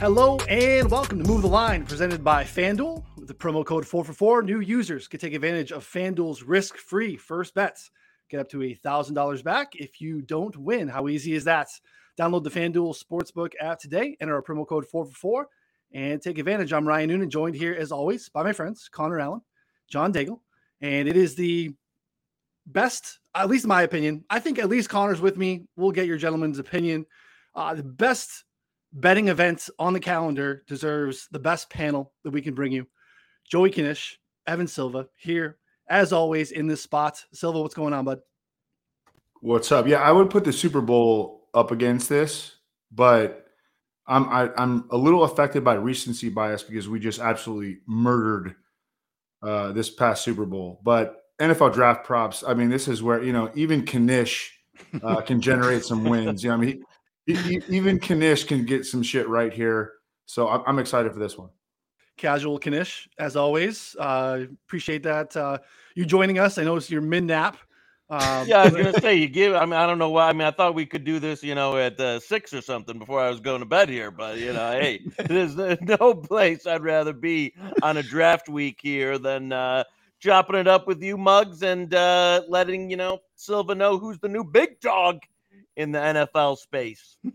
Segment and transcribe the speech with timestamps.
[0.00, 3.04] Hello and welcome to Move the Line, presented by FanDuel.
[3.16, 7.54] With the promo code 444, new users can take advantage of FanDuel's risk free first
[7.54, 7.90] bets.
[8.30, 10.88] Get up to $1,000 back if you don't win.
[10.88, 11.68] How easy is that?
[12.18, 15.46] Download the FanDuel Sportsbook app today, enter our promo code 444,
[15.92, 16.72] and take advantage.
[16.72, 19.42] I'm Ryan Noonan, joined here as always by my friends, Connor Allen,
[19.88, 20.40] John Daigle,
[20.80, 21.74] and it is the
[22.66, 24.24] best, at least in my opinion.
[24.30, 25.66] I think at least Connor's with me.
[25.76, 27.06] We'll get your gentleman's opinion.
[27.54, 28.44] Uh, the best
[28.92, 32.86] betting events on the calendar deserves the best panel that we can bring you.
[33.48, 35.58] Joey Knish, Evan Silva here,
[35.88, 37.24] as always, in this spot.
[37.32, 38.20] Silva, what's going on, bud?
[39.40, 39.86] What's up?
[39.86, 42.56] Yeah, I would put the Super Bowl up against this,
[42.92, 43.46] but
[44.06, 47.78] I'm I, am i am a little affected by recency bias because we just absolutely
[47.86, 48.54] murdered
[49.42, 50.80] uh, this past Super Bowl.
[50.84, 54.52] But NFL draft props, I mean, this is where you know even Knish
[55.02, 56.44] uh, can generate some wins.
[56.44, 56.84] You know, I mean,
[57.26, 59.92] even Knish can get some shit right here.
[60.26, 61.50] So I'm, I'm excited for this one.
[62.16, 63.96] Casual Knish, as always.
[63.98, 65.58] Uh, appreciate that uh,
[65.94, 66.58] you joining us.
[66.58, 67.56] I know it's your mid nap.
[68.10, 69.54] Um, yeah, I was gonna say you give.
[69.54, 70.28] I mean, I don't know why.
[70.28, 72.98] I mean, I thought we could do this, you know, at uh, six or something
[72.98, 74.10] before I was going to bed here.
[74.10, 79.16] But you know, hey, there's no place I'd rather be on a draft week here
[79.16, 79.84] than uh,
[80.18, 84.28] chopping it up with you, Mugs, and uh, letting you know Silva know who's the
[84.28, 85.20] new big dog
[85.76, 87.16] in the NFL space.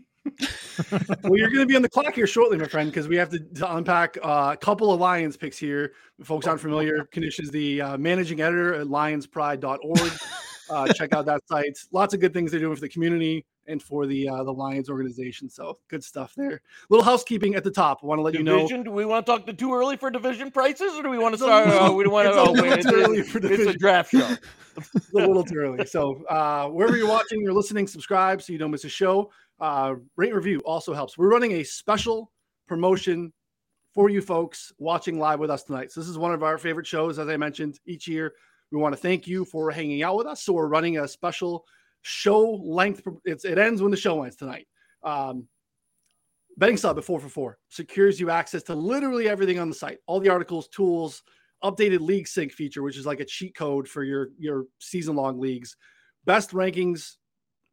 [1.22, 3.30] well, you're going to be on the clock here shortly, my friend, because we have
[3.30, 5.92] to, to unpack uh, a couple of Lions picks here.
[6.22, 10.12] Folks aren't familiar, Knish is the uh, managing editor at lionspride.org.
[10.70, 11.78] Uh, check out that site.
[11.92, 14.88] Lots of good things they're doing for the community and for the uh, the Lions
[14.88, 15.48] organization.
[15.48, 16.60] So good stuff there.
[16.88, 18.00] Little housekeeping at the top.
[18.02, 18.82] I want to let division, you know.
[18.84, 21.34] Do we want to talk the too early for division prices, or do we want
[21.34, 21.68] to start?
[21.68, 22.34] Uh, we don't want to.
[22.34, 23.68] Oh, wait, too early for division.
[23.68, 24.36] It's a draft show.
[24.94, 25.86] it's a little too early.
[25.86, 29.30] So uh, wherever you're watching, you're listening, subscribe so you don't miss a show.
[29.58, 31.16] Uh, rate review also helps.
[31.16, 32.30] We're running a special
[32.66, 33.32] promotion
[33.94, 35.90] for you folks watching live with us tonight.
[35.90, 38.34] So this is one of our favorite shows, as I mentioned each year.
[38.70, 40.42] We want to thank you for hanging out with us.
[40.42, 41.64] So we're running a special
[42.02, 43.02] show length.
[43.24, 44.66] It's, it ends when the show ends tonight.
[45.02, 45.46] Um,
[46.56, 49.98] betting sub at four for four secures you access to literally everything on the site,
[50.06, 51.22] all the articles, tools,
[51.62, 55.38] updated league sync feature, which is like a cheat code for your your season long
[55.38, 55.76] leagues,
[56.24, 57.16] best rankings,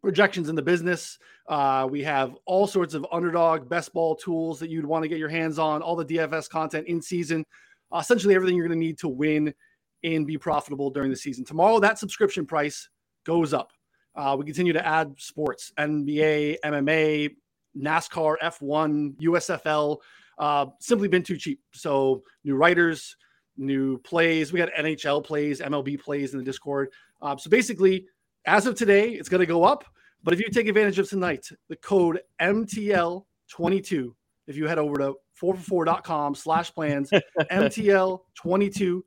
[0.02, 1.18] projections in the business.
[1.48, 5.18] Uh, we have all sorts of underdog best ball tools that you'd want to get
[5.18, 7.46] your hands on, all the DFS content in season,
[7.92, 9.54] uh, essentially everything you're going to need to win
[10.04, 11.46] and be profitable during the season.
[11.46, 12.90] Tomorrow, that subscription price
[13.26, 13.72] goes up.
[14.16, 17.36] Uh, we continue to add sports, NBA, MMA,
[17.78, 19.98] NASCAR, F1, USFL.
[20.38, 21.62] Uh, simply been too cheap.
[21.74, 23.16] So new writers,
[23.58, 24.52] new plays.
[24.54, 26.90] We got NHL plays, MLB plays in the Discord.
[27.22, 28.06] Uh, so basically,
[28.46, 29.86] as of today, it's going to go up.
[30.24, 34.14] But if you take advantage of tonight, the code MTL22,
[34.48, 37.10] if you head over to 4for4.com slash plans,
[37.52, 39.02] MTL22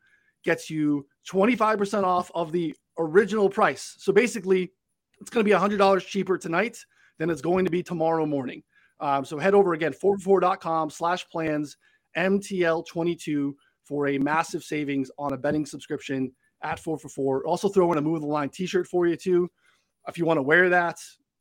[0.47, 3.97] gets you 25% off of the original price.
[3.99, 4.73] So basically,
[5.21, 6.79] it's going to be $100 cheaper tonight
[7.19, 8.63] than it's going to be tomorrow morning.
[9.01, 11.77] Um, so head over again, 4for4.com slash plans,
[12.17, 13.53] MTL22
[13.85, 17.47] for a massive savings on a betting subscription at 4 for 4.
[17.47, 19.51] Also throw in a move the line t-shirt for you too.
[20.09, 20.97] If you want to wear that,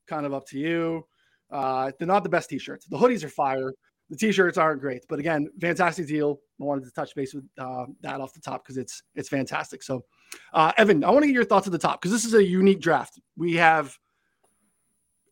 [0.08, 1.06] kind of up to you.
[1.52, 2.88] Uh, they're not the best t-shirts.
[2.88, 3.72] The hoodies are fire.
[4.10, 6.40] The t-shirts aren't great, but again, fantastic deal.
[6.62, 9.82] I wanted to touch base with uh, that off the top because it's it's fantastic.
[9.82, 10.06] So,
[10.54, 12.44] uh, Evan, I want to get your thoughts at the top because this is a
[12.44, 13.20] unique draft.
[13.36, 13.98] We have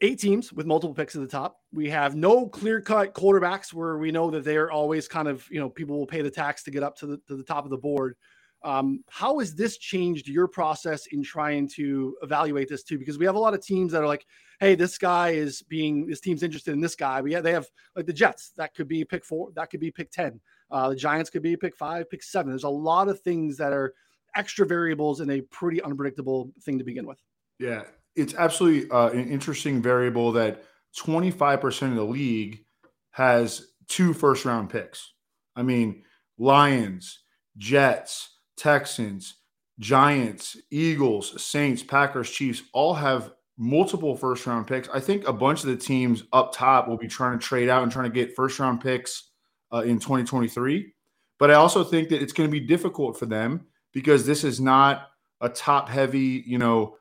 [0.02, 1.58] eight teams with multiple picks at the top.
[1.72, 5.70] We have no clear-cut quarterbacks where we know that they're always kind of you know
[5.70, 7.78] people will pay the tax to get up to the to the top of the
[7.78, 8.16] board.
[8.64, 12.98] Um, how has this changed your process in trying to evaluate this too?
[12.98, 14.26] Because we have a lot of teams that are like,
[14.60, 17.22] hey, this guy is being this team's interested in this guy.
[17.22, 19.92] We have, they have like the Jets that could be pick four, that could be
[19.92, 20.40] pick ten.
[20.72, 22.52] Uh, the Giants could be pick five, pick seven.
[22.52, 23.94] There's a lot of things that are
[24.36, 27.20] extra variables and a pretty unpredictable thing to begin with.
[27.60, 27.84] Yeah,
[28.16, 30.64] it's absolutely uh, an interesting variable that
[30.98, 32.66] 25% of the league
[33.12, 35.14] has two first round picks.
[35.56, 36.04] I mean,
[36.38, 37.20] Lions,
[37.58, 39.36] Jets, Texans,
[39.80, 44.90] Giants, Eagles, Saints, Packers, Chiefs all have multiple first round picks.
[44.90, 47.84] I think a bunch of the teams up top will be trying to trade out
[47.84, 49.32] and trying to get first round picks
[49.72, 50.94] uh, in 2023.
[51.40, 54.60] But I also think that it's going to be difficult for them because this is
[54.60, 55.10] not
[55.42, 56.98] a top heavy, you know,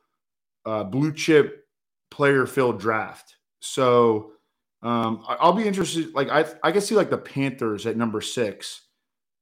[0.64, 1.66] uh, blue chip
[2.10, 3.36] player filled draft.
[3.60, 4.32] So
[4.82, 6.14] um, I'll be interested.
[6.14, 8.82] Like I, I can see like the Panthers at number six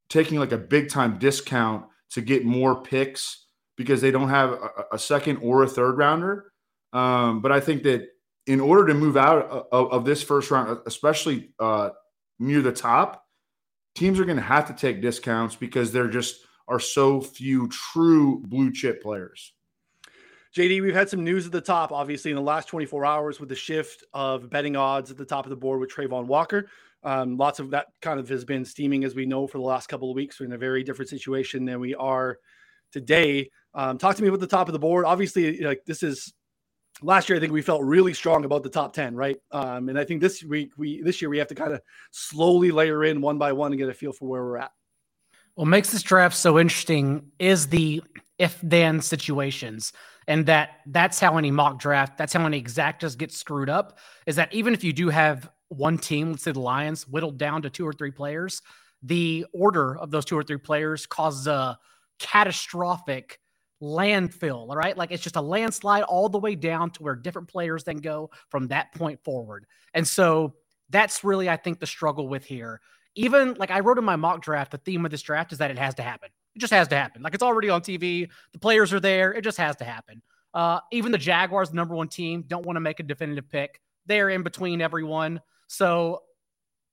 [0.08, 3.46] taking like a big time discount to get more picks
[3.76, 6.52] because they don't have a, a second or a third rounder.
[6.92, 8.08] Um, but I think that
[8.46, 11.90] in order to move out of, of this first round, especially uh,
[12.38, 13.24] near the top,
[13.94, 18.40] teams are going to have to take discounts because there just are so few true
[18.46, 19.52] blue chip players.
[20.56, 23.48] JD, we've had some news at the top, obviously, in the last 24 hours with
[23.48, 26.68] the shift of betting odds at the top of the board with Travon Walker.
[27.02, 29.88] Um, lots of that kind of has been steaming, as we know, for the last
[29.88, 30.38] couple of weeks.
[30.38, 32.38] We're in a very different situation than we are
[32.92, 33.50] today.
[33.74, 35.04] Um, talk to me about the top of the board.
[35.04, 36.32] Obviously, like this is
[37.02, 37.36] last year.
[37.36, 39.38] I think we felt really strong about the top ten, right?
[39.50, 41.80] Um, and I think this week we this year we have to kind of
[42.10, 44.72] slowly layer in one by one and get a feel for where we're at.
[45.54, 48.02] What makes this draft so interesting is the
[48.38, 49.92] if then situations
[50.26, 54.36] and that that's how any mock draft that's how any exactas get screwed up is
[54.36, 57.70] that even if you do have one team let's say the lions whittled down to
[57.70, 58.62] two or three players
[59.02, 61.78] the order of those two or three players causes a
[62.18, 63.40] catastrophic
[63.82, 67.48] landfill all right like it's just a landslide all the way down to where different
[67.48, 69.64] players then go from that point forward
[69.94, 70.54] and so
[70.90, 72.80] that's really i think the struggle with here
[73.14, 75.70] even like I wrote in my mock draft, the theme of this draft is that
[75.70, 76.28] it has to happen.
[76.54, 77.22] It just has to happen.
[77.22, 78.28] Like it's already on TV.
[78.52, 79.32] The players are there.
[79.32, 80.22] It just has to happen.
[80.52, 83.80] Uh, even the Jaguars, the number one team, don't want to make a definitive pick.
[84.06, 85.40] They're in between everyone.
[85.70, 86.22] So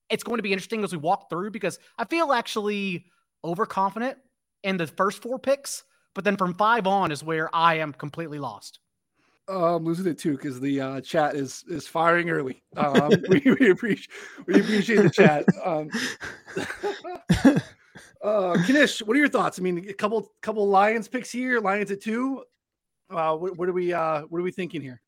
[0.07, 3.06] it's going to be interesting as we walk through because I feel actually
[3.44, 4.19] overconfident
[4.63, 5.83] in the first four picks.
[6.13, 8.79] But then from five on is where I am completely lost.
[9.50, 12.62] Uh, I'm losing it too because the uh, chat is is firing early.
[12.75, 14.09] Um, we, we, appreciate
[14.45, 15.45] we appreciate the chat.
[15.65, 15.89] Um,
[18.24, 19.57] uh, Knish, what are your thoughts?
[19.57, 22.44] I mean, a couple couple Lions picks here, Lions at two.
[23.09, 25.01] Uh, what, what are we uh, what are we thinking here?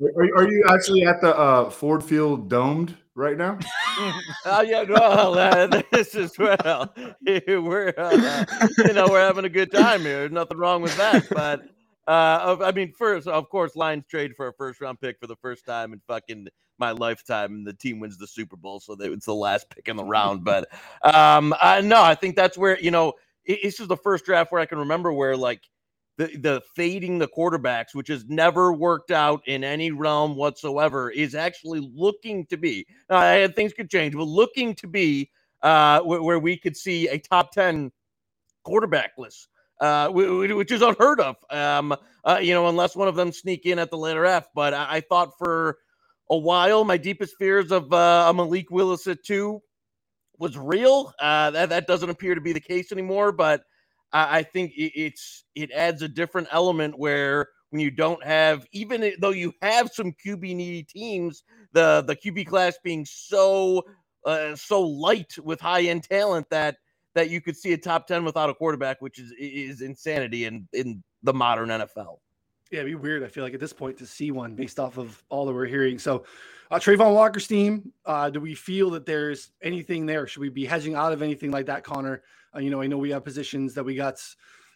[0.00, 3.58] Are, are you actually at the uh, Ford Field domed right now?
[4.46, 6.94] oh yeah, well, uh, this is well,
[7.26, 8.44] we're uh,
[8.78, 10.28] you know we're having a good time here.
[10.28, 11.62] Nothing wrong with that, but
[12.06, 15.36] uh, I mean, first, of course, Lions trade for a first round pick for the
[15.36, 16.46] first time in fucking
[16.78, 19.88] my lifetime, and the team wins the Super Bowl, so they, it's the last pick
[19.88, 20.44] in the round.
[20.44, 20.68] But
[21.02, 23.14] um, I, no, I think that's where you know
[23.44, 25.62] it, this is the first draft where I can remember where like
[26.18, 31.34] the the fading the quarterbacks, which has never worked out in any realm whatsoever, is
[31.34, 32.86] actually looking to be.
[33.08, 35.30] Uh, things could change, but looking to be
[35.62, 37.90] uh, where, where we could see a top ten
[38.64, 39.48] quarterback list
[39.80, 41.36] uh, which is unheard of.
[41.50, 41.94] Um,
[42.24, 44.48] uh, you know, unless one of them sneak in at the later F.
[44.54, 45.78] But I, I thought for
[46.30, 49.62] a while, my deepest fears of uh, Malik Willis at two
[50.38, 51.12] was real.
[51.20, 53.32] Uh, that that doesn't appear to be the case anymore.
[53.32, 53.62] But
[54.12, 58.66] I, I think it, it's it adds a different element where when you don't have
[58.72, 63.84] even though you have some QB needy teams, the the QB class being so
[64.24, 66.76] uh, so light with high end talent that
[67.14, 70.68] that you could see a top 10 without a quarterback, which is is insanity in
[70.72, 72.18] in the modern NFL.
[72.70, 73.24] Yeah, it'd be weird.
[73.24, 75.64] I feel like at this point to see one based off of all that we're
[75.64, 75.98] hearing.
[75.98, 76.24] So,
[76.70, 80.26] uh, Travon Walker's team, uh, do we feel that there's anything there?
[80.26, 82.22] Should we be hedging out of anything like that, Connor?
[82.54, 84.16] Uh, you know, I know we have positions that we got,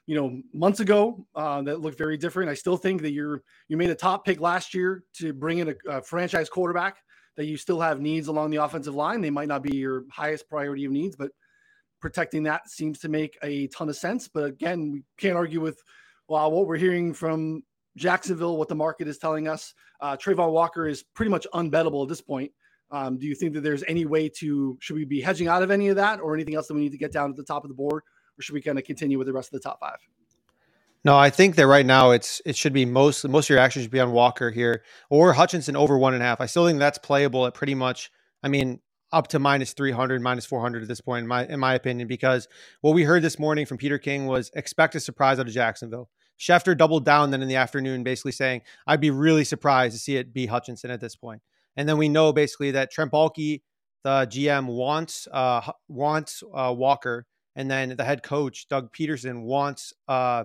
[0.07, 2.51] you know, months ago uh, that look very different.
[2.51, 5.69] I still think that you're you made a top pick last year to bring in
[5.71, 6.99] a, a franchise quarterback.
[7.37, 9.23] That you still have needs along the offensive line.
[9.23, 11.31] They might not be your highest priority of needs, but
[11.99, 14.29] protecting that seems to make a ton of sense.
[14.29, 15.81] But again, we can't argue with
[16.29, 17.63] well, what we're hearing from
[17.97, 19.75] Jacksonville, what the market is telling us.
[20.01, 22.53] Uh, Travon Walker is pretty much unbettable at this point.
[22.93, 25.71] Um, do you think that there's any way to should we be hedging out of
[25.71, 27.65] any of that or anything else that we need to get down to the top
[27.65, 28.03] of the board,
[28.39, 29.97] or should we kind of continue with the rest of the top five?
[31.05, 33.83] No, I think that right now it's it should be most most of your action
[33.83, 36.41] should be on Walker here or Hutchinson over one and a half.
[36.41, 38.11] I still think that's playable at pretty much.
[38.45, 38.81] I mean,
[39.13, 42.49] up to minus 300 minus 400 at this point in my in my opinion because
[42.81, 46.09] what we heard this morning from peter king was expect a surprise out of jacksonville
[46.41, 50.17] schefter doubled down then in the afternoon basically saying i'd be really surprised to see
[50.17, 51.43] it be hutchinson at this point
[51.77, 53.63] and then we know basically that trent baalke
[54.05, 57.27] the gm wants uh wants uh, walker
[57.57, 60.45] and then the head coach doug Pederson wants uh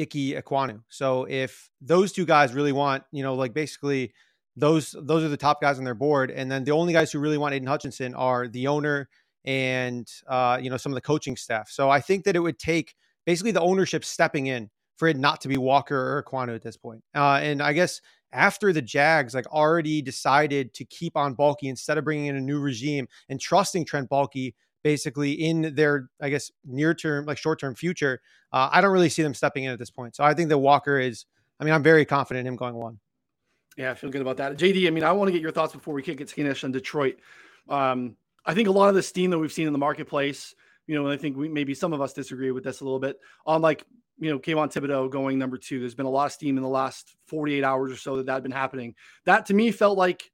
[0.00, 0.82] Ike Ekwonu.
[0.88, 4.12] So if those two guys really want, you know, like basically
[4.56, 6.30] those those are the top guys on their board.
[6.30, 9.08] And then the only guys who really want Aidan Hutchinson are the owner
[9.44, 11.68] and uh, you know some of the coaching staff.
[11.70, 12.94] So I think that it would take
[13.26, 16.76] basically the ownership stepping in for it not to be Walker or Ekwonu at this
[16.76, 17.02] point.
[17.14, 18.00] Uh, and I guess
[18.32, 22.40] after the Jags like already decided to keep on Baalke instead of bringing in a
[22.40, 27.60] new regime and trusting Trent Baalke basically in their I guess near term like short
[27.60, 28.20] term future,
[28.52, 30.16] uh, I don't really see them stepping in at this point.
[30.16, 31.26] So I think that Walker is.
[31.60, 32.98] I mean, I'm very confident in him going one.
[33.76, 34.56] Yeah, I feel good about that.
[34.56, 36.72] JD, I mean, I want to get your thoughts before we kick it skinnish on
[36.72, 37.18] Detroit.
[37.68, 40.94] Um, I think a lot of the steam that we've seen in the marketplace you
[40.94, 43.18] know, and I think we maybe some of us disagree with this a little bit
[43.46, 43.84] on like,
[44.18, 45.80] you know, Kayvon Thibodeaux going number two.
[45.80, 48.34] There's been a lot of steam in the last 48 hours or so that that
[48.34, 48.94] had been happening.
[49.24, 50.30] That to me felt like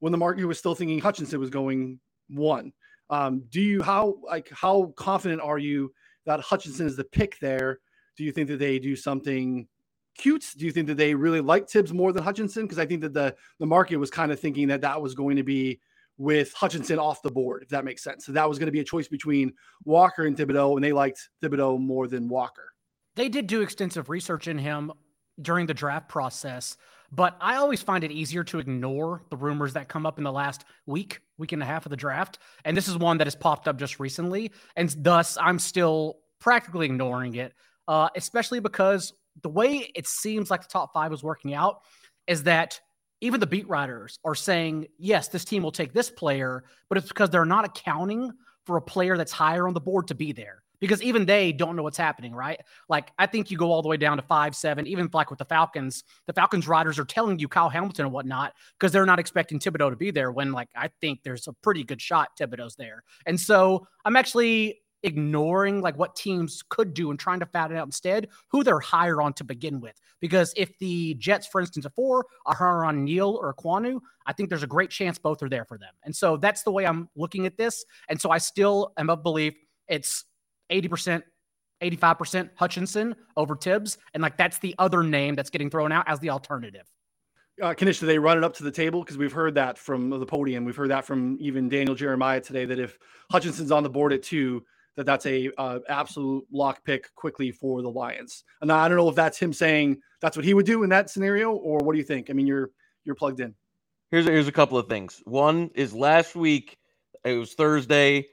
[0.00, 2.72] when the market was still thinking Hutchinson was going one.
[3.10, 5.92] Um, do you how like how confident are you
[6.26, 7.78] that Hutchinson is the pick there?
[8.16, 9.68] Do you think that they do something
[10.16, 10.44] cute?
[10.56, 12.64] Do you think that they really like Tibbs more than Hutchinson?
[12.64, 15.36] Because I think that the the market was kind of thinking that that was going
[15.36, 15.80] to be
[16.22, 18.24] with Hutchinson off the board, if that makes sense.
[18.24, 19.52] So that was going to be a choice between
[19.84, 22.72] Walker and Thibodeaux, and they liked Thibodeaux more than Walker.
[23.16, 24.92] They did do extensive research in him
[25.40, 26.76] during the draft process,
[27.10, 30.30] but I always find it easier to ignore the rumors that come up in the
[30.30, 32.38] last week, week and a half of the draft.
[32.64, 34.52] And this is one that has popped up just recently.
[34.76, 37.52] And thus, I'm still practically ignoring it,
[37.88, 39.12] uh, especially because
[39.42, 41.80] the way it seems like the top five is working out
[42.28, 42.80] is that
[43.22, 47.08] even the beat writers are saying, yes, this team will take this player, but it's
[47.08, 48.32] because they're not accounting
[48.66, 50.62] for a player that's higher on the board to be there.
[50.80, 52.60] Because even they don't know what's happening, right?
[52.88, 55.38] Like, I think you go all the way down to five, seven, even like with
[55.38, 59.20] the Falcons, the Falcons riders are telling you Kyle Hamilton and whatnot because they're not
[59.20, 62.74] expecting Thibodeaux to be there when, like, I think there's a pretty good shot Thibodeaux's
[62.74, 63.04] there.
[63.26, 67.86] And so I'm actually ignoring like what teams could do and trying to find out
[67.86, 70.00] instead who they're higher on to begin with.
[70.20, 74.32] Because if the Jets, for instance, are four, are higher on Neal or Kwanu, I
[74.32, 75.92] think there's a great chance both are there for them.
[76.04, 77.84] And so that's the way I'm looking at this.
[78.08, 79.54] And so I still am of belief
[79.88, 80.24] it's
[80.70, 81.22] 80%,
[81.82, 83.98] 85% Hutchinson over Tibbs.
[84.14, 86.88] And like that's the other name that's getting thrown out as the alternative.
[87.60, 89.00] Uh, do they run it up to the table?
[89.00, 90.64] Because we've heard that from the podium.
[90.64, 92.98] We've heard that from even Daniel Jeremiah today that if
[93.30, 94.64] Hutchinson's on the board at two,
[94.96, 98.44] that that's a uh, absolute lock pick quickly for the Lions.
[98.60, 101.10] And I don't know if that's him saying that's what he would do in that
[101.10, 102.30] scenario, or what do you think?
[102.30, 102.70] I mean, you're
[103.04, 103.54] you're plugged in.
[104.10, 105.22] Here's here's a couple of things.
[105.24, 106.78] One is last week,
[107.24, 108.26] it was Thursday,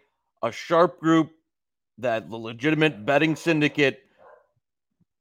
[0.43, 1.31] a sharp group
[1.97, 4.01] that the legitimate betting syndicate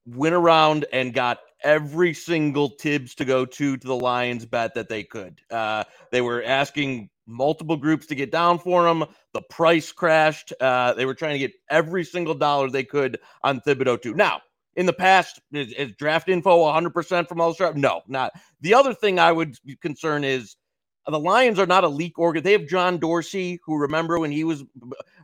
[0.07, 4.88] went around and got every single Tibbs to go to to the Lions bet that
[4.88, 5.40] they could.
[5.50, 9.04] Uh, they were asking multiple groups to get down for him.
[9.35, 10.52] The price crashed.
[10.61, 14.14] Uh, they were trying to get every single dollar they could on Thibodeaux too.
[14.14, 14.40] Now,
[14.75, 17.76] in the past, is, is draft info 100% from all the draft?
[17.76, 18.32] No, not.
[18.61, 20.56] The other thing I would concern is
[21.06, 22.42] the Lions are not a leak organ.
[22.42, 24.64] They have John Dorsey, who remember when he was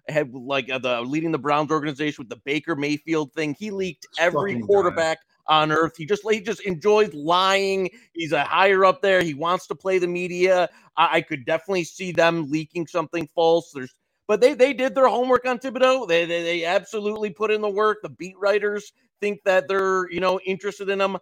[0.08, 3.54] had like uh, the leading the Browns organization with the Baker Mayfield thing.
[3.58, 5.96] He leaked every quarterback on earth.
[5.96, 7.90] He just he just enjoys lying.
[8.12, 9.22] He's a higher up there.
[9.22, 10.68] He wants to play the media.
[10.96, 13.70] I, I could definitely see them leaking something false.
[13.72, 13.94] There's
[14.26, 16.08] but they they did their homework on Thibodeaux.
[16.08, 17.98] They, they they absolutely put in the work.
[18.02, 21.16] The beat writers think that they're you know interested in him.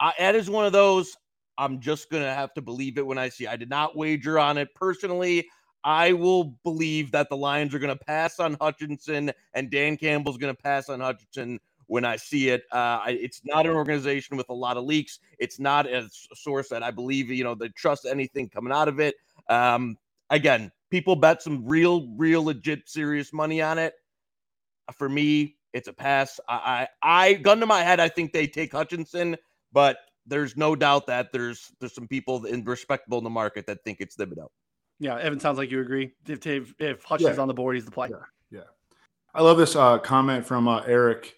[0.00, 1.16] Uh, that is one of those.
[1.58, 3.46] I'm just gonna have to believe it when I see.
[3.46, 5.46] I did not wager on it personally.
[5.84, 10.36] I will believe that the Lions are going to pass on Hutchinson and Dan Campbell's
[10.36, 12.64] going to pass on Hutchinson when I see it.
[12.72, 15.18] Uh, I, it's not an organization with a lot of leaks.
[15.38, 19.00] It's not a source that I believe, you know, that trust anything coming out of
[19.00, 19.16] it.
[19.48, 19.96] Um,
[20.30, 23.94] again, people bet some real, real, legit, serious money on it.
[24.92, 26.40] For me, it's a pass.
[26.48, 29.36] I, I, I gun to my head, I think they take Hutchinson,
[29.72, 33.84] but there's no doubt that there's there's some people in respectable in the market that
[33.84, 34.48] think it's Thibodeaux.
[34.98, 36.12] Yeah, Evan sounds like you agree.
[36.26, 37.42] If if, if Hutchinson's yeah.
[37.42, 38.08] on the board, he's the play.
[38.10, 38.16] Yeah,
[38.50, 38.60] yeah.
[39.34, 41.36] I love this uh, comment from uh, Eric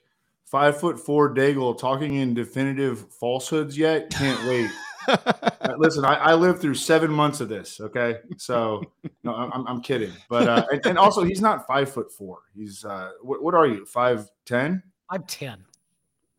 [0.50, 4.11] Five foot four Daigle talking in definitive falsehoods yet?
[4.11, 4.71] Can't wait.
[5.09, 7.81] Uh, listen, I, I, lived through seven months of this.
[7.81, 8.83] Okay, so
[9.25, 10.12] no, I'm, I'm kidding.
[10.28, 12.40] But uh, and, and, also, he's not five foot four.
[12.55, 13.87] He's uh, what, what are you?
[13.87, 14.83] Five ten?
[15.09, 15.64] I'm ten.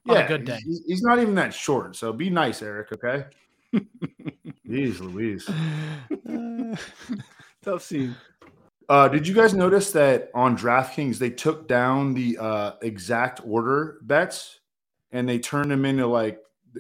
[0.06, 0.60] Yeah, good day.
[0.64, 1.96] He's, he's, not even that short.
[1.96, 2.92] So be nice, Eric.
[2.92, 3.26] Okay.
[4.68, 5.50] Jeez, Louise.
[7.64, 8.16] Tough scene.
[8.90, 14.00] Uh, did you guys notice that on DraftKings they took down the uh, exact order
[14.02, 14.60] bets
[15.12, 16.40] and they turned them into like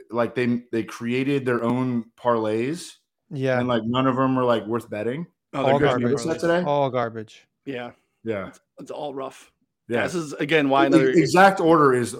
[0.09, 2.95] like they they created their own parlays?
[3.29, 5.27] Yeah, and like none of them are like worth betting.
[5.53, 6.23] Oh, all garbage.
[6.23, 6.63] That today?
[6.63, 7.47] All garbage.
[7.65, 7.91] Yeah,
[8.23, 9.51] yeah, it's, it's all rough.
[9.87, 12.15] Yeah, this is again why another exact order is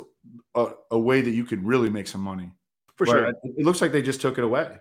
[0.53, 2.51] a, a, way that you could really make some money.
[2.95, 4.77] For but sure, it looks like they just took it away.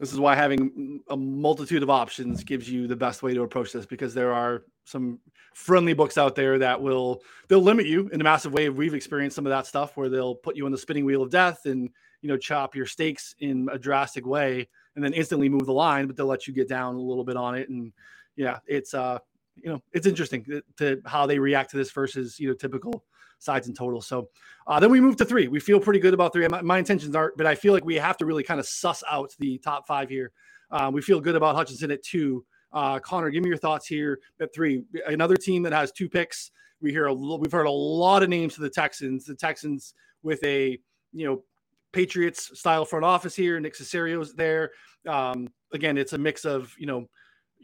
[0.00, 3.72] This is why having a multitude of options gives you the best way to approach
[3.72, 5.20] this because there are some
[5.54, 8.68] friendly books out there that will they'll limit you in a massive way.
[8.68, 11.30] We've experienced some of that stuff where they'll put you on the spinning wheel of
[11.30, 11.88] death and
[12.22, 16.06] you know chop your stakes in a drastic way and then instantly move the line,
[16.06, 17.68] but they'll let you get down a little bit on it.
[17.68, 17.92] And
[18.36, 19.18] yeah, it's uh
[19.56, 23.04] you know it's interesting to, to how they react to this versus you know typical
[23.44, 24.00] sides in total.
[24.00, 24.28] So
[24.66, 25.48] uh, then we move to three.
[25.48, 26.46] We feel pretty good about three.
[26.48, 29.02] My, my, intentions aren't, but I feel like we have to really kind of suss
[29.10, 30.32] out the top five here.
[30.70, 32.44] Uh, we feel good about Hutchinson at two.
[32.72, 34.82] Uh, Connor, give me your thoughts here at three.
[35.06, 36.50] Another team that has two picks.
[36.80, 39.24] We hear a we've heard a lot of names for the Texans.
[39.24, 40.78] The Texans with a
[41.12, 41.44] you know
[41.92, 43.60] Patriots style front office here.
[43.60, 44.72] Nick Caserio's there.
[45.08, 47.08] Um, again, it's a mix of you know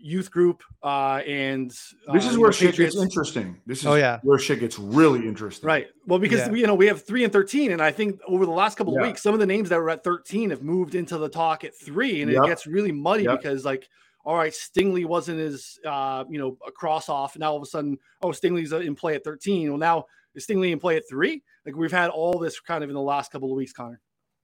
[0.01, 1.71] youth group uh, and
[2.09, 2.95] uh, This is where shit Patriots.
[2.95, 3.61] gets interesting.
[3.67, 4.19] This is Oh, yeah.
[4.23, 5.67] where shit gets really interesting.
[5.67, 5.89] Right.
[6.07, 6.51] Well, because Yeah.
[6.51, 8.97] we, you know we have three and thirteen, and I think over the last couple
[8.97, 11.65] of weeks, some of the names that were at thirteen have moved into the talk
[11.65, 12.43] at three, and Yep.
[12.43, 13.39] it gets really muddy Yep.
[13.43, 13.89] because like,
[14.25, 17.63] all right, Stingley wasn't as uh, you know a cross off, and now all of
[17.63, 19.69] a sudden, oh, Stingley's uh, in play at thirteen.
[19.69, 21.43] Well, now is Stingley in play at three?
[21.67, 24.01] Like we've had all this kind of in the last couple of weeks, Connor.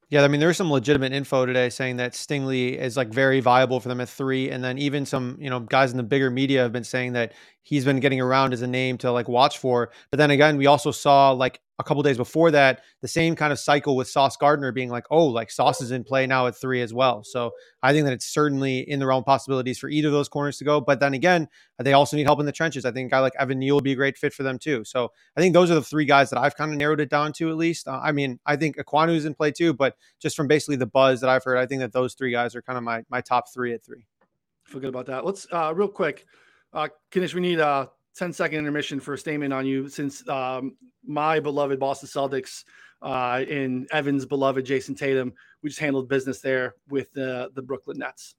[0.09, 3.81] Yeah, I mean, there's some legitimate info today saying that Stingley is like very viable
[3.81, 6.63] for them at three, and then even some you know guys in the bigger media
[6.63, 7.33] have been saying that
[7.63, 9.91] he's been getting around as a name to like watch for.
[10.11, 13.53] But then again, we also saw like a couple days before that the same kind
[13.53, 16.57] of cycle with Sauce Gardner being like, oh, like Sauce is in play now at
[16.57, 17.23] three as well.
[17.23, 17.53] So
[17.83, 20.57] I think that it's certainly in the realm of possibilities for either of those corners
[20.59, 20.81] to go.
[20.81, 22.85] But then again, they also need help in the trenches.
[22.85, 24.85] I think a guy like Evan Neal would be a great fit for them too.
[24.85, 27.33] So I think those are the three guys that I've kind of narrowed it down
[27.35, 27.89] to at least.
[27.89, 31.21] Uh, I mean, I think Ekwonu's in play too, but just from basically the buzz
[31.21, 33.53] that I've heard, I think that those three guys are kind of my my top
[33.53, 34.07] three at three.
[34.65, 35.25] Forget about that.
[35.25, 36.27] Let's uh, real quick,
[36.73, 40.77] uh, Knish, we need a 10 second intermission for a statement on you since um,
[41.05, 42.65] my beloved Boston Celtics
[43.03, 45.33] uh, and Evan's beloved Jayson Tatum,
[45.63, 48.35] we just handled business there with the the Brooklyn Nets.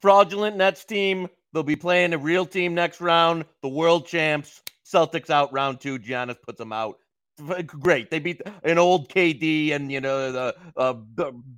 [0.00, 1.28] Fraudulent Nets team.
[1.52, 3.44] They'll be playing a real team next round.
[3.62, 4.62] The world champs.
[4.84, 5.98] Celtics out round two.
[5.98, 6.98] Giannis puts them out.
[7.66, 8.10] Great.
[8.10, 10.94] They beat an old KD and you know the uh,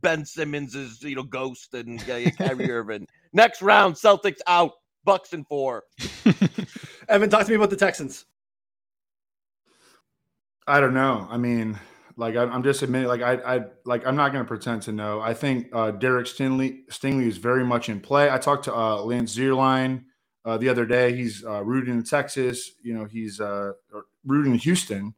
[0.03, 3.07] Ben Simmons is you know ghost and uh, Kyrie Irving.
[3.33, 4.73] Next round, Celtics out.
[5.05, 5.85] Bucks and four.
[7.09, 8.27] Evan, talk to me about the Texans.
[10.67, 11.27] I don't know.
[11.31, 11.79] I mean,
[12.17, 14.93] like I, I'm just admitting, like I, I, like I'm not going to pretend to
[14.93, 15.21] know.
[15.21, 18.31] I think uh, Derek Stingley, Stingley is very much in play.
[18.31, 20.05] I talked to uh, Lance Zierlein
[20.45, 21.17] uh, the other day.
[21.17, 22.73] He's uh, rooting in Texas.
[22.83, 23.73] You know, he's uh,
[24.25, 25.15] rooting in Houston,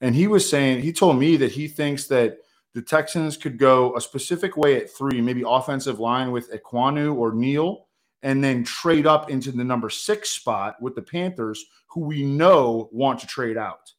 [0.00, 2.38] and he was saying he told me that he thinks that
[2.74, 7.32] the Texans could go a specific way at three, maybe offensive line with Ekwonu or
[7.32, 7.87] Neal,
[8.22, 12.88] and then trade up into the number six spot with the Panthers, who we know
[12.92, 13.92] want to trade out.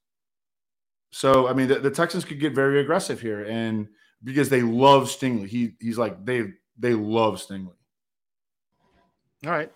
[1.12, 3.88] So I mean, the, the, Texans could get very aggressive here, and
[4.24, 6.46] because they love Stingley, he he's like they
[6.78, 7.74] they love Stingley.
[9.46, 9.72] All right,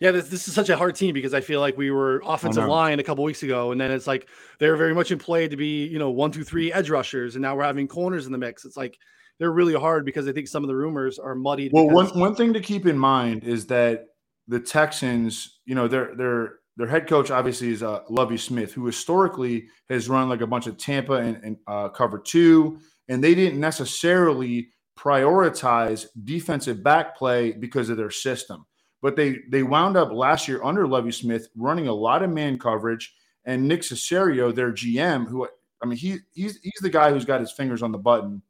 [0.00, 2.64] yeah, this, this is such a hard team because I feel like we were offensive
[2.66, 5.56] line a couple weeks ago, and then it's like they're very much in play to
[5.56, 8.38] be you know one, two, three edge rushers, and now we're having corners in the
[8.38, 8.64] mix.
[8.64, 8.98] It's like
[9.40, 11.72] they're really hard because I think some of the rumors are muddied.
[11.72, 14.08] Well, one one thing to keep in mind is that
[14.46, 18.86] the Texans, you know, they're they're their head coach obviously is uh, Lovie Smith, who
[18.86, 23.34] historically has run like a bunch of Tampa and, and uh, cover two, and they
[23.34, 28.66] didn't necessarily prioritize defensive back play because of their system.
[29.00, 32.58] But they they wound up last year under Lovie Smith running a lot of man
[32.58, 33.14] coverage,
[33.46, 35.48] and Nick Caserio, their GM, who
[35.82, 38.42] I mean he he's he's the guy who's got his fingers on the button.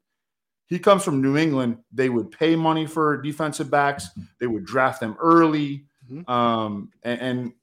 [0.71, 1.79] He comes from New England.
[1.91, 4.07] They would pay money for defensive backs.
[4.39, 6.27] They would draft them early, Mhm.
[6.29, 7.53] um, and, and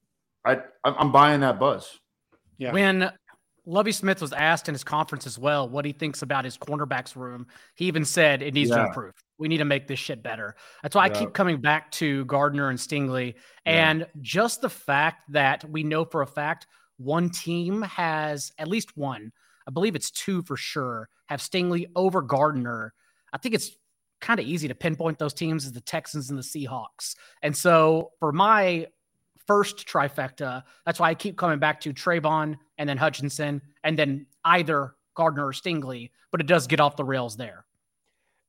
[0.45, 1.99] I I'm buying that buzz.
[2.59, 2.73] Yeah.
[2.73, 3.11] When
[3.65, 7.17] Lovie Smith was asked in his conference as well what he thinks about his cornerbacks
[7.17, 9.15] room, he even said it needs to improve.
[9.39, 10.55] We need to make this shit better.
[10.83, 13.35] That's why I keep coming back to Gardner and Stingley.
[13.65, 13.91] Yeah.
[13.91, 16.67] And just the fact that we know for a fact
[16.99, 19.33] one team has at least one,
[19.67, 22.93] I believe it's two for sure, have Stingley over Gardner.
[23.33, 23.71] I think it's
[24.21, 27.15] kind of easy to pinpoint those teams as the Texans and the Seahawks.
[27.43, 28.89] And so for my
[29.49, 30.63] first trifecta.
[30.87, 35.49] That's why I keep coming back to Travon and then Hutchinson and then either Gardner
[35.49, 37.65] or Stingley, but it does get off the rails there.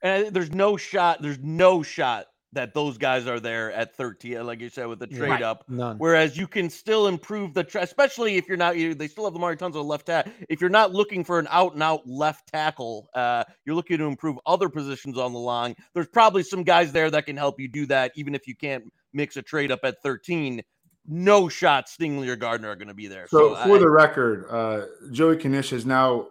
[0.03, 1.21] And there's no shot.
[1.21, 5.05] There's no shot that those guys are there at 13, like you said, with the
[5.05, 5.41] trade Right.
[5.43, 5.63] up.
[5.69, 5.97] None.
[5.99, 9.33] Whereas you can still improve the, tra- especially if you're not, you, they still have
[9.33, 10.31] the Lamar Tunzel left tackle.
[10.49, 14.05] If you're not looking for an out and out left tackle, uh, you're looking to
[14.05, 15.75] improve other positions on the line.
[15.93, 18.83] There's probably some guys there that can help you do that, even if you can't
[19.13, 20.63] mix a trade up at 13.
[21.07, 23.27] No shot Stingley or Gardner are going to be there.
[23.29, 26.27] So, for I- the record, uh, Joey Knish has now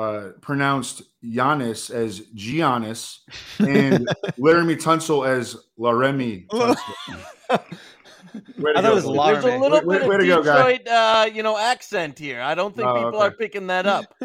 [0.00, 3.18] uh, pronounced Giannis as Giannis
[3.58, 4.08] and
[4.38, 6.76] Laramie Tunsil as Laremy Tunsil.
[8.58, 9.16] Way to I thought go, it was boys.
[9.16, 10.42] Lar- there's a little Way- bit way of to go.
[10.42, 12.40] Detroit, uh, you know, accent here.
[12.40, 13.26] I don't think Oh, people okay.
[13.26, 14.04] are picking that up.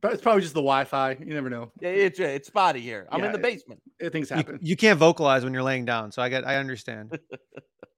[0.00, 1.16] but it's probably just the Wi-Fi.
[1.18, 1.72] You never know.
[1.80, 3.06] Yeah, It's it's spotty here.
[3.10, 3.80] I'm in the basement.
[4.04, 4.58] Uh, Things You, happen.
[4.62, 7.18] you can't vocalize when you're laying down, so I get I understand.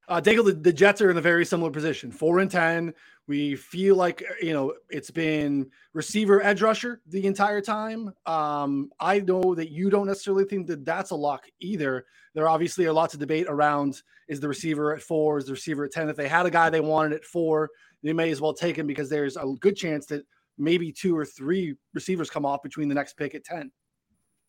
[0.09, 2.11] Uh, Daigle, the, the Jets are in a very similar position.
[2.11, 2.95] Four and ten.
[3.27, 8.13] We feel like you know it's been receiver edge rusher the entire time.
[8.27, 12.05] Um, I know that you don't necessarily think that that's a lock either.
[12.35, 15.85] There obviously are lots of debate around is the receiver at four, is the receiver
[15.85, 16.11] at ten.
[16.11, 17.71] If they had a guy they wanted at four,
[18.03, 20.25] they may as well take him because there's a good chance that
[20.59, 23.71] maybe two or three receivers come off between the next pick at 10.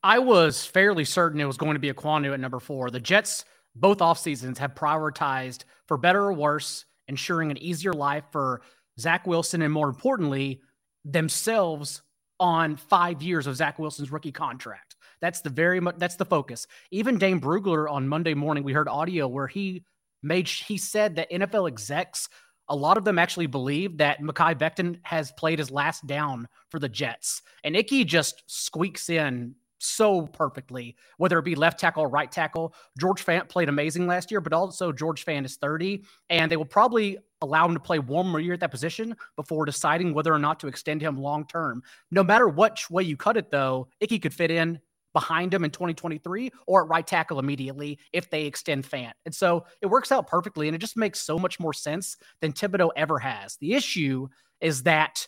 [0.04, 2.92] I was fairly certain it was going to be Ekwonu at number four.
[2.92, 3.44] The Jets,
[3.76, 8.62] both off seasons, have prioritized, for better or worse, ensuring an easier life for
[9.00, 10.62] Zach Wilson and more importantly,
[11.04, 12.02] themselves
[12.40, 14.96] on five years of Zach Wilson's rookie contract.
[15.22, 16.68] That's the very much that's the focus.
[16.92, 19.84] Even Dane Brugler on Monday morning, we heard audio where he
[20.22, 22.28] made he said that NFL execs,
[22.68, 26.80] a lot of them actually believe that Mekhi Becton has played his last down for
[26.80, 27.42] the Jets.
[27.64, 32.74] And Ickey just squeaks in so perfectly, whether it be left tackle or right tackle.
[33.00, 36.66] George Fant played amazing last year, but also George Fant is 30, and they will
[36.66, 40.40] probably allow him to play one more year at that position before deciding whether or
[40.40, 41.84] not to extend him long term.
[42.12, 44.80] No matter which way you cut it, though, Ickey could fit in
[45.14, 49.14] behind him in 2023 or at right tackle immediately if they extend Fant.
[49.26, 52.54] And so it works out perfectly, and it just makes so much more sense than
[52.54, 53.56] Thibodeaux ever has.
[53.58, 54.28] The issue
[54.60, 55.28] is that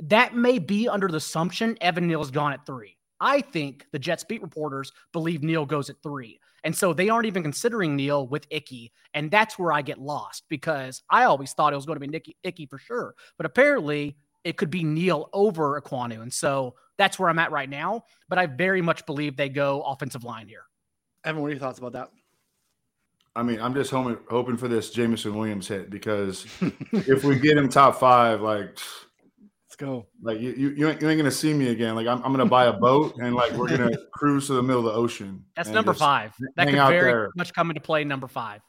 [0.00, 2.96] that may be under the assumption Evan Neal's gone at three.
[3.20, 6.40] I think the Jets beat reporters believe Neal goes at three.
[6.64, 8.92] And so they aren't even considering Neal with Ickey.
[9.14, 12.06] And that's where I get lost because I always thought it was going to be
[12.06, 13.14] Nicky, Ickey for sure.
[13.36, 16.22] But apparently it could be Neal over Ekwonu.
[16.22, 18.04] And so that's where I'm at right now.
[18.28, 20.64] But I very much believe they go offensive line here.
[21.24, 22.10] Evan, what are your thoughts about that?
[23.36, 26.46] I mean, I'm just hoping, hoping for this Jameson Williams hit because
[26.92, 28.78] if we get him top five, like–
[29.80, 30.06] go.
[30.22, 31.96] Like you, you, you ain't, you ain't gonna see me again.
[31.96, 34.86] Like I'm, I'm gonna buy a boat and like we're gonna cruise to the middle
[34.86, 35.44] of the ocean.
[35.56, 36.32] That's number five.
[36.56, 37.30] That could very there.
[37.34, 38.04] much come into play.
[38.04, 38.60] Number five.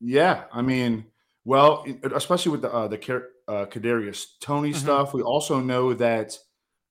[0.00, 1.06] Yeah, I mean,
[1.44, 2.96] well, especially with the uh, the
[3.48, 4.78] uh, Kadarius Toney mm-hmm.
[4.78, 6.36] stuff, we also know that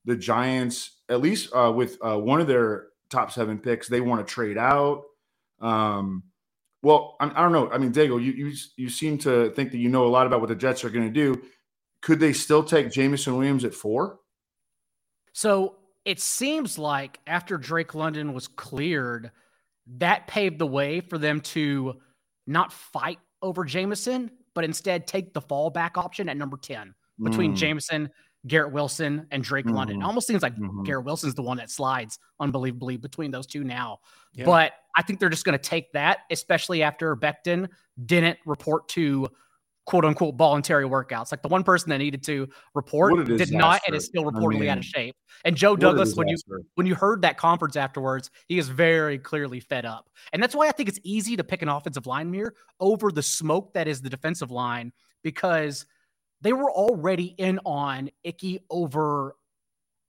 [0.06, 4.26] the Giants, at least uh, with uh, one of their top seven picks, they want
[4.26, 5.04] to trade out.
[5.60, 6.24] Um,
[6.82, 7.70] well, I, I, don't know.
[7.70, 10.40] I mean, Dago, you, you you seem to think that you know a lot about
[10.40, 11.42] what the Jets are going to do
[12.02, 14.20] could they still take Jameson Williams at four?
[15.34, 19.32] So it seems like after Drake London was cleared,
[19.98, 21.96] that paved the way for them to
[22.48, 27.58] not fight over Jameson, but instead take the fallback option at number 10 between mm.
[27.58, 28.10] Jameson,
[28.48, 29.76] Garrett Wilson, and Drake mm-hmm.
[29.76, 30.02] London.
[30.02, 30.84] It almost seems like mm-hmm.
[30.84, 34.00] Garrett Wilson's the one that slides unbelievably between those two now.
[34.34, 34.46] Yeah.
[34.46, 37.70] But I think they're just going to take that, especially after Becton
[38.06, 39.28] didn't report to
[39.90, 41.32] quote unquote voluntary workouts.
[41.32, 44.60] Like the one person that needed to report did not and is still reportedly I
[44.60, 45.16] mean, out of shape.
[45.46, 46.38] And Joe Douglas, when you
[46.76, 50.08] when you heard that conference afterwards, he is very clearly fed up.
[50.32, 53.24] And that's why I think it's easy to pick an offensive line mirror over the
[53.24, 55.88] smoke that is the defensive line because
[56.42, 59.36] they were already in on Ickey over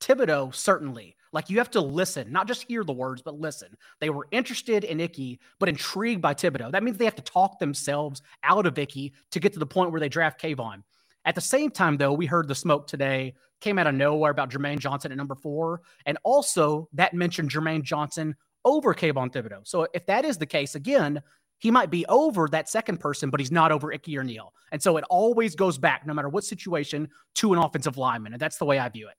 [0.02, 1.16] Thibodeaux, certainly.
[1.32, 3.76] Like you have to listen, not just hear the words, but listen.
[4.00, 6.72] They were interested in Ickey, but intrigued by Thibodeaux.
[6.72, 9.92] That means they have to talk themselves out of Ickey to get to the point
[9.92, 10.82] where they draft Kayvon.
[11.24, 14.50] At the same time, though, we heard the smoke today came out of nowhere about
[14.50, 15.82] Jermaine Johnson at number four.
[16.06, 19.66] And also that mentioned Jermaine Johnson over Kayvon Thibodeaux.
[19.66, 21.22] So if that is the case, again,
[21.58, 24.54] he might be over that second person, but he's not over Ickey or Neal.
[24.72, 28.32] And so it always goes back, no matter what situation, to an offensive lineman.
[28.32, 29.14] And that's the way I view it.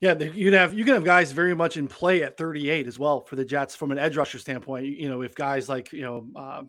[0.00, 3.22] Yeah, you'd have you can have guys very much in play at 38 as well
[3.22, 4.86] for the Jets from an edge rusher standpoint.
[4.86, 6.62] You know, if guys like you know uh,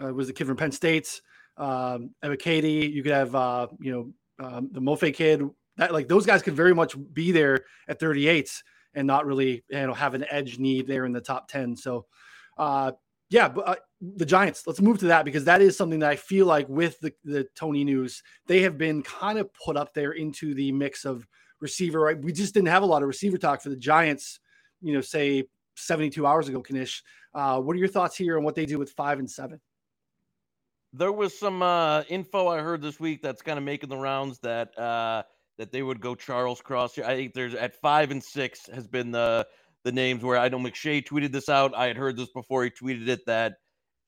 [0.00, 1.20] uh, was the kid from Penn State,
[1.56, 5.42] um, Ebiketie, you could have uh, you know um, the Mofe kid.
[5.78, 8.62] That like those guys could very much be there at 38
[8.94, 11.74] and not really you know have an edge need there in the top 10.
[11.74, 12.06] So,
[12.56, 12.92] uh,
[13.30, 14.64] yeah, but uh, the Giants.
[14.64, 17.48] Let's move to that because that is something that I feel like with the the
[17.56, 21.26] Toney news, they have been kind of put up there into the mix of
[21.60, 22.20] receiver, right?
[22.20, 24.40] We just didn't have a lot of receiver talk for the Giants,
[24.80, 25.44] you know, say
[25.76, 27.02] 72 hours ago, Knish.
[27.34, 29.60] Uh, what are your thoughts here on what they do with five and seven?
[30.92, 34.38] There was some uh, info I heard this week that's kind of making the rounds
[34.40, 35.22] that uh,
[35.58, 36.98] that they would go Charles Cross.
[36.98, 39.46] I think there's at five and six has been the
[39.84, 41.74] the names where I know McShay tweeted this out.
[41.76, 43.56] I had heard this before he tweeted it that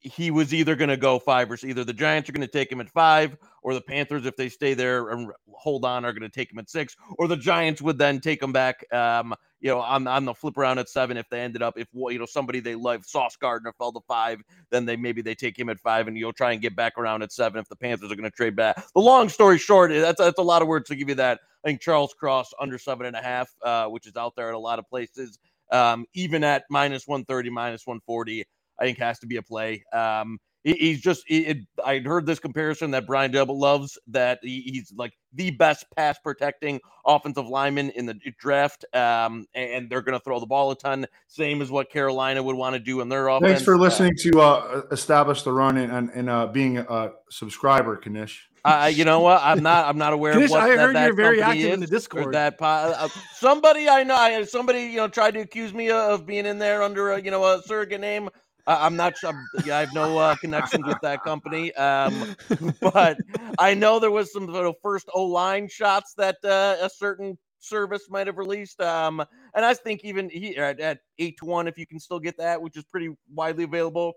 [0.00, 2.72] he was either going to go five or either the Giants are going to take
[2.72, 6.22] him at five, or the Panthers, if they stay there and hold on, are going
[6.22, 8.84] to take him at six, or the Giants would then take him back.
[8.92, 11.86] Um, you know, on on the flip around at seven if they ended up if
[11.92, 15.58] you know somebody they love, Sauce Gardner fell to five, then they maybe they take
[15.58, 18.10] him at five, and you'll try and get back around at seven if the Panthers
[18.10, 18.82] are going to trade back.
[18.94, 21.40] The long story short, that's that's a lot of words to give you that.
[21.62, 24.54] I think Charles Cross under seven and a half, uh, which is out there at
[24.54, 25.38] a lot of places,
[25.70, 28.46] um, even at minus one thirty, minus one forty.
[28.80, 29.84] I think has to be a play.
[29.92, 34.60] Um, he, he's just, it, I heard this comparison that Brian Daboll loves that he,
[34.60, 38.84] he's like the best pass protecting offensive lineman in the draft.
[38.94, 42.56] Um, and they're going to throw the ball a ton, same as what Carolina would
[42.56, 43.50] want to do in their offense.
[43.50, 47.12] Thanks for listening uh, to uh, establish the run and, and, and uh, being a
[47.30, 48.50] subscriber, Knish.
[48.62, 49.40] Uh, you know what?
[49.42, 49.86] I'm not.
[49.86, 51.80] I'm not aware Knish, of what I that, heard that you're very company active in
[51.80, 52.34] the Discord.
[52.34, 56.44] That po- uh, somebody I know, somebody you know tried to accuse me of being
[56.44, 58.28] in there under a you know a surrogate name.
[58.66, 59.30] Uh, I'm not sure.
[59.30, 61.72] I'm- yeah, I have no uh, connections with that company.
[61.74, 62.36] Um,
[62.80, 63.18] but
[63.58, 67.38] I know there was some sort of first O line shots that uh, a certain
[67.58, 68.80] service might have released.
[68.80, 69.20] Um,
[69.54, 72.36] and I think even he, at, at eight to one, if you can still get
[72.38, 74.14] that, which is pretty widely available,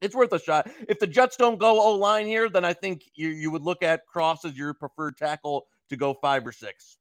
[0.00, 0.70] it's worth a shot.
[0.88, 3.82] If the Jets don't go O line here, then I think you you would look
[3.82, 6.96] at Cross as your preferred tackle to go five or six.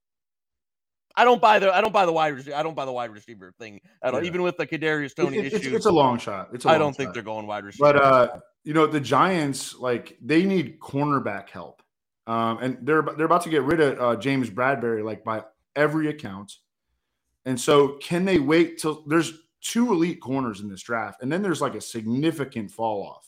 [1.15, 2.55] I don't buy the I don't buy the wide receiver.
[2.55, 4.21] I don't buy the wide receiver thing at all.
[4.21, 4.27] Yeah.
[4.27, 6.49] Even with the Kadarius Toney It- it's, issue, it's a long shot.
[6.53, 7.93] It's a I long don't think they're going wide receiver.
[7.93, 11.81] But uh, you know, the Giants like they need cornerback help,
[12.27, 15.43] um, and they're they're about to get rid of uh, James Bradberry like by
[15.75, 16.53] every account.
[17.45, 21.41] And so, can they wait till there's two elite corners in this draft, and then
[21.41, 23.27] there's like a significant fall off?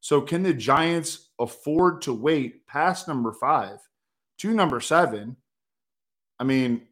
[0.00, 3.78] So, can the Giants afford to wait past number five
[4.38, 5.36] to number seven?
[6.38, 6.82] I mean,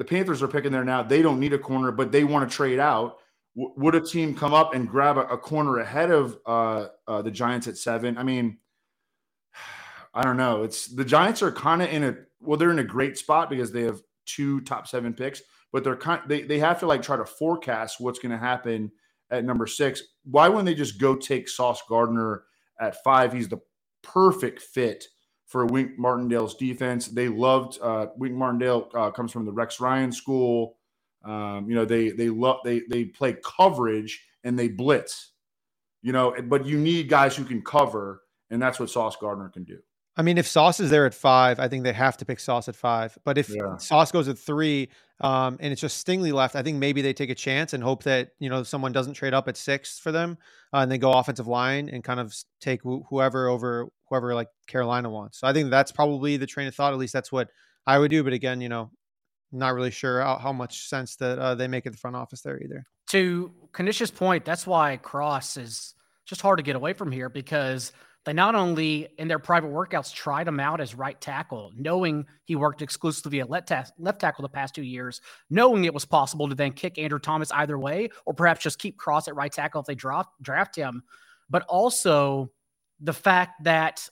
[0.00, 1.02] the Panthers are picking there now.
[1.02, 3.18] They don't need a corner, but they want to trade out.
[3.54, 7.20] W- would a team come up and grab a, a corner ahead of uh, uh,
[7.20, 8.16] the Giants at seven?
[8.16, 8.56] I mean,
[10.14, 10.62] I don't know.
[10.62, 13.72] It's the Giants are kind of in a well, they're in a great spot because
[13.72, 17.18] they have two top seven picks, but they're kind they they have to like try
[17.18, 18.90] to forecast what's going to happen
[19.30, 20.02] at number six.
[20.24, 22.44] Why wouldn't they just go take Sauce Gardner
[22.80, 23.34] at five?
[23.34, 23.60] He's the
[24.02, 25.04] perfect fit
[25.50, 27.08] for Wink Martindale's defense.
[27.08, 30.76] They loved uh, Wink Martindale uh, comes from the Rex Ryan school.
[31.24, 35.32] Um, you know they they love they they play coverage and they blitz.
[36.02, 39.64] You know, but you need guys who can cover, and that's what Sauce Gardner can
[39.64, 39.78] do.
[40.16, 42.68] I mean, if Sauce is there at five, I think they have to pick Sauce
[42.68, 43.18] at five.
[43.24, 43.76] But if Yeah.
[43.76, 44.88] Sauce goes at three,
[45.20, 48.04] um, and it's just Stingley left, I think maybe they take a chance and hope
[48.04, 50.38] that you know someone doesn't trade up at six for them,
[50.72, 54.48] uh, and they go offensive line and kind of take wh- whoever over whoever like
[54.66, 55.40] Carolina wants.
[55.40, 56.92] So I think that's probably the train of thought.
[56.92, 57.48] At least that's what
[57.86, 58.22] I would do.
[58.22, 58.90] But again, you know,
[59.52, 62.42] not really sure how, how much sense that uh, they make at the front office
[62.42, 62.84] there either.
[63.08, 63.52] to
[63.84, 65.94] Knish's point, that's why Cross is
[66.26, 67.92] just hard to get away from here because
[68.24, 72.54] they not only in their private workouts tried him out as right tackle, knowing he
[72.54, 76.48] worked exclusively at left, ta- left tackle the past two years, knowing it was possible
[76.48, 79.80] to then kick Andrew Thomas either way, or perhaps just keep Cross at right tackle
[79.80, 81.02] if they draft draft him,
[81.48, 82.52] but also
[83.00, 84.08] the fact that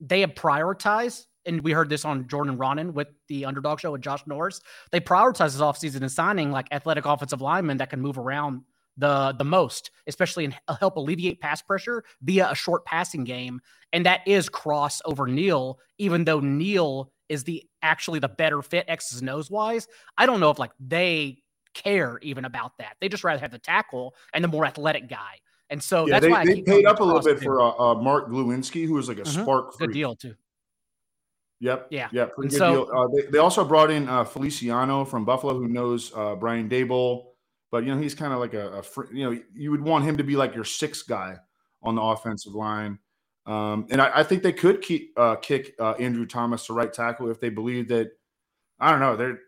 [0.00, 1.26] they have prioritized.
[1.46, 4.60] And we heard this on Jordan Ronan with the underdog show with Josh Norris.
[4.92, 8.62] They prioritize this offseason in signing like athletic offensive linemen that can move around
[8.96, 13.60] the the most, especially and help alleviate pass pressure via a short passing game.
[13.92, 18.84] And that is cross over Neal, even though Neal is the actually the better fit
[18.88, 19.88] X's O's wise.
[20.18, 22.96] I don't know if like they care even about that.
[23.00, 25.38] They just rather have the tackle and the more athletic guy.
[25.70, 27.44] And so yeah, that's they, why they paid up a little bit too.
[27.44, 29.42] for uh, uh, Mark Glowinski, who was like a Mhm.
[29.42, 29.70] spark.
[29.72, 29.92] good freak.
[29.92, 30.34] deal too.
[31.60, 31.88] Yep.
[31.90, 32.08] Yeah.
[32.12, 32.24] Yeah.
[32.26, 32.96] Pretty And good so- deal.
[32.96, 37.26] Uh, they, they also brought in uh, Feliciano from Buffalo, who knows uh, Brian Daboll,
[37.70, 40.04] but you know he's kind of like a, a fr- you know you would want
[40.04, 41.36] him to be like your sixth guy
[41.82, 42.98] on the offensive line.
[43.46, 46.92] Um, and I, I think they could keep uh, kick uh, Andrew Thomas to right
[46.92, 48.10] tackle if they believe that.
[48.78, 49.14] I don't know.
[49.16, 49.38] They're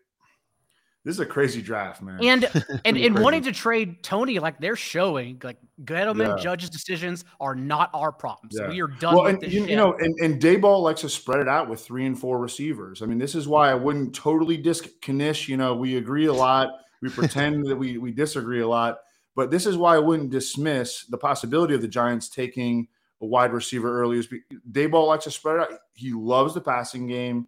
[1.05, 2.17] this is a crazy draft, man.
[2.23, 2.49] And
[2.85, 6.43] and and wanting to trade Toney, like they're showing, like Gettleman Yeah.
[6.43, 8.55] judges' decisions are not our problems.
[8.57, 8.69] Yeah.
[8.69, 9.69] we are done well, with and this you, shit.
[9.71, 13.01] you know, and, and Daboll likes to spread it out with three and four receivers.
[13.01, 15.49] I mean, this is why I wouldn't totally disc Knish.
[15.49, 16.69] You know, we agree a lot.
[17.01, 18.99] We pretend that we we disagree a lot,
[19.35, 22.87] but this is why I wouldn't dismiss the possibility of the Giants taking
[23.21, 24.25] a wide receiver early.
[24.71, 25.79] Daboll likes to spread it out.
[25.95, 27.47] He loves the passing game.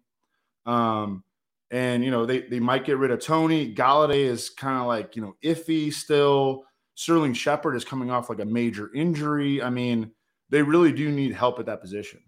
[0.66, 1.22] Um,
[1.70, 3.74] and you know, they they might get rid of Toney.
[3.74, 6.64] Golladay is kind of like, you know, iffy still.
[6.94, 9.62] Sterling Shepard is coming off like a major injury.
[9.62, 10.12] I mean,
[10.48, 12.20] they really do need help at that position.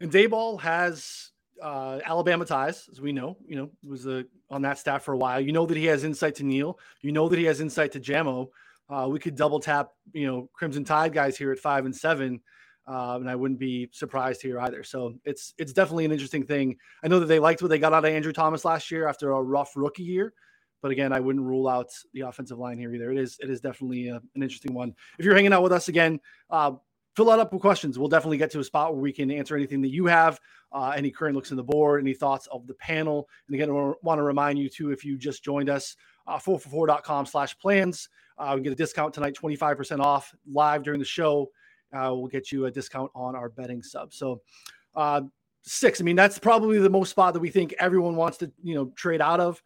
[0.00, 1.30] And Daboll has
[1.62, 3.36] uh, Alabama ties, as we know.
[3.46, 5.40] You know, was uh on that staff for a while.
[5.40, 6.78] You know that he has insight to Neal.
[7.02, 8.48] You know that he has insight to Jamo.
[8.88, 12.40] Uh, we could double tap, you know, Crimson Tide guys here at five and seven,
[12.86, 14.82] uh, and I wouldn't be surprised here either.
[14.84, 16.76] So it's it's definitely an interesting thing.
[17.02, 19.32] I know that they liked what they got out of Andrew Thomas last year after
[19.32, 20.32] a rough rookie year,
[20.82, 23.10] but again, I wouldn't rule out the offensive line here either.
[23.10, 24.94] It is it is definitely uh an interesting one.
[25.18, 26.20] If you're hanging out with us again,
[26.50, 26.72] uh,
[27.16, 27.98] fill that up with questions.
[27.98, 30.38] We'll definitely get to a spot where we can answer anything that you have,
[30.70, 33.28] uh, any current looks in the board, any thoughts of the panel.
[33.48, 33.72] And again, I
[34.02, 35.96] want to remind you too, if you just joined us,
[36.26, 41.06] uh, 444.com slash plans, uh, we get a discount tonight, 25% off live during the
[41.06, 41.50] show.
[41.92, 44.12] Uh, we'll get you a discount on our betting sub.
[44.12, 44.42] So,
[44.94, 45.22] uh,
[45.62, 48.74] six, I mean, that's probably the most spot that we think everyone wants to, you
[48.74, 49.62] know, trade out of.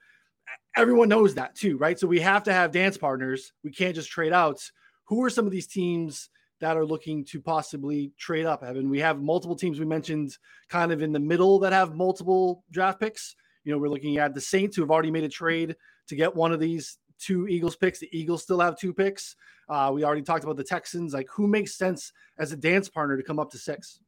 [0.76, 1.98] Everyone knows that too, right?
[1.98, 3.52] So we have to have dance partners.
[3.64, 4.60] We can't just trade out.
[5.04, 6.30] Who are some of these teams
[6.60, 8.90] that are looking to possibly trade up, Evan.
[8.90, 10.36] We have multiple teams we mentioned
[10.68, 13.34] kind of in the middle that have multiple draft picks.
[13.64, 15.74] You know, we're looking at the Saints who have already made a trade
[16.08, 17.98] to get one of these two Eagles picks.
[17.98, 19.36] The Eagles still have two picks.
[19.68, 21.12] Uh, we already talked about the Texans.
[21.14, 24.00] Like, who makes sense as a dance partner to come up to six?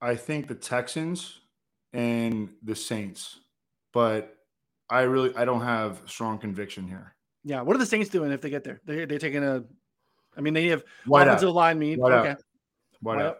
[0.00, 1.40] I think the Texans
[1.92, 3.40] and the Saints,
[3.92, 4.36] but
[4.88, 7.14] I really I don't have strong conviction here.
[7.44, 8.80] Yeah, what are the Saints doing if they get there?
[8.84, 9.64] They're, they're taking a.
[10.36, 11.54] I mean, they have White offensive out.
[11.54, 11.98] line mean.
[11.98, 12.26] White out.
[12.26, 12.40] Okay,
[13.00, 13.38] Why Why not?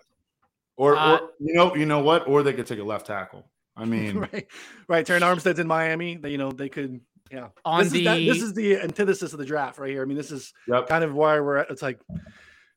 [0.76, 2.26] Or, Uh, or you know, you know what?
[2.26, 3.46] Or they could take a left tackle.
[3.76, 4.46] I mean, right,
[4.88, 5.07] right.
[5.07, 6.16] Terran Armstead's in Miami.
[6.16, 7.00] They, you know, they could.
[7.30, 10.02] Yeah, On this is that, this the- is the antithesis of the draft right here.
[10.02, 10.88] I mean, this is yep.
[10.88, 11.70] kind of why we're at.
[11.70, 12.00] It's like,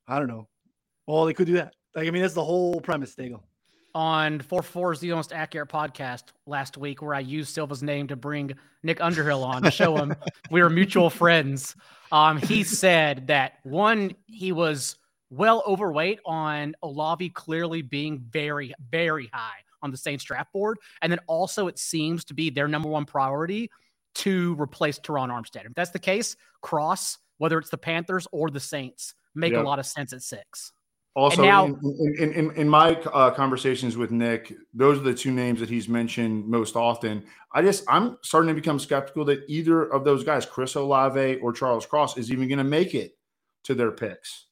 [0.07, 0.47] I don't know.
[1.07, 1.73] Well, they could do that.
[1.95, 3.41] Like, I mean, that's the whole premise, Daigle.
[3.95, 8.15] on 4 is the most accurate podcast last week where I used Silva's name to
[8.15, 10.15] bring Nick Underhill on to show him
[10.51, 11.75] we were mutual friends.
[12.11, 14.97] Um, he said that one, he was
[15.29, 20.77] well overweight on Olave clearly being very, very high on the Saints draft board.
[21.01, 23.69] And then also it seems to be their number one priority
[24.15, 25.65] to replace Terron Armstead.
[25.65, 29.63] If that's the case, cross, whether it's the Panthers or the Saints, make Yep.
[29.63, 30.71] a lot of sense at six.
[31.15, 35.31] Also, now- in, in, in, in my uh, conversations with Nick, those are the two
[35.31, 37.23] names that he's mentioned most often.
[37.53, 41.53] I just, I'm starting to become skeptical that either of those guys, Chris Olave or
[41.53, 43.15] Charles Cross, is even going to make it
[43.65, 44.45] to their picks.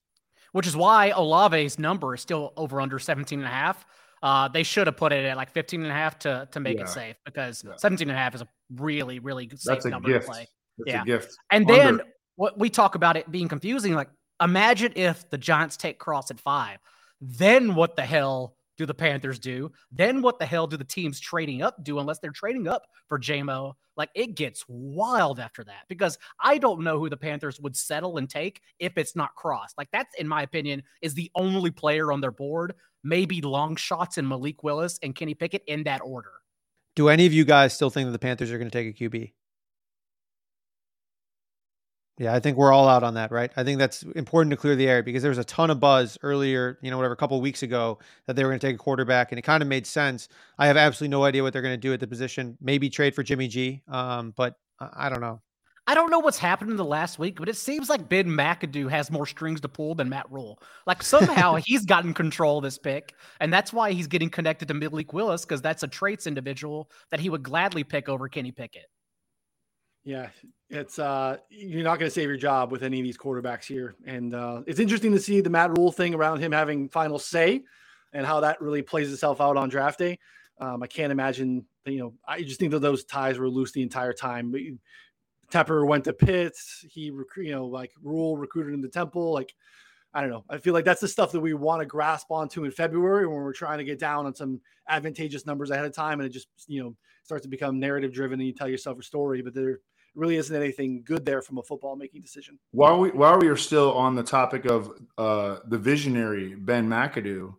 [0.51, 3.85] which is why Olave's number is still over under 17 and a half.
[4.21, 6.77] Uh, they should have put it at like 15 and a half to, to make
[6.77, 6.83] Yeah.
[6.83, 7.75] it safe because Yeah.
[7.77, 10.25] 17 and a half is a really, really safe That's number gift.
[10.27, 10.47] to play.
[10.77, 11.03] That's Yeah.
[11.05, 11.35] gift.
[11.49, 11.81] And Under.
[11.83, 12.01] then
[12.35, 14.09] what we talk about it being confusing, like
[14.41, 16.77] imagine if the Giants take Cross at five,
[17.19, 19.71] then what the hell do the Panthers do?
[19.91, 23.19] Then what the hell do the teams trading up do unless they're trading up for
[23.19, 23.73] JMO?
[23.95, 28.17] Like it gets wild after that because I don't know who the Panthers would settle
[28.17, 29.73] and take if it's not Cross.
[29.77, 32.73] Like that's in my opinion is the only player on their board.
[33.03, 36.31] Maybe long shots in Malik Willis and Kenny Pickett in that order.
[36.95, 39.09] Do any of you guys still think that the Panthers are going to take a
[39.09, 39.33] QB?
[42.17, 43.51] Yeah, I think we're all out on that, right?
[43.55, 46.17] I think that's important to clear the air because there was a ton of buzz
[46.21, 48.75] earlier, you know, whatever, a couple of weeks ago that they were going to take
[48.75, 50.27] a quarterback, and it kind of made sense.
[50.59, 52.57] I have absolutely no idea what they're going to do at the position.
[52.61, 55.41] Maybe trade for Jimmy G, um, but I I don't know.
[55.87, 58.89] I don't know what's happened in the last week, but it seems like Ben McAdoo
[58.89, 60.61] has more strings to pull than Matt Rhule.
[60.85, 64.73] Like somehow he's gotten control of this pick, and that's why he's getting connected to
[64.73, 68.85] Malik Willis because that's a traits individual that he would gladly pick over Kenny Pickett.
[70.03, 70.29] Yeah,
[70.69, 73.95] it's uh you're not going to save your job with any of these quarterbacks here,
[74.05, 77.61] and uh, it's interesting to see the Matt Rhule thing around him having final say,
[78.13, 80.17] and how that really plays itself out on draft day.
[80.59, 83.81] Um, I can't imagine, you know, I just think that those ties were loose the
[83.81, 84.51] entire time.
[84.51, 84.61] But
[85.51, 89.33] Tepper went to Pitts, he, recruit, you know, like Rhule recruited him to Temple.
[89.33, 89.53] Like,
[90.13, 90.43] I don't know.
[90.49, 93.37] I feel like that's the stuff that we want to grasp onto in February when
[93.37, 96.47] we're trying to get down on some advantageous numbers ahead of time, and it just,
[96.67, 99.79] you know, starts to become narrative driven, and you tell yourself a story, but there
[100.15, 102.59] really isn't anything good there from a football making decision.
[102.71, 107.55] While we while we are still on the topic of uh, the visionary Ben McAdoo,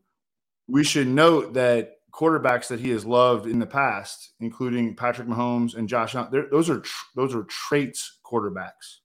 [0.69, 5.75] we should note that quarterbacks that he has loved in the past, including Patrick Mahomes
[5.75, 6.83] and Josh those are
[7.17, 8.99] those are traits quarterbacks,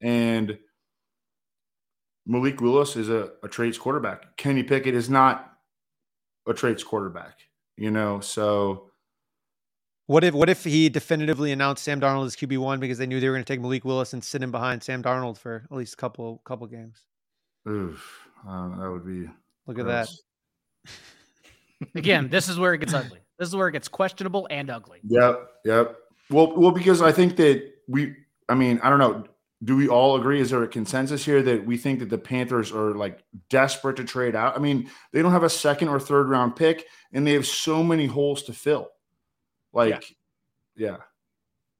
[0.00, 0.58] and
[2.26, 4.36] Malik Willis is a, a traits quarterback.
[4.36, 5.52] Kenny Pickett is not
[6.48, 7.38] a traits quarterback.
[7.76, 8.90] You know, so
[10.06, 13.20] What if what if he definitively announced Sam Darnold as QB one because they knew
[13.20, 15.76] they were going to take Malik Willis and sit him behind Sam Darnold for at
[15.76, 16.98] least a couple couple games?
[17.66, 19.28] oof, uh, that would be
[19.66, 20.08] Look at that.
[21.94, 23.20] Again, this is where it gets ugly.
[23.38, 25.00] This is where it gets questionable and ugly.
[25.08, 25.96] Yep, yep.
[26.30, 28.14] Well, well, because I think that we,
[28.48, 29.24] I mean, I don't know.
[29.64, 30.40] Do we all agree?
[30.40, 34.04] Is there a consensus here that we think that the Panthers are like desperate to
[34.04, 34.56] trade out?
[34.56, 37.82] I mean, they don't have a second or third round pick, and they have so
[37.82, 38.90] many holes to fill.
[39.72, 40.16] Like,
[40.76, 40.96] yeah,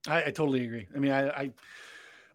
[0.07, 0.89] I, I totally agree.
[0.95, 1.53] I mean, I, I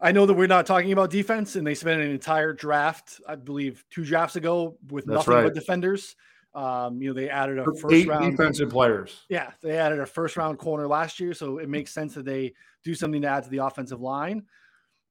[0.02, 3.36] I know that we're not talking about defense, and they spent an entire draft, I
[3.36, 5.44] believe, two drafts ago with That's nothing right.
[5.44, 6.16] but defenders.
[6.54, 9.26] Um, you know, they added a first eight round defensive players.
[9.30, 12.54] Yeah, they added a first round corner last year, so it makes sense that they
[12.84, 14.44] do something to add to the offensive line.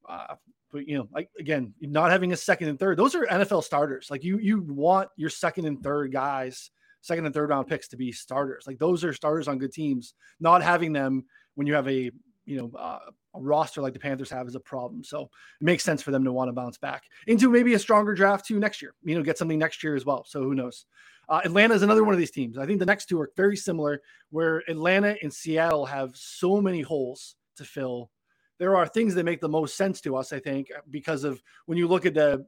[0.08, 0.34] Uh,
[0.72, 4.10] but you know, like again, not having a second and third, those are NFL starters.
[4.10, 7.96] Like you, you want your second and third guys, second and third round picks to
[7.96, 8.64] be starters.
[8.66, 10.14] Like those are starters on good teams.
[10.40, 12.10] Not having them when you have a
[12.44, 12.98] you know uh,
[13.34, 15.04] a roster like the Panthers have is a problem.
[15.04, 18.14] So it makes sense for them to want to bounce back into maybe a stronger
[18.14, 18.94] draft too next year.
[19.04, 20.24] You know, get something next year as well.
[20.26, 20.86] So who knows?
[21.28, 22.56] Uh, Atlanta is another one of these teams.
[22.56, 24.00] I think the next two are very similar,
[24.30, 28.10] where Atlanta and Seattle have so many holes to fill.
[28.58, 31.78] There are things that make the most sense to us, I think, because of when
[31.78, 32.46] you look at the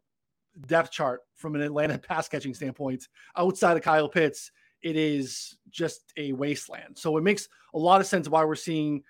[0.66, 4.50] depth chart from an Atlanta pass catching standpoint, outside of Kyle Pitts,
[4.82, 6.96] it is just a wasteland.
[6.96, 9.02] So it makes a lot of sense why we're seeing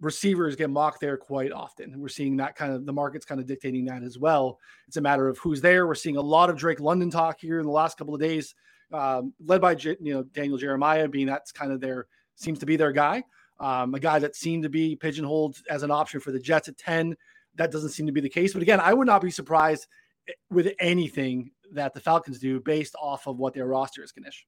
[0.00, 1.98] receivers get mocked there quite often.
[1.98, 4.58] We're seeing that kind of the market's kind of dictating that as well.
[4.86, 5.86] It's a matter of who's there.
[5.86, 8.54] We're seeing a lot of Drake London talk here in the last couple of days,
[8.92, 12.76] um, led by you know Daniel Jeremiah being that's kind of their seems to be
[12.76, 13.24] their guy,
[13.58, 16.76] um, a guy that seemed to be pigeonholed as an option for the Jets at
[16.76, 17.16] ten.
[17.54, 18.52] That doesn't seem to be the case.
[18.52, 19.86] But again, I would not be surprised
[20.28, 24.46] eh, with anything that the Falcons do based off of what their roster is, Knish.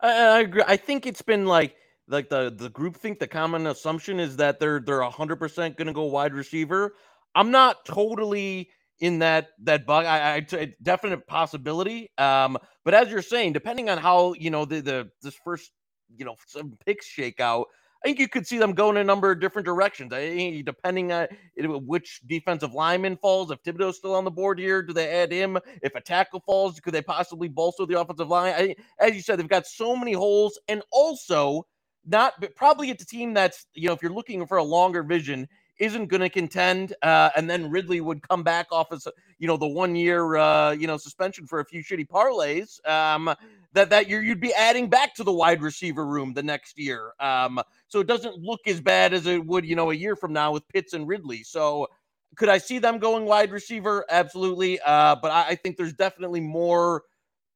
[0.00, 0.62] I, I agree.
[0.66, 1.76] I think it's been like
[2.08, 5.92] like the the group think the common assumption is that they're they're 100% going to
[5.92, 6.94] go wide receiver.
[7.34, 10.06] I'm not totally in that that bug.
[10.06, 12.10] I, I definite possibility.
[12.18, 15.72] Um, but as you're saying, depending on how you know the the this first
[16.16, 17.66] you know some picks shake out,
[18.02, 20.12] I think you could see them go in a number of different directions.
[20.12, 23.52] I, eh, eh, depending on eh, which defensive lineman falls.
[23.52, 25.58] If Thibodeaux's still on the board here, do they add him?
[25.82, 28.54] If a tackle falls, could they possibly bolster the offensive line?
[28.56, 31.66] I, as you said, they've got so many holes, and also
[32.04, 35.04] not but probably it's a team that's you know if you're looking for a longer
[35.04, 35.48] vision
[35.78, 39.08] isn't going to contend uh, and then ridley would come back off as
[39.38, 43.34] you know the one year uh, you know suspension for a few shitty parlays um,
[43.72, 47.12] that that you you'd be adding back to the wide receiver room the next year.
[47.20, 50.32] Um, so it doesn't look as bad as it would you know a year from
[50.32, 51.42] now with pitts and ridley.
[51.42, 51.88] So
[52.36, 54.04] could i see them going wide receiver?
[54.10, 57.02] Absolutely uh, but I, I, think there's definitely more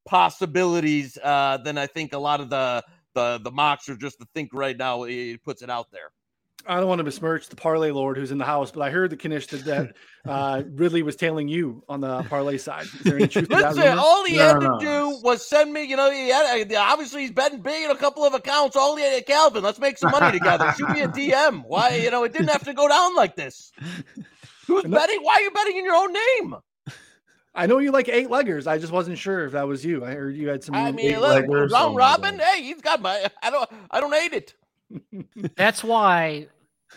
[0.05, 2.85] possibilities uh, than i think a lot of the
[3.17, 6.13] the the mocks are just to think right now he puts it out there.
[6.69, 9.11] I don't want to besmirch the parlay lord who's in the house, but I heard
[9.11, 9.97] the Knish that, that
[10.31, 12.85] uh, Ridley was tailing you on the parlay side.
[12.85, 15.85] Is there any truth Listen, all he no, had to do was send me.
[15.85, 18.77] You know, he had obviously he's betting big in a couple of accounts.
[18.77, 20.75] All he had, Calvin, let's make some money together.
[20.77, 21.65] Shoot me a DM.
[21.67, 23.73] Why, you know, it didn't have to go down like this.
[24.67, 25.21] Who's betting?
[25.23, 26.57] Why are you betting in your own name?
[27.57, 28.67] I know you like eight leggers.
[28.67, 30.05] I just wasn't sure if that was you.
[30.05, 30.75] I heard you had some.
[30.75, 32.39] I mean, look, round robin.
[32.39, 33.27] Hey, he's got my.
[33.43, 33.69] I don't.
[33.91, 34.55] I don't hate it.
[35.57, 36.49] That's why.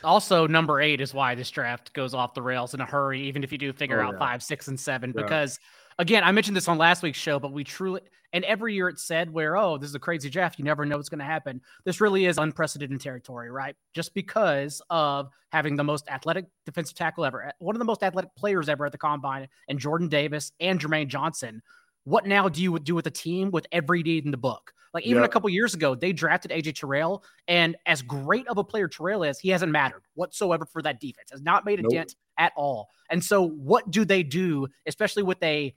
[0.04, 3.44] Also, number eight is why this draft goes off the rails in a hurry, even
[3.44, 4.20] if you do figure oh, out yeah.
[4.20, 5.24] five, six, and seven, yeah.
[5.24, 5.60] because
[6.00, 8.02] again, I mentioned this on last week's show, but we truly,
[8.34, 10.58] and every year it's said where, oh, this is a crazy draft.
[10.58, 11.62] You never know what's going to happen.
[11.84, 13.76] This really is unprecedented territory, right?
[13.94, 18.02] Just because of having the most athletic defensive tackle ever, eh, one of the most
[18.02, 21.62] athletic players ever at the combine, and Jordan Davis and Jermaine Johnson.
[22.06, 24.74] What now do you do with a team with every need in the book?
[24.94, 25.30] Like even yep.
[25.30, 29.24] a couple years ago, they drafted AJ Terrell, and as great of a player Terrell
[29.24, 31.30] is, he hasn't mattered whatsoever for that defense.
[31.32, 31.92] Has not made a nope.
[31.92, 32.90] dent at all.
[33.10, 35.76] And so, what do they do, especially with a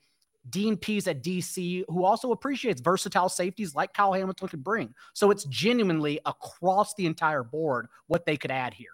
[0.49, 4.95] Dean Pees at DC, who also appreciates versatile safeties like Kyle Hamilton could bring.
[5.15, 8.91] So it's genuinely across the entire board what they could add here.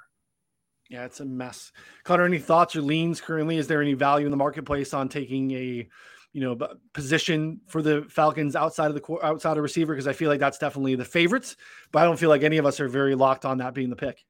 [0.91, 1.73] Yeah, it's a mess.
[2.05, 3.59] Connor, any thoughts or leans currently?
[3.59, 5.89] Is there any value in the marketplace on taking a,
[6.33, 6.59] you know,
[6.93, 9.95] position for the Falcons outside of the outside of receiver?
[9.95, 11.57] Because I feel like that's definitely the favorites,
[11.93, 13.97] but I don't feel like any of us are very locked on that being the
[13.97, 14.25] pick.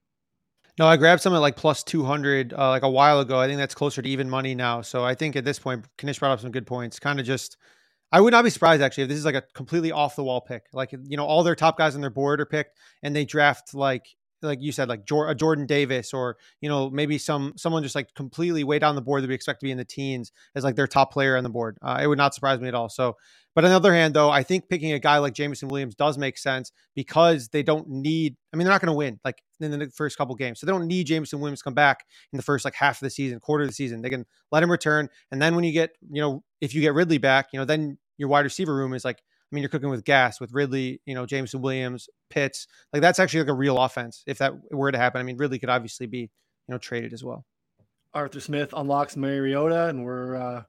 [0.79, 3.39] No, I grabbed some at like plus 200 uh, like a while ago.
[3.39, 4.81] I think that's closer to even money now.
[4.81, 7.01] So I think at this point, Knish brought up some good points.
[7.01, 7.57] Kind of just,
[8.13, 10.41] I would not be surprised actually if this is like a completely off the wall
[10.41, 10.67] pick.
[10.73, 13.75] Like, you know, all their top guys on their board are picked and they draft
[13.75, 14.07] like,
[14.43, 18.15] like you said, like a Jordan Davis or, you know, maybe some, someone just like
[18.15, 20.77] completely way down the board that we expect to be in the teens as like
[20.77, 21.79] their top player on the board.
[21.83, 22.89] Uh, it would not surprise me at all.
[22.89, 23.17] So
[23.59, 26.17] but on the other hand, though, I think picking a guy like Jameson Williams does
[26.17, 28.37] make sense because they don't need.
[28.53, 30.71] I mean, they're not going to win like in the first couple games, so they
[30.71, 33.65] don't need Jameson Williams come back in the first like half of the season, quarter
[33.65, 34.01] of the season.
[34.01, 36.95] They can let him return, and then when you get, you know, if you get
[36.95, 39.25] Ridley back, you know, then your wide receiver room is like.
[39.51, 42.67] I mean, you're cooking with gas with Ridley, you know, Jameson Williams, Pitts.
[42.93, 45.21] Like that's actually like a real offense if that were to happen.
[45.21, 46.29] I mean, Ridley could obviously be, you
[46.69, 47.45] know, traded as well.
[48.13, 50.63] Arthur Smith unlocks Mariota, and we're uh,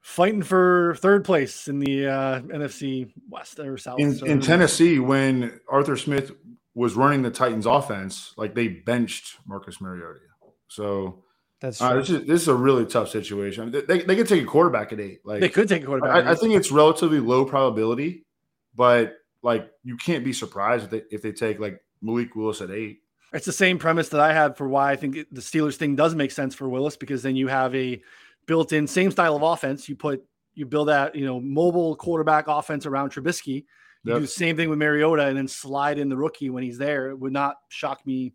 [0.00, 3.98] fighting for third place in the uh, NFC West or South.
[3.98, 6.32] In, so in Tennessee, when Arthur Smith
[6.74, 10.20] was running the Titans offense, like they benched Marcus Mariota.
[10.68, 11.23] So
[11.64, 13.70] that's uh, this, is, this is a really tough situation.
[13.70, 15.20] They, they, they, could take a quarterback at eight.
[15.24, 16.26] Like they could take a quarterback.
[16.26, 18.26] I, I, think it's relatively low probability,
[18.76, 22.70] but like you can't be surprised if they, if they take like Malik Willis at
[22.70, 23.00] eight.
[23.32, 26.14] It's the same premise that I had for why I think the Steelers thing does
[26.14, 28.00] make sense for Willis because then you have a
[28.46, 29.88] built in same style of offense.
[29.88, 33.64] You put you build that you know mobile quarterback offense around Trubisky.
[34.04, 34.16] You yep.
[34.16, 37.08] do the same thing with Mariota and then slide in the rookie when he's there.
[37.08, 38.34] It would not shock me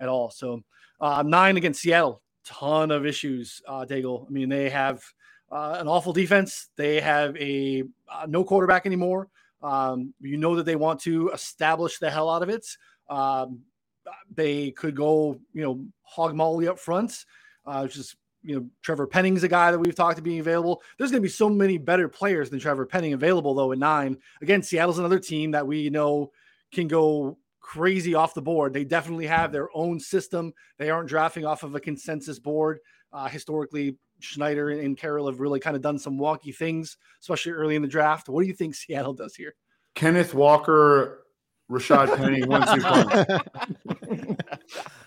[0.00, 0.30] at all.
[0.30, 0.62] So
[1.02, 3.62] uh, nine against Seattle, ton of issues.
[3.66, 4.26] Uh, Daigle.
[4.26, 5.02] I mean, they have
[5.50, 6.68] uh, an awful defense.
[6.76, 9.28] They have a uh, no quarterback anymore.
[9.62, 12.66] Um, you know that they want to establish the hell out of it.
[13.08, 13.60] Um,
[14.34, 17.24] they could go, you know, hog molly up front,
[17.66, 20.82] uh, is you know, Trevor Penning's a guy that we've talked to being available.
[20.98, 24.18] There's going to be so many better players than Trevor Penning available though at nine.
[24.40, 26.32] Again, Seattle's another team that we know
[26.72, 28.74] can go crazy off the board.
[28.74, 30.52] They definitely have their own system.
[30.78, 32.80] They aren't drafting off of a consensus board.
[33.12, 37.76] Uh, historically, Schneider and Carroll have really kind of done some wonky things, especially early
[37.76, 38.28] in the draft.
[38.28, 39.54] What do you think Seattle does here?
[39.94, 41.24] Kenneth Walker,
[41.70, 42.82] Rashad Penny, one two
[44.18, 44.38] punch.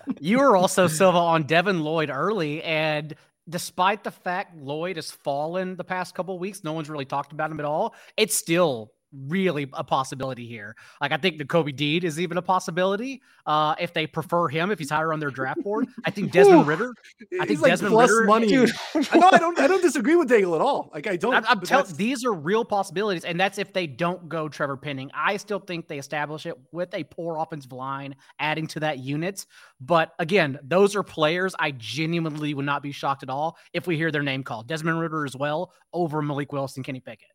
[0.19, 3.15] you were also Silva on Devin Lloyd early, and
[3.49, 7.51] despite the fact Lloyd has fallen the past couple weeks, no one's really talked about
[7.51, 7.95] him at all.
[8.15, 10.75] It's still really a possibility here.
[11.01, 13.21] Like I think Nakobe Dean is even a possibility.
[13.45, 16.67] Uh, if they prefer him, if he's higher on their draft board, I think Desmond
[16.67, 16.93] Ridder.
[17.39, 18.47] I think like Desmond plus Ridder, money.
[18.47, 18.71] dude.
[18.95, 20.89] I I don't I don't disagree with Daigle at all.
[20.93, 21.33] Like I don't.
[21.33, 25.11] I'm but telling these are real possibilities, and that's if they don't go Trevor Penning.
[25.13, 29.45] I still think they establish it with a poor offensive line, adding to that unit.
[29.79, 33.97] But again, those are players I genuinely would not be shocked at all if we
[33.97, 34.67] hear their name called.
[34.67, 37.34] Desmond Ridder as well over Malik Willis, Kenny Pickett.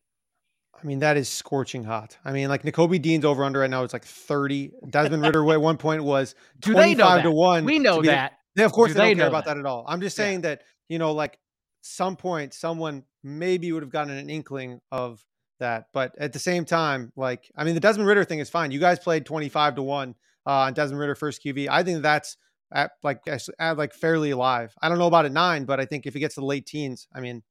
[0.83, 2.17] I mean, that is scorching hot.
[2.25, 3.83] I mean, like Nakobe Dean's over under right now.
[3.85, 4.73] It's like 30.
[4.89, 7.35] Desmond Ridder at one point was Do they know 25 to that?
[7.35, 7.65] 1.
[7.65, 8.33] We know the- that.
[8.57, 9.55] Yeah, of course Do they, they don't care about that?
[9.55, 9.85] that at all.
[9.87, 10.25] I'm just Yeah.
[10.25, 11.39] saying that, you know, like
[11.83, 15.25] some point someone maybe would have gotten an inkling of
[15.61, 15.87] that.
[15.93, 18.71] But at the same time, like, I mean, the Desmond Ridder thing is fine.
[18.71, 20.15] You guys played 25 to 1
[20.47, 21.69] uh, on Desmond Ridder first QB.
[21.71, 22.37] I think that's
[22.73, 24.73] at like at like fairly alive.
[24.81, 26.67] I don't know about at nine, but I think if it gets to the late
[26.67, 27.43] teens, I mean,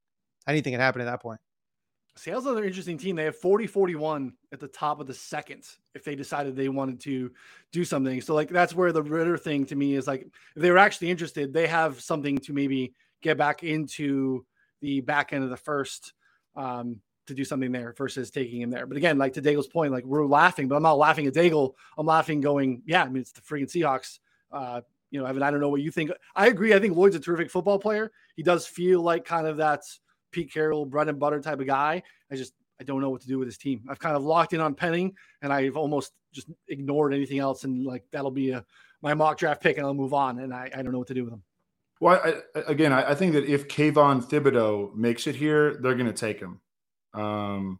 [0.47, 1.39] anything can happen at that point.
[2.19, 3.15] Seattle's another interesting team.
[3.15, 5.63] They have 40 41 at the top of the second
[5.95, 7.31] if they decided they wanted to
[7.71, 8.19] do something.
[8.19, 11.11] So, like, that's where the Ridder thing to me is like, if they were actually
[11.11, 14.45] interested, they have something to maybe get back into
[14.81, 16.13] the back end of the first
[16.55, 18.85] um, to do something there versus taking him there.
[18.85, 21.75] But again, like to Daigle's point, like we're laughing, but I'm not laughing at Daigle.
[21.97, 24.19] I'm laughing going, yeah, I mean, it's the freaking Seahawks.
[24.51, 26.11] Uh, you know, Evan, I don't know what you think.
[26.35, 26.73] I agree.
[26.73, 28.11] I think Lloyd's a terrific football player.
[28.35, 29.83] He does feel like kind of that
[30.31, 32.01] Pete Carroll bread and butter type of guy.
[32.31, 33.83] I just I don't know what to do with his team.
[33.89, 37.85] I've kind of locked in on Penning, and I've almost just ignored anything else, and
[37.85, 38.65] like that'll be a
[39.01, 40.39] my mock draft pick, and I'll move on.
[40.39, 41.43] And I, I don't know what to do with him.
[42.01, 46.05] Well, I, again, I, I think that if Kayvon Thibodeaux makes it here, they're going
[46.05, 46.61] to take him.
[47.13, 47.79] Um,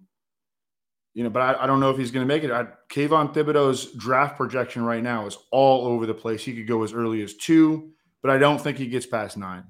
[1.14, 2.52] you know, but I, I don't know if he's going to make it.
[2.52, 6.43] I, Kayvon Thibodeaux's draft projection right now is all over the place.
[6.43, 7.91] He could go as early as two,
[8.22, 9.64] but I don't think he gets past nine.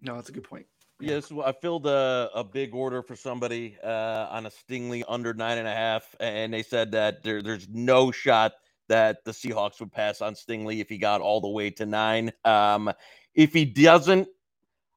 [0.00, 0.66] No, that's a good point.
[0.98, 5.58] Yes, I filled a, a big order for somebody uh, on a Stingley under nine
[5.58, 8.52] and a half, and they said that there, there's no shot
[8.88, 12.32] that the Seahawks would pass on Stingley if he got all the way to nine.
[12.46, 12.90] Um,
[13.34, 14.28] if he doesn't,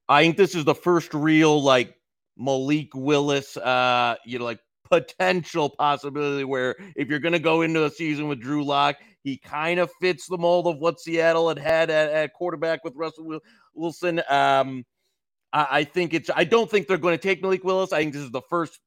[0.08, 1.95] I think this is the first real like
[2.38, 7.84] Malik Willis, uh, you know, like potential possibility where if you're going to go into
[7.84, 11.60] a season with Drew Lock, he kind of fits the mold of what Seattle had
[11.60, 13.39] had at, at quarterback with Russell
[13.74, 14.22] Wilson.
[14.30, 14.86] Um,
[15.54, 16.30] I, I think it's.
[16.36, 17.93] I don't think they're going to take Malik Willis.
[17.93, 18.80] I think this is the first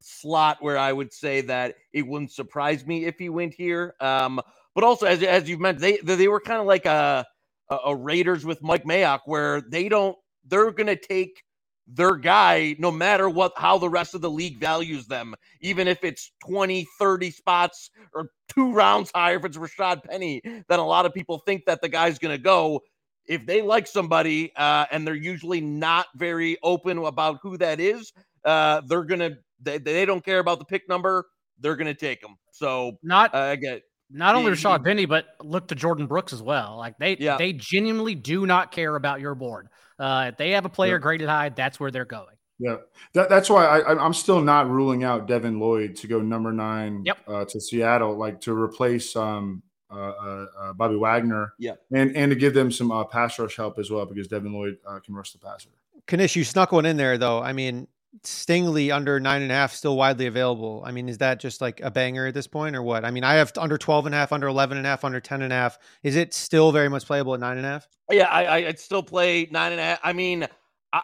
[0.00, 3.94] slot where I would say that it wouldn't surprise me if he went here.
[4.00, 4.40] Um,
[4.74, 7.26] but also, as as you've mentioned, they they were kind of like a,
[7.70, 10.16] a a Raiders with Mike Mayock, where they don't.
[10.46, 11.42] They're going to take
[11.88, 16.04] their guy no matter what how the rest of the league values them even if
[16.04, 21.06] it's 20 30 spots or two rounds higher if it's Rashad Penny then a lot
[21.06, 22.82] of people think that the guy's going to go
[23.28, 28.12] if they like somebody uh, and they're usually not very open about who that is,
[28.44, 31.26] uh, they're gonna they, they don't care about the pick number.
[31.60, 32.36] They're gonna take them.
[32.52, 36.42] So Not uh, again, not only he- Rashad Penny, but look to Jordyn Brooks as
[36.42, 36.76] well.
[36.76, 37.36] Like they Yeah.
[37.36, 39.68] they genuinely do not care about your board.
[39.98, 40.98] Uh, if they have a player Yeah.
[40.98, 42.34] graded high, that's where they're going.
[42.60, 42.76] Yeah,
[43.14, 46.52] that, that's why I, I- I'm still not ruling out Devin Lloyd to go number
[46.52, 47.18] nine Yep.
[47.28, 51.54] uh, to Seattle, like to replace um, Bobby Wagner.
[51.58, 51.74] Yeah.
[51.92, 54.78] and and to give them some uh, pass rush help as well because Devin Lloyd
[54.86, 55.70] uh, can rush the passer.
[56.10, 57.42] Knish, you snuck one in there though.
[57.42, 57.86] I mean,
[58.22, 60.82] Stingley under nine and a half still widely available.
[60.84, 63.04] I mean, is that just like a banger at this point or what?
[63.04, 65.20] I mean, I have under 12 and a half, under 11 and a half, under
[65.20, 65.78] 10 and a half.
[66.02, 67.88] Is it still very much playable at nine and a half?
[68.10, 70.00] yeah, I, I I'd still play nine and a half.
[70.02, 70.48] I mean,
[70.92, 71.02] I,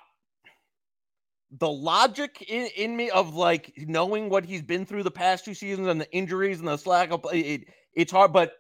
[1.59, 5.55] the logic in, in me of like knowing what he's been through the past two
[5.55, 8.55] seasons and the injuries and the slack of play, it, it's hard, but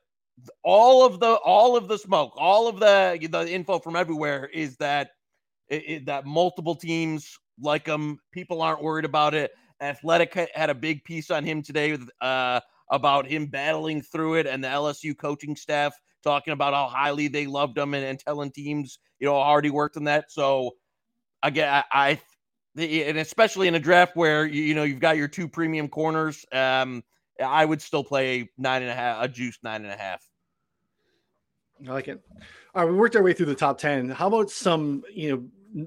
[0.62, 4.76] all of the all of the smoke, all of the the info from everywhere is
[4.78, 5.10] that
[5.68, 8.18] it, it- that multiple teams like him.
[8.32, 9.52] People aren't worried about it.
[9.80, 12.60] Athletic had a big piece on him today with, uh,
[12.90, 17.46] about him battling through it, and the LSU coaching staff talking about how highly they
[17.46, 20.30] loved him and, and telling teams you know already worked on that.
[20.30, 20.72] So
[21.42, 22.20] again, I, I
[22.76, 26.44] and especially in a draft where you, you know you've got your two premium corners.
[26.52, 27.02] Um,
[27.42, 30.24] I would still play nine and a half, a juice nine and a half.
[31.86, 32.22] I like it.
[32.74, 34.08] All right, we worked our way through the top ten.
[34.08, 35.86] How about some you know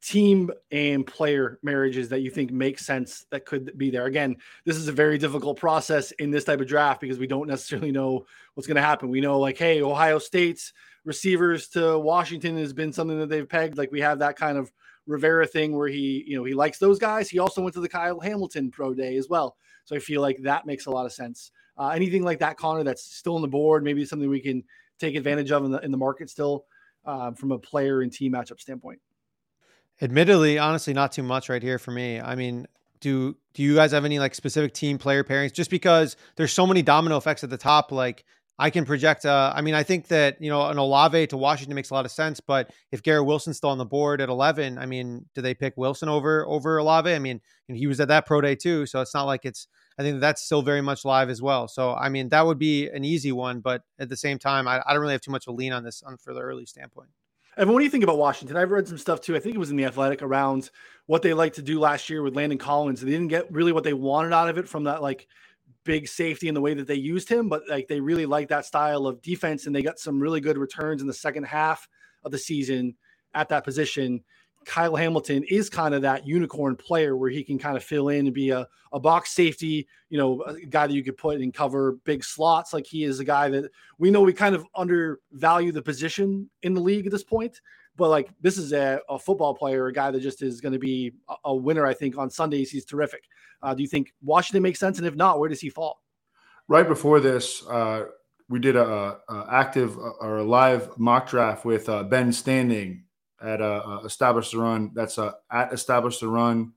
[0.00, 4.06] team and player marriages that you think make sense that could be there.
[4.06, 7.48] Again, this is a very difficult process in this type of draft because we don't
[7.48, 8.24] necessarily know
[8.54, 9.08] what's going to happen.
[9.08, 10.72] We know, like, hey, Ohio State's
[11.04, 13.76] receivers to Washington has been something that they've pegged.
[13.76, 14.70] Like, we have that kind of
[15.06, 17.28] Rivera thing where he, you know, he likes those guys.
[17.28, 19.56] He also went to the Kyle Hamilton pro day as well.
[19.88, 21.50] So I feel like that makes a lot of sense.
[21.78, 24.62] Uh, anything like that, Connor, that's still on the board, maybe something we can
[24.98, 26.66] take advantage of in the in the market still
[27.06, 29.00] uh, from a player and team matchup standpoint.
[30.02, 32.20] Admittedly, honestly, not too much right here for me.
[32.20, 32.66] I mean,
[33.00, 35.54] do do you guys have any like specific team player pairings?
[35.54, 38.26] Just because there's so many domino effects at the top, like
[38.60, 39.24] I can project.
[39.24, 42.04] Uh, I mean, I think that you know an Olave to Washington makes a lot
[42.04, 42.40] of sense.
[42.40, 45.74] But if Garrett Wilson's still on the board at 11, I mean, do they pick
[45.76, 47.12] Wilson over over Olave?
[47.12, 49.68] I mean, and he was at that pro day too, so it's not like it's.
[49.98, 51.68] I think that's still very much live as well.
[51.68, 54.82] So I mean, that would be an easy one, but at the same time, I,
[54.86, 56.66] I don't really have too much of a lean on this on for the early
[56.66, 57.10] standpoint.
[57.56, 58.56] Evan, what do you think about Washington?
[58.56, 59.34] I've read some stuff too.
[59.34, 60.70] I think it was in the Athletic around
[61.06, 63.00] what they like to do last year with Landon Collins.
[63.00, 65.26] They didn't get really what they wanted out of it from that like
[65.88, 68.66] big safety in the way that they used him, but like they really like that
[68.66, 71.88] style of defense and they got some really good returns in the second half
[72.24, 72.94] of the season
[73.32, 74.22] at that position.
[74.66, 78.26] Kyle Hamilton is kind of that unicorn player where he can kind of fill in
[78.26, 81.54] and be a, a box safety, you know, a guy that you could put and
[81.54, 82.74] cover big slots.
[82.74, 86.74] Like he is a guy that we know we kind of undervalue the position in
[86.74, 87.62] the league at this point.
[87.98, 90.78] But like this is a, a football player, a guy that just is going to
[90.78, 92.70] be a, a, winner, I think, on Sundays.
[92.70, 93.24] He's terrific.
[93.62, 94.98] Uh, do you think Washington makes sense?
[94.98, 96.00] And if not, where does he fall?
[96.68, 98.04] Right before this, uh,
[98.48, 103.02] we did a, a, active uh, or a live mock draft with uh, Ben Standig
[103.42, 104.92] at uh, uh, Establish the Run.
[104.94, 106.72] That's uh, at Establish the Run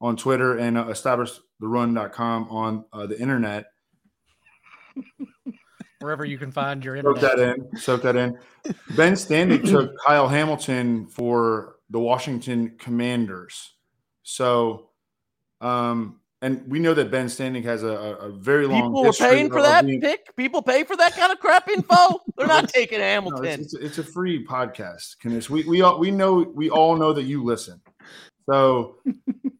[0.00, 3.66] on Twitter and uh, establishtherun.com on uh, the internet.
[6.04, 7.22] Wherever you can find your internet.
[7.22, 7.76] Soak that in.
[7.78, 8.38] Soak that in.
[8.94, 13.72] Ben Standig took Kyle Hamilton for the Washington Commanders.
[14.22, 14.90] So,
[15.62, 18.82] um, and we know that Ben Standig has a, a very long.
[18.82, 20.02] People were paying for that being...
[20.02, 20.36] pick.
[20.36, 22.20] People pay for that kind of crap info.
[22.36, 23.42] They're not taking Hamilton.
[23.42, 25.48] No, it's, it's, it's, a free podcast, Knish.
[25.48, 27.80] We we all we know we all know that you listen.
[28.44, 28.96] So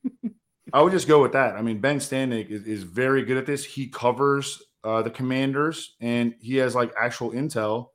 [0.74, 1.57] I would just go with that.
[1.57, 3.64] I mean, Ben Standig is, is very good at this.
[3.64, 7.89] He covers uh, the Commanders, and he has like actual intel.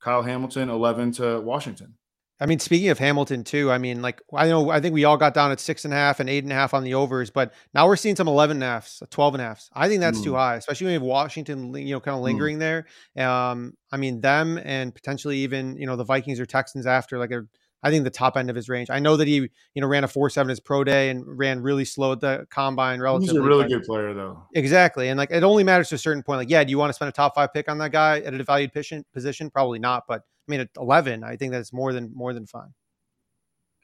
[0.00, 1.94] Kyle Hamilton, eleven to Washington.
[2.38, 5.16] I mean, speaking of Hamilton too, I mean, like I know I think we all
[5.16, 7.30] got down at six and a half and eight and a half on the overs,
[7.30, 9.66] but now we're seeing some 11 and a half, 12 and a half.
[9.72, 10.24] I think that's mm.
[10.24, 12.24] too high, especially when you have Washington, you know, kind of mm.
[12.24, 12.84] lingering mm.
[13.14, 13.26] there.
[13.26, 17.30] Um, I mean, them and potentially even, you know, the Vikings or Texans after like
[17.30, 17.42] a
[17.82, 18.90] I think the top end of his range.
[18.90, 21.62] I know that he, you know, ran a four seven his pro day and ran
[21.62, 23.00] really slow at the combine.
[23.00, 24.42] Relatively, he's a really good player though.
[24.54, 26.38] Exactly, and like it only matters to a certain point.
[26.38, 28.34] Like, yeah, do you want to spend a top five pick on that guy at
[28.34, 29.04] a valued position?
[29.12, 30.04] Position, probably not.
[30.08, 32.72] But I mean, at eleven, I think that's more than more than fine.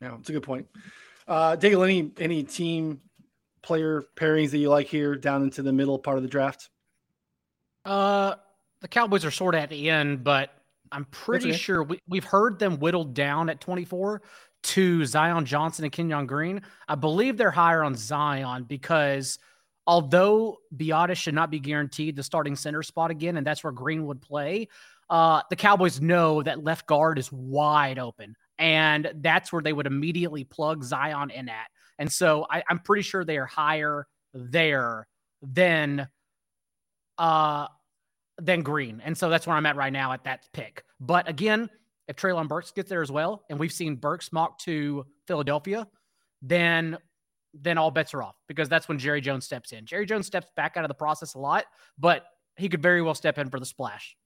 [0.01, 0.67] Yeah, it's a good point.
[1.29, 3.01] Uh, Dale, any any team
[3.63, 6.71] player pairings that you like here down into the middle part of the draft?
[7.85, 8.35] Uh,
[8.81, 10.51] the Cowboys are sort of at the end, but
[10.93, 11.59] I'm pretty okay.
[11.59, 14.23] sure we, we've heard them whittled down at 24
[14.63, 16.63] to Zion Johnson and Kenyon Green.
[16.87, 19.39] I believe they're higher on Zion because
[19.87, 24.07] although Biadasz should not be guaranteed the starting center spot again, and that's where Green
[24.07, 24.69] would play,
[25.11, 28.37] uh, the Cowboys know that left guard is wide open.
[28.59, 31.67] And that's where they would immediately plug Zion in at.
[31.99, 35.07] And so I, I'm pretty sure they are higher there
[35.43, 36.09] than
[37.19, 37.67] uh
[38.39, 39.01] than Green.
[39.05, 40.85] And so that's where I'm at right now at that pick.
[41.01, 41.69] But again,
[42.09, 45.87] if Treylon Burks gets there as well, and we've seen Burks mock to Philadelphia,
[46.41, 46.99] then
[47.55, 49.85] then all bets are off because that's when Jerry Jones steps in.
[49.85, 51.67] Jerry Jones steps back out of the process a lot,
[51.99, 52.25] but
[52.57, 54.17] he could very well step in for the splash.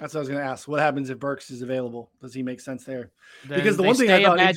[0.00, 0.66] That's what I was going to ask.
[0.66, 2.10] What happens if Burks is available?
[2.20, 3.12] Does he make sense there?
[3.46, 4.54] Then because the one thing I thought,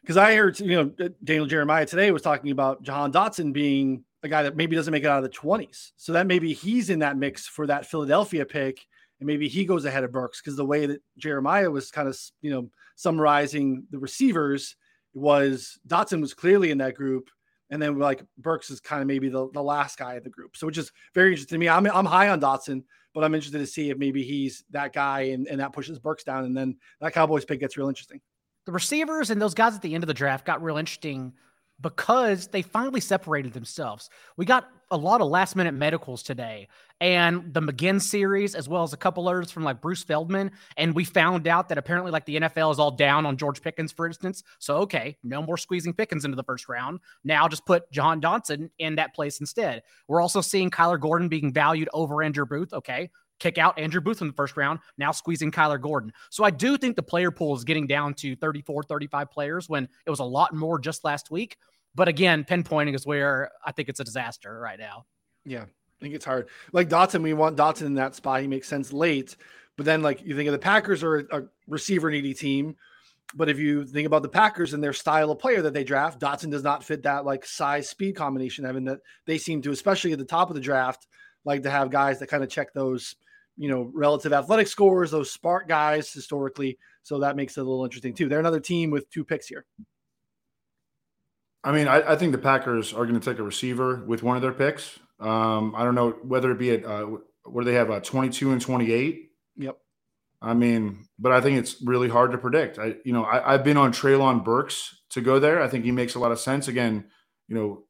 [0.00, 4.28] because I heard, you know, Daniel Jeremiah today was talking about Jahan Dotson being a
[4.28, 5.92] guy that maybe doesn't make it out of the 20s.
[5.96, 8.84] So that maybe he's in that mix for that Philadelphia pick.
[9.20, 12.18] And maybe he goes ahead of Burks because the way that Jeremiah was kind of,
[12.40, 14.76] you know, summarizing the receivers
[15.12, 17.28] was Dotson was clearly in that group.
[17.70, 20.56] And then like Burks is kind of maybe the, the last guy of the group.
[20.56, 21.68] So which is very interesting to me.
[21.68, 25.20] I'm, I'm high on Dotson, but I'm interested to see if maybe he's that guy
[25.20, 26.44] and, and that pushes Burks down.
[26.44, 28.20] And then that Cowboys pick gets real interesting.
[28.64, 31.34] The receivers and those guys at the end of the draft got real interesting
[31.80, 34.08] because they finally separated themselves.
[34.36, 36.68] We got a lot of last minute medicals today
[37.00, 40.52] and the McGinn series, as well as a couple others from like Bruce Feldman.
[40.76, 43.92] And we found out that apparently, like the NFL is all down on George Pickens,
[43.92, 44.44] for instance.
[44.58, 47.00] So, okay, no more squeezing Pickens into the first round.
[47.24, 49.82] Now just put Jahan Dotson in that place instead.
[50.06, 52.72] We're also seeing Kyler Gordon being valued over Andrew Booth.
[52.72, 56.12] Okay, kick out Andrew Booth in the first round, now squeezing Kyler Gordon.
[56.30, 59.88] So I do think the player pool is getting down to 34, 35 players when
[60.06, 61.56] it was a lot more just last week.
[61.94, 65.06] But again, pinpointing is where I think it's a disaster right now.
[65.44, 66.48] Yeah, I think it's hard.
[66.72, 68.40] Like Dotson, we want Dotson in that spot.
[68.40, 69.36] He makes sense late.
[69.76, 72.76] But then, like, you think of the Packers are a receiver needy team.
[73.34, 76.20] But if you think about the Packers and their style of player that they draft,
[76.20, 78.64] Dotson does not fit that like size speed combination.
[78.64, 81.08] Having that they seem to, especially at the top of the draft,
[81.44, 83.16] like to have guys that kind of check those,
[83.56, 86.78] you know, relative athletic scores, those spark guys historically.
[87.02, 88.28] So that makes it a little interesting too.
[88.28, 89.64] They're another team with two picks here.
[91.62, 94.36] I mean, I, I think the Packers are going to take a receiver with one
[94.36, 94.98] of their picks.
[95.18, 97.06] Um, I don't know whether it be at uh,
[97.44, 99.30] where they have a 22 and 28.
[99.56, 99.78] Yep.
[100.42, 102.78] I mean, but I think it's really hard to predict.
[102.78, 105.62] I, you know, I, have been on Treylon Burks to go there.
[105.62, 106.68] I think he makes a lot of sense.
[106.68, 107.06] Again,
[107.48, 107.84] you know,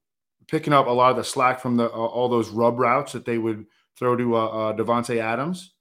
[0.46, 3.24] picking up a lot of the slack from the uh, all those rub routes that
[3.24, 3.66] they would
[3.98, 5.72] throw to uh, uh, Davante Adams.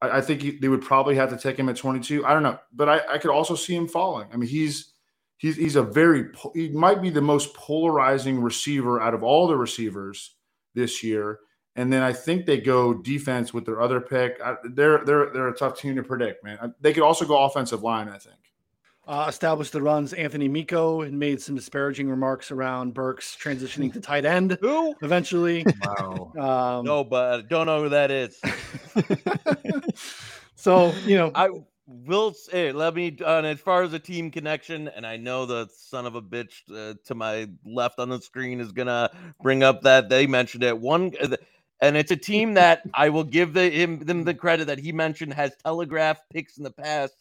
[0.00, 2.24] I, I think he, they would probably have to take him at 22.
[2.24, 4.28] I don't know, but I, I could also see him falling.
[4.32, 4.92] I mean, he's
[5.36, 9.56] he's he's a very he might be the most polarizing receiver out of all the
[9.56, 10.36] receivers
[10.74, 11.40] this year.
[11.76, 14.40] And then I think they go defense with their other pick.
[14.44, 16.74] I, they're they're they're a tough team to predict, man.
[16.80, 18.08] They could also go offensive line.
[18.08, 18.36] I think.
[19.10, 20.12] Uh, established the runs.
[20.12, 24.56] Anthony Amico and made some disparaging remarks around Burks transitioning to tight end.
[24.60, 24.94] Who?
[25.02, 25.66] Eventually.
[25.84, 26.32] Wow.
[26.38, 28.40] Um, no, but I don't know who that is.
[30.54, 31.48] so you know, I
[31.88, 33.16] will say, let me.
[33.20, 36.60] Uh, as far as a team connection, and I know the son of a bitch
[36.72, 39.10] uh, to my left on the screen is gonna
[39.42, 40.78] bring up that they mentioned it.
[40.78, 41.12] One.
[41.20, 41.36] Uh,
[41.82, 44.92] and it's a team that I will give the, him them the credit that he
[44.92, 47.14] mentioned has telegraphed picks in the past,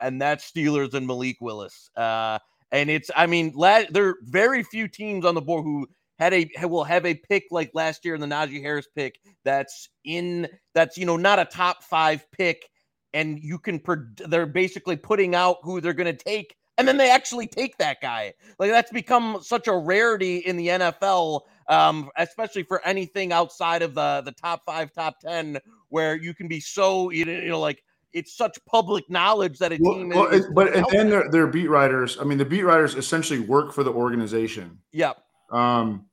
[0.00, 1.90] and that's Steelers and Malik Willis.
[1.96, 2.38] Uh,
[2.70, 5.86] and it's, I mean, la- there are very few teams on the board who
[6.18, 9.88] had a will have a pick like last year in the Najee Harris pick that's
[10.04, 12.68] in that's you know not a top five pick,
[13.12, 13.80] and you can
[14.26, 18.00] they're basically putting out who they're going to take, and then they actually take that
[18.02, 18.34] guy.
[18.58, 23.94] Like that's become such a rarity in the NFL um, especially for anything outside of
[23.94, 25.58] the the top five, top ten,
[25.90, 27.82] where you can be so you know like
[28.12, 30.10] it's such public knowledge that a team.
[30.10, 32.18] Well, is, but and then they're, they're beat writers.
[32.20, 34.78] I mean, the beat writers essentially work for the organization.
[34.92, 35.18] Yep.
[35.50, 36.06] Um,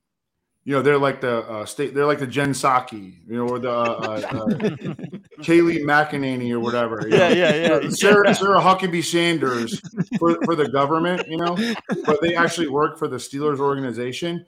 [0.64, 1.94] you know, they're like the uh, state.
[1.94, 4.46] They're like the Jen Psaki, you know, or the uh, uh, uh
[5.42, 7.06] Kayleigh McEnany or whatever.
[7.08, 7.90] Yeah, yeah, yeah, yeah.
[7.90, 9.80] Sarah, Sarah Huckabee Sanders
[10.18, 11.56] for, for the government, you know,
[12.04, 14.44] but they actually work for the Steelers organization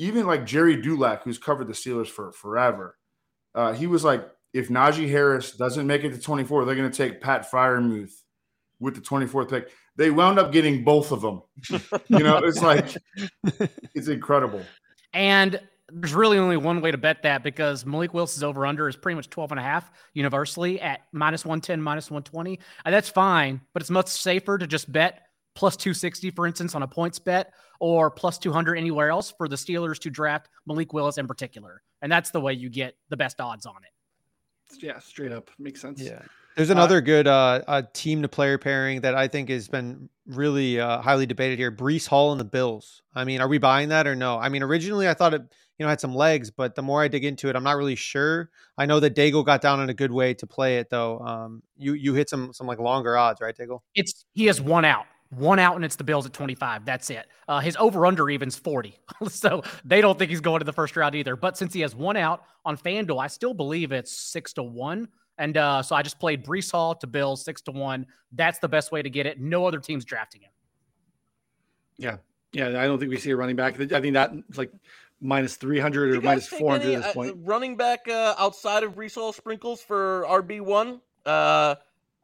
[0.00, 2.96] even like Gerry Dulac, who's covered the Steelers for forever,
[3.54, 6.96] uh, he was like, if Najee Harris doesn't make it to 24, they're going to
[6.96, 8.12] take Pat Freiermuth
[8.78, 9.70] with the 24th pick.
[9.96, 11.42] They wound up getting both of them.
[12.08, 12.96] you know, it's like,
[13.94, 14.62] it's incredible.
[15.12, 15.60] And
[15.92, 19.16] there's really only one way to bet that because Malik Willis's over under is pretty
[19.16, 22.58] much 12 and a half universally at minus 110, minus 120.
[22.84, 25.22] And uh, that's fine, but it's much safer to just bet
[25.54, 27.46] plus 260, for instance, on a PointsBet,
[27.80, 31.82] or plus 200 anywhere else for the Steelers to draft Malik Willis in particular.
[32.02, 33.90] And that's the way you get the best odds on it.
[34.80, 35.50] Yeah, straight up.
[35.58, 36.00] Makes sense.
[36.00, 36.22] Yeah.
[36.56, 40.08] There's uh, another uh, good uh, team to player pairing that I think has been
[40.26, 41.72] really uh, highly debated here.
[41.72, 43.02] Breece Hall and the Bills.
[43.14, 44.38] I mean, are we buying that or no?
[44.38, 45.42] I mean, originally I thought it,
[45.78, 47.94] you know, had some legs, but the more I dig into it, I'm not really
[47.94, 48.50] sure.
[48.76, 51.20] I know that Dago got down in a good way to play it though.
[51.20, 53.80] Um, you you hit some some like longer odds, right, Dago?
[53.94, 56.84] It's he has one out one out and it's the Bills at 25.
[56.84, 57.26] That's it.
[57.48, 58.98] Uh, his over under even's 40.
[59.28, 61.36] so they don't think he's going to the first round either.
[61.36, 65.08] But since he has one out on FanDuel, I still believe it's six to one.
[65.38, 68.06] And uh, so I just played Breece Hall to Bills six to one.
[68.32, 69.40] That's the best way to get it.
[69.40, 70.50] No other team's drafting him.
[71.96, 72.16] Yeah.
[72.52, 72.68] Yeah.
[72.68, 73.80] I don't think we see a running back.
[73.80, 74.72] I think that's like
[75.20, 77.30] minus 300 or minus 400 any, at this uh, point.
[77.30, 81.00] Uh, running back uh, outside of Breece Hall sprinkles for RB1.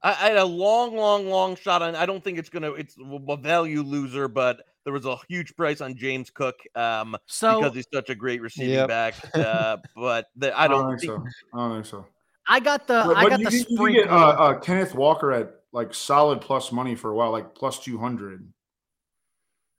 [0.07, 1.97] I, I, had a long, long, long shot on.
[1.97, 2.73] I don't think it's gonna.
[2.73, 6.61] It's a value loser, but there was a huge price on James Cook.
[6.77, 8.89] Um, so because he's such a great receiving yep.
[8.89, 9.15] back.
[9.35, 11.59] Uh, but the, I, don't I don't, think, think, so.
[11.59, 12.07] I don't think so.
[12.47, 13.03] I got the.
[13.05, 13.67] But, I got you, the.
[13.69, 17.33] You, you get uh, uh, Kenneth Walker at like solid plus money for a while,
[17.33, 18.47] like plus two hundred.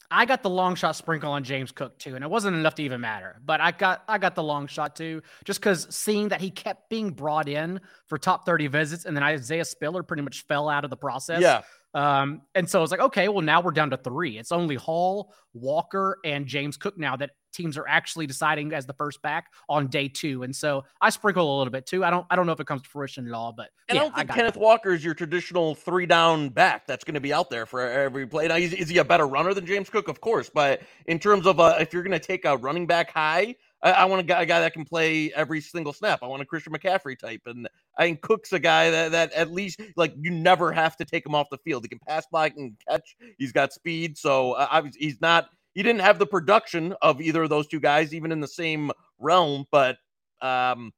[0.10, 2.84] I got the long shot sprinkle on James Cook too, and it wasn't enough to
[2.84, 3.42] even matter.
[3.44, 6.90] But I got I got the long shot too, just because seeing that he kept
[6.90, 10.84] being brought in for top 30 visits, and then Isaiah Spiller pretty much fell out
[10.84, 11.42] of the process.
[11.42, 11.62] Yeah.
[11.94, 14.38] Um, and so I was like, okay, well now we're down to three.
[14.38, 18.94] It's only Hall, Walker, and James Cook now that teams are actually deciding as the
[18.94, 20.44] first back on day two.
[20.44, 22.06] And so I sprinkle a little bit too.
[22.06, 24.02] I don't I don't know if it comes to fruition at all, but and yeah,
[24.02, 24.62] I don't think I Kenneth it.
[24.62, 28.28] Walker is your traditional three down back that's going to be out there for every
[28.28, 28.48] play.
[28.48, 30.08] Now, is, is, he a better runner than James Cook?
[30.08, 33.12] Of course, but in terms of uh, if you're going to take a running back
[33.12, 36.20] high, I, I want a guy, a guy that can play every single snap.
[36.22, 39.52] I want a Christian McCaffrey type, and I think Cook's a guy that that at
[39.52, 41.84] least like you never have to take him off the field.
[41.84, 43.16] He can pass by, can catch.
[43.38, 45.50] He's got speed, so uh, he's not.
[45.78, 48.92] He didn't have the production of either of those two guys, even in the same
[49.20, 49.68] realm.
[49.72, 49.98] But
[50.42, 50.92] um,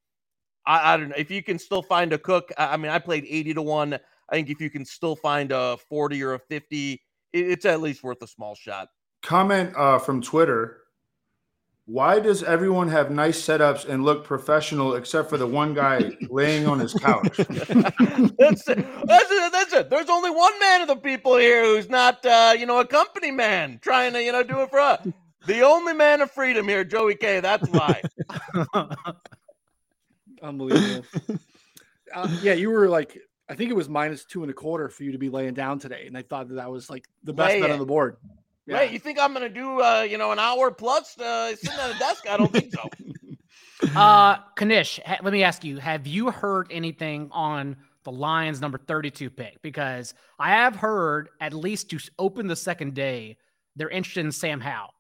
[0.65, 2.53] I, I don't know if you can still find a Cook.
[2.57, 3.95] I, I mean, I played eighty to one.
[3.95, 7.01] I think if you can still find a forty or a fifty,
[7.33, 8.87] it, it's at least worth a small shot
[9.21, 10.77] comment uh, from Twitter.
[11.89, 16.67] Why does everyone have nice setups and look professional except for the one guy laying
[16.67, 17.35] on his couch?
[17.35, 18.85] that's, it.
[19.07, 19.51] that's it.
[19.51, 19.89] That's it.
[19.89, 23.31] There's only one man of the people here who's not, uh, you know, a company
[23.31, 25.07] man trying to, you know, do it for us.
[25.47, 27.39] The only man of freedom here, Joey K.
[27.39, 28.03] That's why.
[30.43, 31.07] Unbelievable.
[32.13, 33.17] Uh, yeah, you were like,
[33.49, 35.79] I think it was minus two and a quarter for you to be laying down
[35.79, 37.73] today, and I thought that that was like the best Lay bet it.
[37.73, 38.17] on the board.
[38.69, 38.77] Yeah.
[38.77, 38.91] Right?
[38.91, 41.95] You think I'm going to do, uh, you know, an hour plus uh, sitting at
[41.95, 42.29] a desk?
[42.29, 42.89] I don't think so.
[43.95, 48.77] Uh, Knish, ha- let me ask you: Have you heard anything on the Lions' number
[48.77, 49.61] 32 pick?
[49.61, 53.37] Because I have heard, at least to open the second day,
[53.77, 54.93] they're interested in Sam Howell.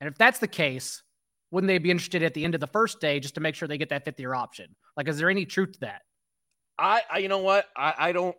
[0.00, 1.02] And if that's the case,
[1.50, 3.66] wouldn't they be interested at the end of the first day just to make sure
[3.66, 4.76] they get that fifth year option?
[4.96, 6.02] Like, is there any truth to that?
[6.78, 7.66] I, I you know what?
[7.76, 8.36] I, I don't.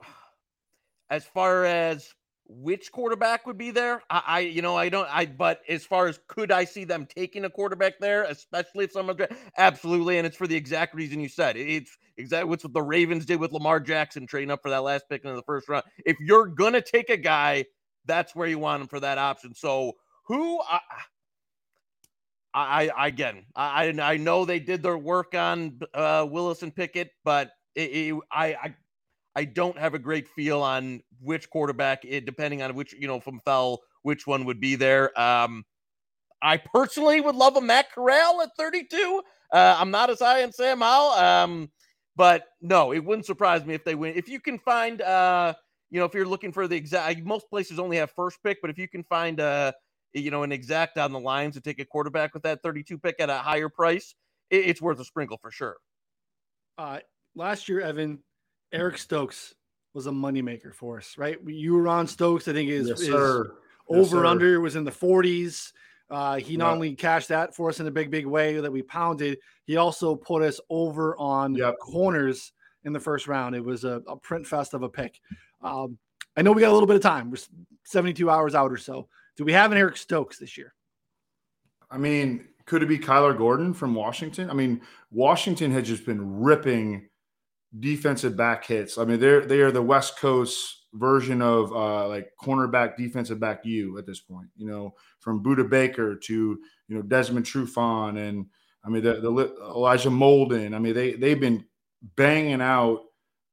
[1.09, 2.09] As far as
[2.53, 4.01] which quarterback would be there.
[4.09, 5.07] I, I, you know, I don't.
[5.09, 8.91] I, but as far as could I see them taking a quarterback there, especially if
[8.91, 9.21] someone's
[9.57, 11.55] absolutely, and it's for the exact reason you said.
[11.57, 15.05] It's exactly what's what the Ravens did with Lamar Jackson trading up for that last
[15.09, 15.85] pick in the first round.
[16.05, 17.65] If you're gonna take a guy,
[18.05, 19.53] that's where you want him for that option.
[19.55, 19.93] So
[20.25, 20.59] who?
[20.61, 20.79] I,
[22.53, 27.11] I, I again, I, I know they did their work on uh, Willis and Pickett,
[27.23, 28.75] but it, it, I, I
[29.35, 33.19] I don't have a great feel on which quarterback, it, depending on which, you know,
[33.19, 35.17] from Fell, which one would be there.
[35.19, 35.63] Um,
[36.41, 39.21] I personally would love a Matt Corral at 32.
[39.53, 41.11] Uh, I'm not as high on Sam Howell.
[41.11, 41.71] Um,
[42.15, 44.13] but no, it wouldn't surprise me if they win.
[44.15, 45.53] If you can find, uh,
[45.89, 48.69] you know, if you're looking for the exact, most places only have first pick, but
[48.69, 49.71] if you can find, uh,
[50.13, 53.15] you know, an exact on the lines to take a quarterback with that 32 pick
[53.19, 54.13] at a higher price,
[54.49, 55.77] it, it's worth a sprinkle for sure.
[56.77, 56.99] Uh,
[57.35, 58.19] last year, Evan,
[58.71, 59.53] Eric Stokes
[59.93, 61.37] was a moneymaker for us, right?
[61.45, 62.47] You were on Stokes.
[62.47, 65.71] I think is, yes, his over yes, under was in the 40s.
[66.09, 68.81] Uh, he not only cashed that for us in a big, big way that we
[68.81, 71.75] pounded, he also put us over on yep.
[71.79, 72.51] corners
[72.83, 73.55] in the first round.
[73.55, 75.19] It was a, a print fest of a pick.
[75.61, 75.97] Um,
[76.35, 77.31] I know we got a little bit of time.
[77.31, 77.37] We're
[77.85, 79.07] 72 hours out or so.
[79.37, 80.73] Do we have an Eric Stokes this year?
[81.89, 84.49] I mean, could it be Kyler Gordon from Washington?
[84.49, 87.09] I mean, Washington had just been ripping
[87.79, 88.97] defensive back hits.
[88.97, 93.65] I mean, they're they are the West Coast version of uh, like cornerback defensive back
[93.65, 94.47] you at this point.
[94.55, 98.47] You know, from Budda Baker to you know Desmond Trufant and
[98.83, 100.75] I mean the, the Elijah Molden.
[100.75, 101.65] I mean they they've been
[102.15, 103.01] banging out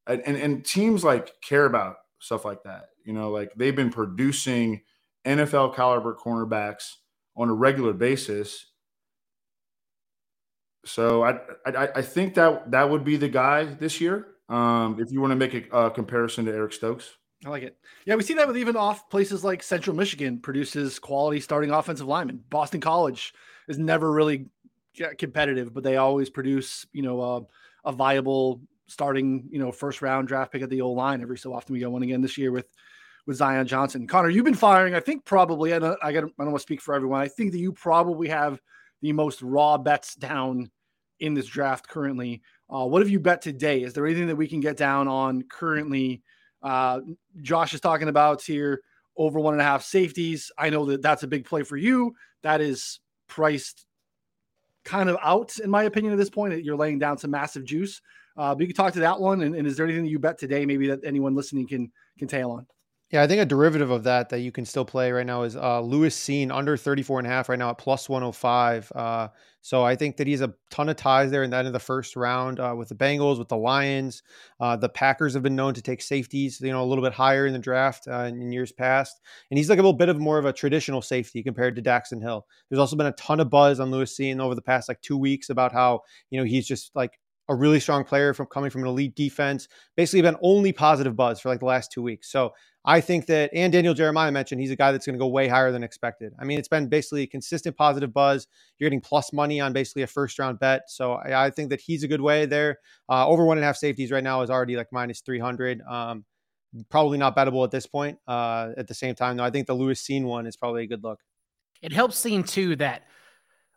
[0.06, 2.86] and, and and teams like care about stuff like that.
[3.04, 4.82] You know, like they've been producing
[5.24, 6.94] NFL caliber cornerbacks
[7.36, 8.66] on a regular basis
[10.84, 14.28] so I, I, I think that that would be the guy this year.
[14.48, 17.16] Um, if you want to make a, a comparison to Eric Stokes.
[17.44, 17.76] I like it.
[18.04, 22.06] Yeah, we see that with even off places like Central Michigan produces quality starting offensive
[22.06, 22.42] linemen.
[22.50, 23.34] Boston College
[23.68, 24.46] is never really
[25.18, 27.46] competitive, but they always produce, you know,
[27.84, 31.52] a viable starting, you know, first round draft pick at the old line every so
[31.52, 31.74] often.
[31.74, 32.66] We got one again this year with
[33.26, 34.06] with Zion Johnson.
[34.06, 34.94] Connor, you've been firing.
[34.94, 35.70] I think probably.
[35.70, 36.24] Don't, I got.
[36.24, 37.20] I don't want to speak for everyone.
[37.20, 38.60] I think that you probably have
[39.02, 40.70] the most raw bets down
[41.20, 42.42] in this draft currently.
[42.72, 43.82] Uh, what have you bet today?
[43.82, 46.22] Is there anything that we can get down on currently?
[46.62, 47.00] Uh,
[47.40, 48.80] Josh is talking about here
[49.16, 50.50] over one and a half safeties.
[50.58, 52.14] I know that that's a big play for you.
[52.42, 53.86] That is priced
[54.84, 56.64] kind of out, in my opinion, at this point.
[56.64, 58.00] You're laying down some massive juice.
[58.36, 59.42] Uh, but you can talk to that one.
[59.42, 62.28] And, and is there anything that you bet today, maybe that anyone listening can can
[62.28, 62.66] tail on?
[63.10, 65.56] Yeah, I think a derivative of that that you can still play right now is
[65.56, 68.92] uh, Lewis Cine under 34 and a half right now at plus 105.
[68.94, 69.28] Uh,
[69.62, 71.78] so I think that he's a ton of ties there in the end of the
[71.80, 74.22] first round uh, with the Bengals, with the Lions.
[74.60, 77.46] Uh, the Packers have been known to take safeties, you know, a little bit higher
[77.46, 79.20] in the draft uh, in, years past.
[79.50, 82.20] And he's like a little bit of more of a traditional safety compared to Daxton
[82.20, 82.46] Hill.
[82.68, 85.16] There's also been a ton of buzz on Lewis Cine over the past like two
[85.16, 88.82] weeks about how, you know, he's just like a really strong player from coming from
[88.82, 89.68] an elite defense.
[89.96, 92.30] Basically, been only positive buzz for like the last two weeks.
[92.30, 92.52] So
[92.88, 95.46] I think that, and Daniel Jeremiah mentioned he's a guy that's going to go way
[95.46, 96.32] higher than expected.
[96.38, 98.46] I mean, it's been basically consistent positive buzz.
[98.78, 100.84] You're getting plus money on basically a first round bet.
[100.88, 102.78] So I, I think that he's a good way there.
[103.06, 105.82] Uh, over one and a half safeties right now is already like minus 300.
[105.82, 106.24] Um,
[106.88, 108.16] probably not bettable at this point.
[108.26, 110.86] Uh, at the same time, though, I think the Lewis Cine one is probably a
[110.86, 111.20] good look.
[111.82, 113.02] It helps seeing too that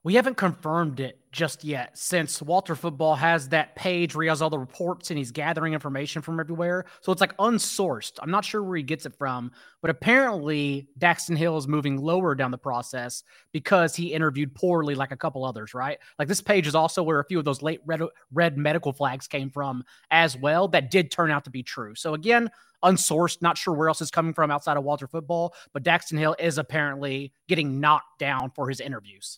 [0.03, 4.41] We haven't confirmed it just yet since Walter Football has that page where he has
[4.41, 6.85] all the reports and he's gathering information from everywhere.
[7.01, 8.13] So it's like unsourced.
[8.19, 12.33] I'm not sure where he gets it from, but apparently Daxton Hill is moving lower
[12.33, 15.99] down the process because he interviewed poorly, like a couple others, right?
[16.17, 18.01] Like this page is also where a few of those late red,
[18.33, 21.93] red medical flags came from as well that did turn out to be true.
[21.93, 22.49] So again,
[22.83, 26.35] unsourced, not sure where else is coming from outside of Walter Football, but Daxton Hill
[26.39, 29.37] is apparently getting knocked down for his interviews.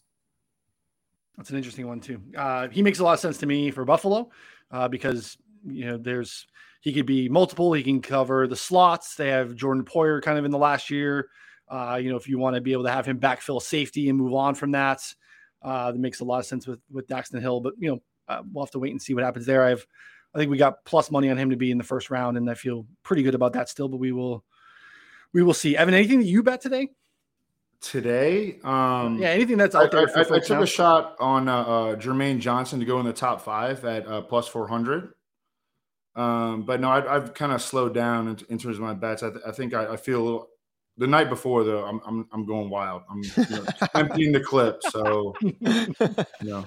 [1.37, 2.21] That's an interesting one too.
[2.37, 4.29] Uh, he makes a lot of sense to me for Buffalo
[4.71, 6.47] uh, because you know there's
[6.81, 7.73] he could be multiple.
[7.73, 9.15] He can cover the slots.
[9.15, 11.29] They have Jordan Poyer kind of in the last year.
[11.67, 14.17] Uh, you know, if you want to be able to have him backfill safety and
[14.17, 15.01] move on from that,
[15.61, 17.61] uh, that makes a lot of sense with with Daxton Hill.
[17.61, 19.63] But you know, uh, we'll have to wait and see what happens there.
[19.63, 19.85] I've
[20.35, 22.49] I think we got plus money on him to be in the first round, and
[22.49, 23.87] I feel pretty good about that still.
[23.87, 24.43] But we will
[25.33, 25.75] we will see.
[25.75, 26.89] Evan, anything that you bet today?
[27.83, 28.59] Today.
[28.63, 30.09] Um, yeah, anything that's out there.
[30.09, 30.61] I, I, I took now?
[30.63, 34.21] a shot on uh, uh, Jermaine Johnson to go in the top five at uh,
[34.21, 35.13] plus four hundred.
[36.15, 39.23] Um, but no, I've, I've kind of slowed down in, in, terms of my bets.
[39.23, 40.49] I, th- I think I, I, feel a little.
[40.97, 43.01] The night before, though, I'm I'm, I'm going wild.
[43.09, 43.65] I'm you know,
[43.95, 44.81] emptying the clip.
[44.83, 46.65] So, you know.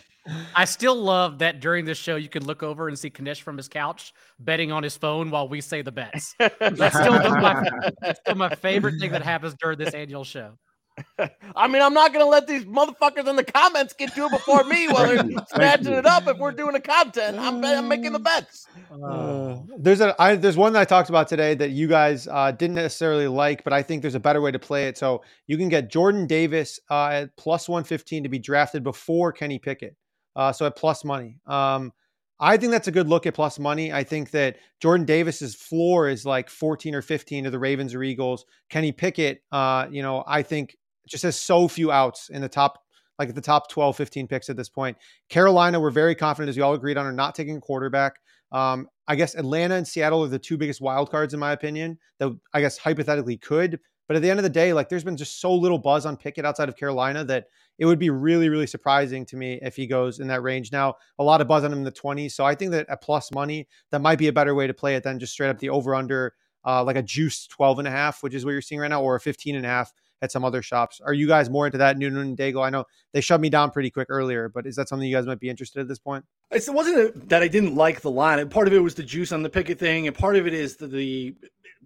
[0.56, 3.56] I still love that during this show you can look over and see Knish from
[3.56, 6.34] his couch betting on his phone while we say the bets.
[6.38, 10.58] That's still, my, that's still my favorite thing that happens during this annual show.
[11.56, 14.30] I mean, I'm not going to let these motherfuckers in the comments get to it
[14.30, 16.26] before me while they're snatching it up.
[16.26, 18.66] If we're doing the content, I'm, I'm making the bets.
[18.90, 22.50] Uh, there's a I, there's one that I talked about today that you guys uh,
[22.52, 24.96] didn't necessarily like, but I think there's a better way to play it.
[24.96, 29.58] So you can get Jordan Davis uh, at plus 115 to be drafted before Kenny
[29.58, 29.96] Pickett.
[30.34, 31.38] Uh, so at plus money.
[31.46, 31.92] Um,
[32.38, 33.92] I think that's a good look at plus money.
[33.92, 38.02] I think that Jordan Davis's floor is like 14 or 15 to the Ravens or
[38.02, 38.44] Eagles.
[38.68, 40.76] Kenny Pickett, uh, you know, I think
[41.06, 42.82] just has so few outs in the top,
[43.18, 44.96] like the top 12, 15 picks at this point.
[45.28, 48.16] Carolina, we're very confident, as we all agreed on, are not taking a quarterback.
[48.52, 51.98] Um, I guess Atlanta and Seattle are the two biggest wild cards, in my opinion,
[52.18, 53.78] that I guess hypothetically could.
[54.08, 56.16] But at the end of the day, like there's been just so little buzz on
[56.16, 57.46] Pickett outside of Carolina that
[57.78, 60.70] it would be really, really surprising to me if he goes in that range.
[60.70, 62.32] Now, a lot of buzz on him in the 20s.
[62.32, 64.94] So I think that at plus money, that might be a better way to play
[64.94, 66.34] it than just straight up the over under,
[66.64, 69.02] uh, like a juice 12 and a half, which is what you're seeing right now,
[69.02, 69.92] or a 15 and a half
[70.22, 71.00] at some other shops.
[71.04, 72.64] Are you guys more into that Noonan and Daigle?
[72.64, 75.26] I know they shut me down pretty quick earlier, but is that something you guys
[75.26, 76.24] might be interested at this point?
[76.50, 78.48] It wasn't that I didn't like the line.
[78.48, 80.76] Part of it was the juice on the Pickett thing, and part of it is
[80.76, 81.34] the, the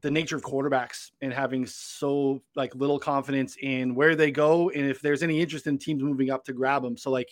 [0.02, 4.86] the nature of quarterbacks and having so like little confidence in where they go and
[4.86, 6.96] if there's any interest in teams moving up to grab them.
[6.96, 7.28] So like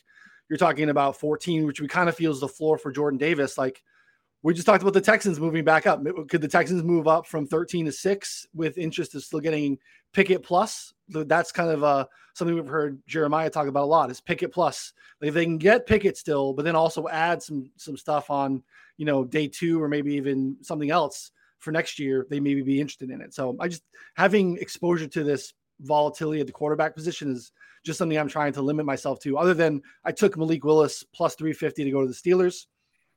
[0.49, 3.59] you're talking about 14, which we kind of feel is the floor for Jordan Davis.
[3.59, 3.82] Like
[4.43, 6.03] we just talked about the Texans moving back up.
[6.28, 9.78] Could the Texans move up from 13 to six with interest of still getting
[10.12, 10.95] Pickett plus.
[11.09, 14.93] That's kind of uh, something we've heard Jeremiah talk about a lot is Pickett plus.
[15.20, 18.62] Like if they can get Pickett still, but then also add some some stuff on,
[18.97, 22.80] you know, day two or maybe even something else for next year, they maybe be
[22.80, 23.34] interested in it.
[23.34, 23.82] So I just
[24.14, 27.53] having exposure to this volatility at the quarterback position is
[27.84, 29.39] just something I'm trying to limit myself to.
[29.39, 32.66] Other than I took Malik Willis plus 350 to go to the Steelers.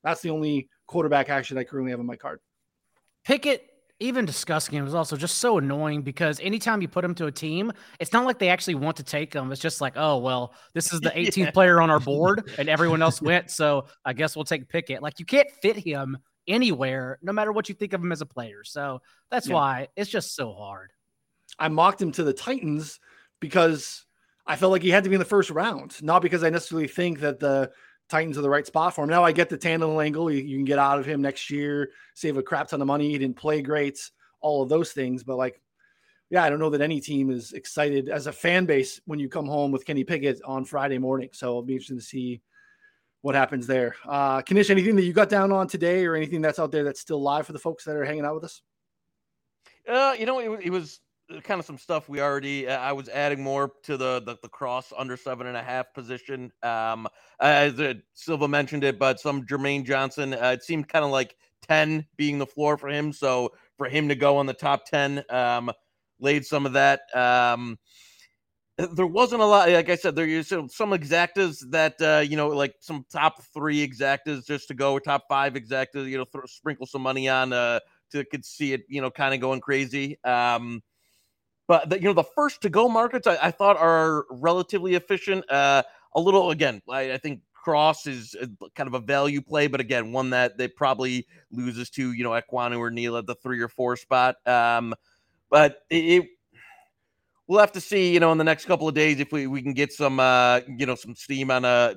[0.03, 2.39] That's the only quarterback action I currently have on my card.
[3.23, 3.67] Pickett
[4.01, 7.31] even discussing him was also just so annoying because anytime you put him to a
[7.31, 9.51] team, it's not like they actually want to take him.
[9.51, 11.51] It's just like, oh well, this is the 18th yeah.
[11.51, 15.03] player on our board, and everyone else went, so I guess we'll take Pickett.
[15.03, 18.25] Like you can't fit him anywhere, no matter what you think of him as a
[18.25, 18.63] player.
[18.63, 19.53] So that's yeah.
[19.53, 20.91] why it's just so hard.
[21.59, 22.99] I mocked him to the Titans
[23.39, 24.05] because
[24.47, 26.87] I felt like he had to be in the first round, not because I necessarily
[26.87, 27.71] think that the
[28.11, 29.09] Titans are the right spot for him.
[29.09, 30.29] Now I get the tandem angle.
[30.29, 33.09] You, you, can get out of him next year, save a crap ton of money.
[33.09, 33.99] He didn't play great,
[34.41, 35.23] all of those things.
[35.23, 35.61] But like,
[36.29, 39.29] yeah, I don't know that any team is excited as a fan base when you
[39.29, 41.29] come home with Kenny Pickett on Friday morning.
[41.31, 42.41] So it'll be interesting to see
[43.21, 43.95] what happens there.
[44.05, 46.99] Uh, Knish, anything that you got down on today or anything that's out there that's
[46.99, 48.61] still live for the folks that are hanging out with us?
[49.87, 50.99] Uh, you know, it, it was
[51.39, 54.49] kind of some stuff we already uh, I was adding more to the the, the
[54.49, 56.51] cross under seven and a half position.
[56.63, 57.07] Um,
[57.39, 60.33] as uh, Silva mentioned it, but some Jermaine Johnson.
[60.33, 63.13] Uh, it seemed kind of like ten being the floor for him.
[63.13, 65.71] So for him to go on the top ten, um,
[66.19, 67.01] laid some of that.
[67.15, 67.77] Um,
[68.77, 69.69] there wasn't a lot.
[69.69, 73.87] Like I said, there are some exactas that uh, you know, like some top three
[73.87, 76.07] exactas just to go, top five exactas.
[76.07, 77.79] You know, th- sprinkle some money on uh,
[78.11, 78.81] to could see it.
[78.87, 80.17] You know, kind of going crazy.
[80.23, 80.81] Um,
[81.71, 85.49] but the, you know, the first to go markets I, I thought are relatively efficient.
[85.49, 88.35] Uh, a little again, I, I think Cross is
[88.75, 92.31] kind of a value play, but again, one that they probably loses to, you know,
[92.31, 94.35] Ekwonu or Neal at the three or four spot.
[94.45, 94.93] Um,
[95.49, 96.29] but it, it
[97.47, 99.61] we'll have to see, you know, in the next couple of days if we, we
[99.61, 101.95] can get some, uh, you know, some steam on a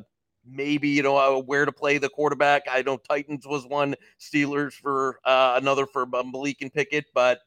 [0.49, 2.63] maybe, you know, uh, where to play the quarterback.
[2.71, 7.41] I know Titans was one, Steelers for uh, another for Malik and Pickett, but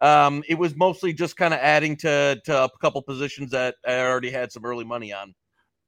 [0.00, 4.00] um, it was mostly just kind of adding to, to a couple positions that I
[4.00, 5.34] already had some early money on.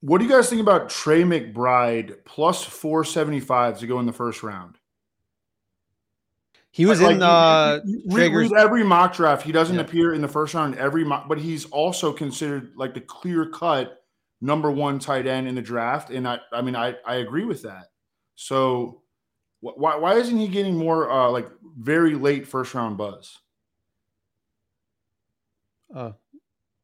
[0.01, 4.43] What do you guys think about Trey McBride plus 475 to go in the first
[4.43, 4.77] round?
[6.71, 9.43] He was like, in uh, read, read every mock draft.
[9.43, 9.81] He doesn't yeah.
[9.81, 14.03] appear in the first round every mock, but he's also considered like the clear cut
[14.43, 16.11] number one tight end in the draft.
[16.11, 17.87] And I, I mean, I, I agree with that.
[18.35, 19.01] So
[19.61, 21.49] why, why isn't he getting more uh, like
[21.79, 23.39] very late first round buzz?
[25.95, 26.14] Oh,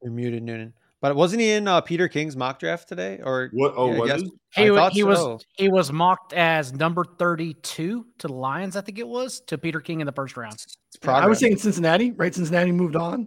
[0.03, 0.75] you're muted, Noonan.
[1.01, 3.21] But wasn't he in uh, Peter King's mock draft today?
[3.25, 3.75] Or what?
[3.77, 4.33] Oh, yeah, was he?
[4.55, 5.07] He, was, he so.
[5.07, 8.77] was he was mocked as number thirty-two to the Lions.
[8.77, 10.65] I think it was to Peter King in the first round.
[11.03, 12.33] I was saying Cincinnati, right?
[12.33, 13.27] Cincinnati moved on.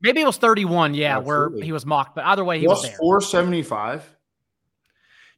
[0.00, 0.94] Maybe it was thirty-one.
[0.94, 1.56] Yeah, Absolutely.
[1.56, 2.14] where he was mocked.
[2.14, 2.98] But either way, he Plus was there.
[2.98, 4.16] Four seventy-five.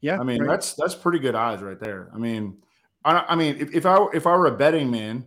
[0.02, 0.50] Yeah, I mean right.
[0.50, 2.10] that's that's pretty good odds right there.
[2.14, 2.58] I mean,
[3.06, 5.24] I, I mean if, if I if I were a betting man,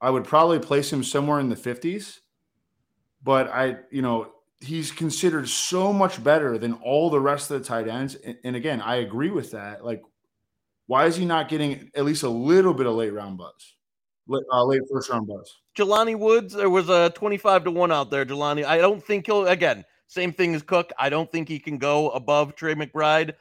[0.00, 2.21] I would probably place him somewhere in the fifties.
[3.22, 7.66] But I, you know, he's considered so much better than all the rest of the
[7.66, 8.14] tight ends.
[8.14, 9.84] And, and, again, I agree with that.
[9.84, 10.02] Like,
[10.86, 13.76] why is he not getting at least a little bit of late round buzz,
[14.26, 15.60] late, uh, late first round buzz?
[15.76, 18.24] Jelani Woods, there was a 25 to 1 out there.
[18.24, 20.92] Jelani, I don't think he'll, again, same thing as Cook.
[20.98, 23.32] I don't think he can go above Trey McBride,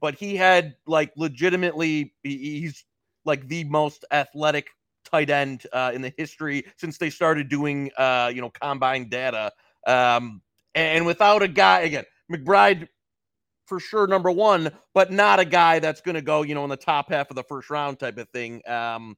[0.00, 2.84] but he had like legitimately, he's
[3.24, 4.68] like the most athletic
[5.12, 9.52] tight end uh, in the history since they started doing, uh, you know, combine data.
[9.86, 10.40] Um,
[10.74, 12.88] and without a guy, again, McBride
[13.66, 16.70] for sure number one, but not a guy that's going to go, you know, in
[16.70, 18.62] the top half of the first round type of thing.
[18.66, 19.16] Um,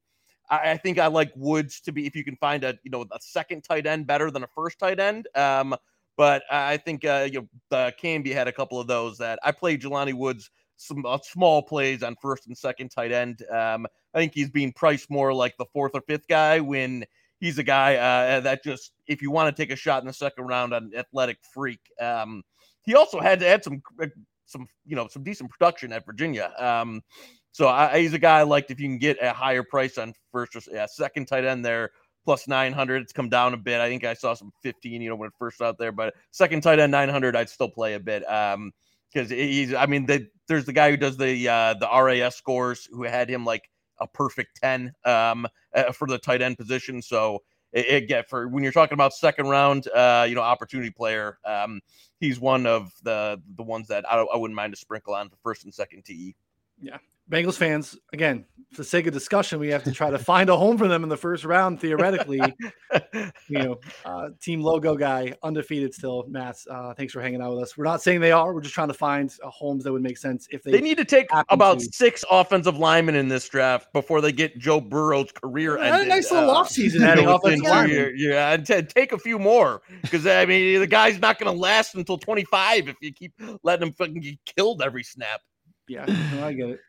[0.51, 3.03] I, I, think I like Woods to be if you can find a, you know,
[3.12, 5.28] a second tight end better than a first tight end.
[5.34, 5.74] Um,
[6.16, 9.51] but I think uh, you know, the Canby had a couple of those that I
[9.53, 13.42] played Jelani Woods some uh, small plays on first and second tight end.
[13.50, 17.04] Um, I think he's being priced more like the fourth or fifth guy when
[17.40, 20.12] he's a guy uh, that just if you want to take a shot in the
[20.12, 21.80] second round on athletic freak.
[22.00, 22.42] Um,
[22.82, 24.06] he also had to add some uh,
[24.46, 26.52] some you know some decent production at Virginia.
[26.58, 27.02] Um,
[27.52, 30.12] so I, he's a guy I liked if you can get a higher price on
[30.32, 31.90] first or yeah, second tight end there
[32.24, 35.16] plus 900 it's come down a bit i think i saw some 15 you know
[35.16, 38.22] when it first out there but second tight end 900 i'd still play a bit
[38.30, 38.72] um
[39.14, 42.88] because he's i mean the, there's the guy who does the uh the ras scores
[42.92, 47.02] who had him like a perfect 10 um, uh, for the tight end position.
[47.02, 47.42] So
[47.72, 51.80] it, it, for when you're talking about second round, uh, you know, opportunity player, um,
[52.20, 55.36] he's one of the the ones that I, I wouldn't mind to sprinkle on for
[55.42, 56.36] first and second TE.
[56.80, 56.98] Yeah.
[57.30, 58.44] Bengals fans, again,
[58.74, 61.02] for the sake of discussion, we have to try to find a home for them
[61.02, 61.80] in the first round.
[61.80, 62.40] Theoretically,
[63.48, 66.26] you know, uh, team logo guy, undefeated still.
[66.28, 67.78] Matt, uh, thanks for hanging out with us.
[67.78, 68.52] We're not saying they are.
[68.52, 70.72] We're just trying to find uh, homes that would make sense if they.
[70.72, 71.86] They need to take about to.
[71.92, 76.08] six offensive linemen in this draft before they get Joe Burrow's career yeah, ended.
[76.08, 78.14] Nice little uh, offseason adding offensive linemen.
[78.16, 81.58] Yeah, and t- take a few more because I mean the guy's not going to
[81.58, 85.40] last until 25 if you keep letting him fucking get killed every snap.
[85.86, 86.04] Yeah,
[86.42, 86.80] I get it.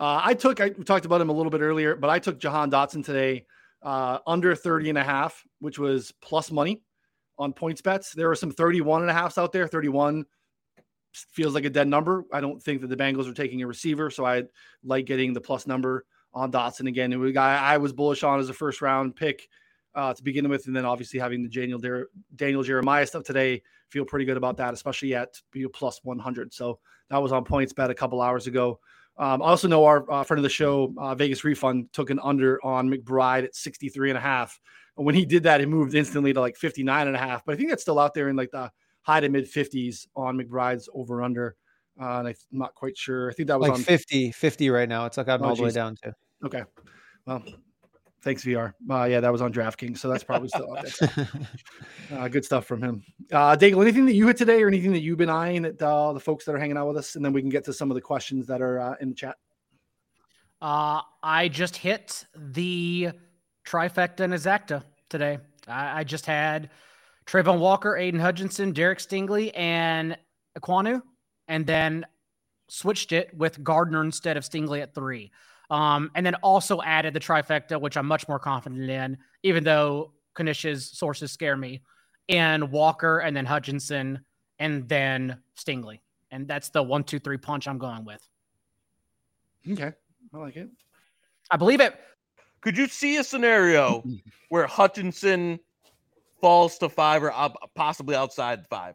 [0.00, 2.70] Uh, I took, I talked about him a little bit earlier, but I took Jahan
[2.70, 3.44] Dotson today
[3.82, 6.82] uh, under 30 and a half, which was plus money
[7.38, 8.14] on points bets.
[8.14, 9.68] There are some 31 and a halfs out there.
[9.68, 10.24] 31
[11.12, 12.24] feels like a dead number.
[12.32, 14.44] I don't think that the Bengals are taking a receiver, so I
[14.82, 17.12] like getting the plus number on Dotson again.
[17.12, 19.48] And a guy I was bullish on as a first round pick
[19.94, 21.78] uh, to begin with, and then obviously having the Daniel
[22.36, 25.34] Daniel Jeremiah stuff today, feel pretty good about that, especially at
[25.74, 26.54] plus 100.
[26.54, 26.78] So
[27.10, 28.80] that was on PointsBet a couple hours ago.
[29.20, 32.18] Um, I also know our uh, friend of the show, uh, Vegas Refund, took an
[32.22, 34.58] under on McBride at 63 and a half.
[34.96, 37.44] And when he did that, it moved instantly to like 59 and a half.
[37.44, 38.70] But I think that's still out there in like the
[39.02, 41.54] high to mid 50s on McBride's over under.
[42.00, 43.30] Uh, and I'm not quite sure.
[43.30, 45.04] I think that was like on 50, 50 right now.
[45.04, 46.14] It's like I'm oh, all the way down to.
[46.46, 46.62] Okay.
[47.26, 47.44] Well,
[48.22, 48.74] Thanks, VR.
[48.88, 51.28] Uh, yeah, that was on DraftKings, so that's probably still out there.
[52.18, 53.02] uh, good stuff from him.
[53.32, 56.12] Uh, Daigle, anything that you hit today, or anything that you've been eyeing that uh,
[56.12, 57.90] the folks that are hanging out with us, and then we can get to some
[57.90, 59.36] of the questions that are uh, in the chat.
[60.60, 63.12] Uh, I just hit the
[63.66, 65.38] trifecta and exacta today.
[65.66, 66.68] I, I just had
[67.26, 70.18] Travon Walker, Aidan Hutchinson, Derek Stingley, and
[70.58, 71.00] Ekwonu,
[71.48, 72.04] and then
[72.68, 75.32] switched it with Gardner instead of Stingley at three.
[75.70, 80.12] Um, and then also added the trifecta, which I'm much more confident in, even though
[80.36, 81.82] Knish's sources scare me,
[82.28, 84.20] and Walker, and then Hutchinson,
[84.58, 86.00] and then Stingley.
[86.30, 88.26] And that's the one, two, three punch I'm going with.
[89.70, 89.92] Okay.
[90.32, 90.68] I like it.
[91.50, 91.94] I believe it.
[92.60, 94.04] Could you see a scenario
[94.48, 95.58] where Hutchinson
[96.40, 97.32] falls to five or
[97.74, 98.94] possibly outside five?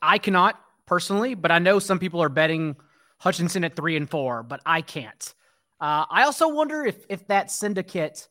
[0.00, 2.76] I cannot personally, but I know some people are betting
[3.18, 5.34] Hutchinson at three and four, but I can't.
[5.82, 8.28] Uh, I also wonder if if that syndicate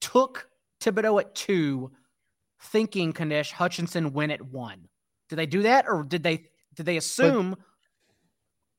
[0.00, 0.48] took
[0.80, 1.92] Thibodeaux at two,
[2.60, 4.88] thinking Knish Hutchinson win at one.
[5.28, 7.58] Did they do that, or did they did they assume, but,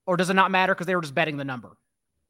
[0.05, 1.77] or does it not matter because they were just betting the number?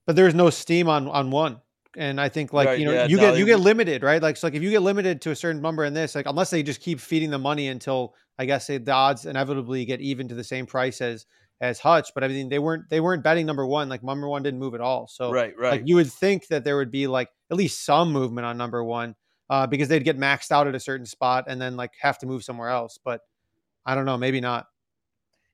[0.05, 1.59] But there's no steam on on one
[1.95, 4.21] and I think like right, you know yeah, you no, get you get limited right
[4.21, 6.49] like so like if you get limited to a certain number in this like unless
[6.49, 10.35] they just keep feeding the money until I guess the odds inevitably get even to
[10.35, 11.25] the same price as
[11.61, 14.43] as Hutch but I mean they weren't they weren't betting number one like number one
[14.43, 17.07] didn't move at all so right right like you would think that there would be
[17.07, 19.15] like at least some movement on number one
[19.49, 22.25] uh, because they'd get maxed out at a certain spot and then like have to
[22.25, 23.21] move somewhere else but
[23.85, 24.67] I don't know maybe not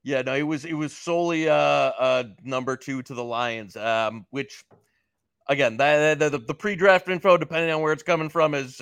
[0.03, 4.25] yeah no it was it was solely uh uh number two to the Lions um
[4.29, 4.63] which
[5.49, 8.79] again, that, the, the pre-draft info, depending on where it's coming from, has,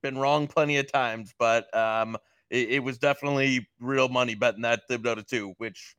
[0.00, 1.34] been wrong plenty of times.
[1.38, 2.16] But um,
[2.50, 5.96] it, it, was definitely real money betting that Thibodeaux to two, which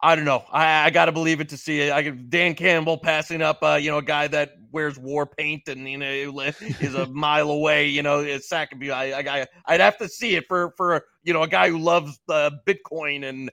[0.00, 0.44] I don't know.
[0.52, 1.92] I, I got to believe it to see it.
[1.92, 5.66] I can, Dan Campbell passing up, uh, you know, a guy that wears war paint
[5.68, 7.88] and you know is a mile away.
[7.88, 8.92] You know, it's Sackamore.
[8.92, 12.20] I, I, I'd have to see it for for you know a guy who loves
[12.28, 13.50] the Bitcoin and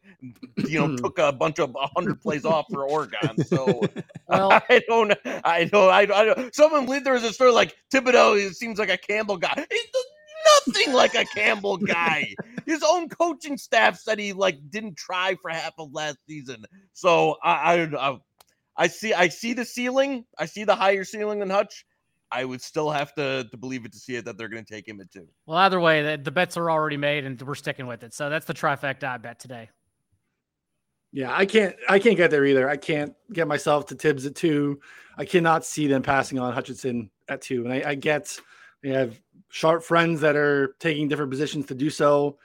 [0.69, 3.43] you know took a bunch of hundred plays off for Oregon.
[3.45, 3.81] So
[4.27, 6.53] well, I don't, I don't, I don't.
[6.53, 8.37] Someone believe there was a story like Thibodeaux.
[8.37, 9.65] It seems like a Campbell guy
[10.67, 12.33] nothing like a Campbell guy.
[12.65, 16.65] His own coaching staff said he like didn't try for half of last season.
[16.93, 18.17] So I, I, I,
[18.77, 20.25] I see, I see the ceiling.
[20.37, 21.85] I see the higher ceiling than Hutch.
[22.31, 24.73] I would still have to to believe it to see it that they're going to
[24.73, 25.27] take him at two.
[25.45, 28.13] Well, either way, the, the bets are already made, and we're sticking with it.
[28.13, 29.69] So that's the trifecta I bet today.
[31.13, 31.75] Yeah, I can't.
[31.87, 32.67] I can't get there either.
[32.67, 34.81] I can't get myself to Thibs at two.
[35.17, 37.63] I cannot see them passing on Hutchinson at two.
[37.63, 38.37] And I, I get
[38.83, 39.17] they have
[39.55, 42.37] sharp friends that are taking different positions to do so.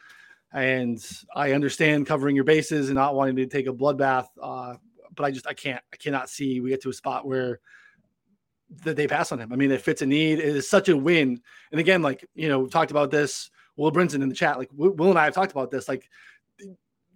[0.53, 1.05] And
[1.35, 4.29] I understand covering your bases and not wanting to take a bloodbath.
[4.41, 4.77] Uh,
[5.17, 7.59] but I just I can't I cannot see we get to a spot where
[8.85, 9.53] that they pass on him.
[9.53, 10.39] I mean, it fits a need.
[10.39, 11.41] It is such a win.
[11.73, 13.51] And again, like you know, we've talked about this.
[13.75, 15.89] Will Brinson in the chat, like Will and I have talked about this.
[15.89, 16.09] Like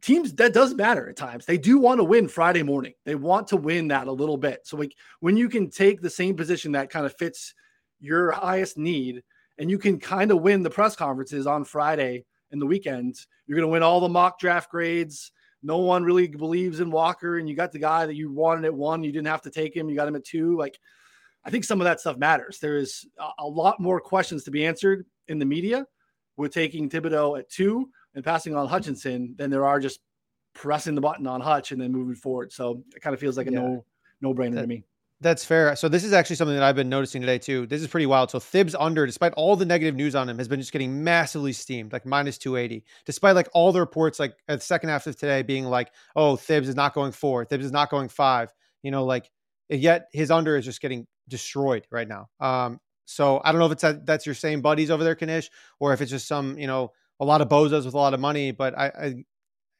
[0.02, 1.46] teams, that does matter at times.
[1.46, 2.94] They do want to win Friday morning.
[3.04, 4.66] They want to win that a little bit.
[4.66, 7.54] So like when you can take the same position that kind of fits
[8.00, 9.22] your highest need
[9.58, 13.26] and you can kind of win the press conferences on Friday and the weekends.
[13.46, 15.32] You're going to win all the mock draft grades.
[15.62, 18.74] No one really believes in Walker, and you got the guy that you wanted at
[18.74, 19.02] one.
[19.02, 19.88] You didn't have to take him.
[19.88, 20.56] You got him at two.
[20.56, 20.78] Like,
[21.44, 22.58] I think some of that stuff matters.
[22.58, 23.06] There is
[23.38, 25.86] a lot more questions to be answered in the media
[26.36, 30.00] with taking Thibodeaux at two and passing on Hutchinson than there are just
[30.54, 32.52] pressing the button on Hutch and then moving forward.
[32.52, 33.60] So it kind of feels like a yeah.
[33.60, 33.84] no
[34.20, 34.84] no brainer to me.
[35.24, 35.74] That's fair.
[35.74, 37.64] So this is actually something that I've been noticing today too.
[37.64, 38.30] This is pretty wild.
[38.30, 41.54] So Thibs under, despite all the negative news on him, has been just getting massively
[41.54, 42.84] steamed, like minus 280.
[43.06, 46.36] Despite like all the reports, like at the second half of today being like, oh,
[46.36, 48.52] Thibs is not going four, Thibs is not going five.
[48.82, 49.30] You know, like
[49.70, 52.28] yet his under is just getting destroyed right now.
[52.38, 55.48] Um, so I don't know if it's that, that's your same buddies over there, Knish,
[55.80, 58.20] or if it's just some, you know, a lot of bozos with a lot of
[58.20, 58.50] money.
[58.52, 59.24] But I, I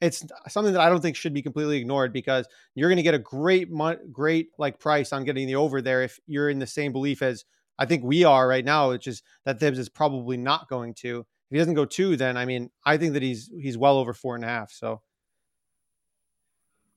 [0.01, 3.13] it's something that I don't think should be completely ignored because you're going to get
[3.13, 3.69] a great,
[4.11, 7.45] great like price on getting the over there if you're in the same belief as
[7.77, 11.19] I think we are right now, which is that Thibs is probably not going to.
[11.19, 14.13] If he doesn't go two, then I mean, I think that he's he's well over
[14.13, 14.71] four and a half.
[14.71, 15.01] So,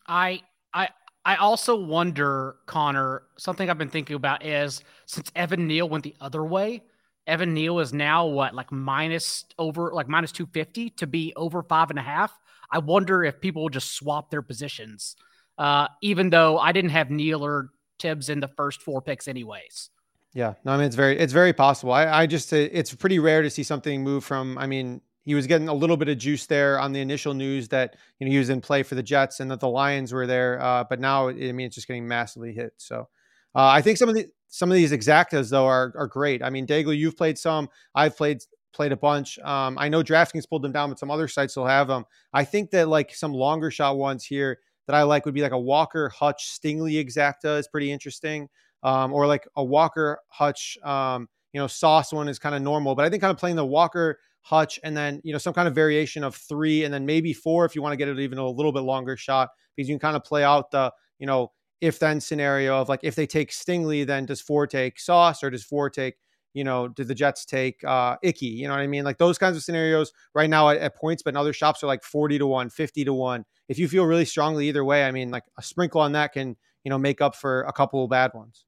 [0.07, 0.43] I
[0.73, 0.89] I
[1.25, 3.23] I also wonder, Connor.
[3.37, 6.83] Something I've been thinking about is since Evan Neal went the other way,
[7.27, 11.63] Evan Neal is now what like minus over like minus two fifty to be over
[11.63, 12.39] five and a half.
[12.71, 15.17] I wonder if people will just swap their positions.
[15.57, 19.91] Uh, even though I didn't have Neal or Thibs in the first four picks, anyways.
[20.35, 21.93] Yeah, no, I mean it's very it's very possible.
[21.93, 24.57] I, I just it's pretty rare to see something move from.
[24.59, 27.69] I mean, he was getting a little bit of juice there on the initial news
[27.69, 30.27] that you know he was in play for the Jets and that the Lions were
[30.27, 32.73] there, uh, but now I mean it's just getting massively hit.
[32.77, 33.09] So
[33.55, 36.43] uh, I think some of the some of these exactas though are are great.
[36.43, 37.69] I mean, Daigle, you've played some.
[37.95, 38.43] I've played
[38.79, 39.41] played a bunch.
[39.41, 42.05] Um, I know DraftKings pulled them down, but some other sites will have them.
[42.33, 45.51] I think that like some longer shot ones here that I like would be like
[45.51, 48.49] a Walker Hutch Stingley exacta is pretty interesting,
[48.85, 52.95] um, or like a Walker Hutch, um, you know, Sauce one is kind of normal.
[52.95, 55.67] But I think kind of playing the Walker Hutch and then you know some kind
[55.67, 58.39] of variation of three and then maybe four if you want to get it even
[58.39, 61.51] a little bit longer shot because you can kind of play out the you know
[61.81, 65.51] if then scenario of like if they take Stingley, then does four take Sauce or
[65.51, 66.15] does four take
[66.59, 68.47] you know, did the Jets take uh, Ickey?
[68.47, 69.05] You know what I mean?
[69.05, 71.87] Like those kinds of scenarios right now at, at, points, but in other shops are
[71.87, 73.45] like 40 to 1, 50 to 1.
[73.69, 76.57] If you feel really strongly either way, I mean, like a sprinkle on that can,
[76.83, 78.65] you know, make up for a couple of bad ones.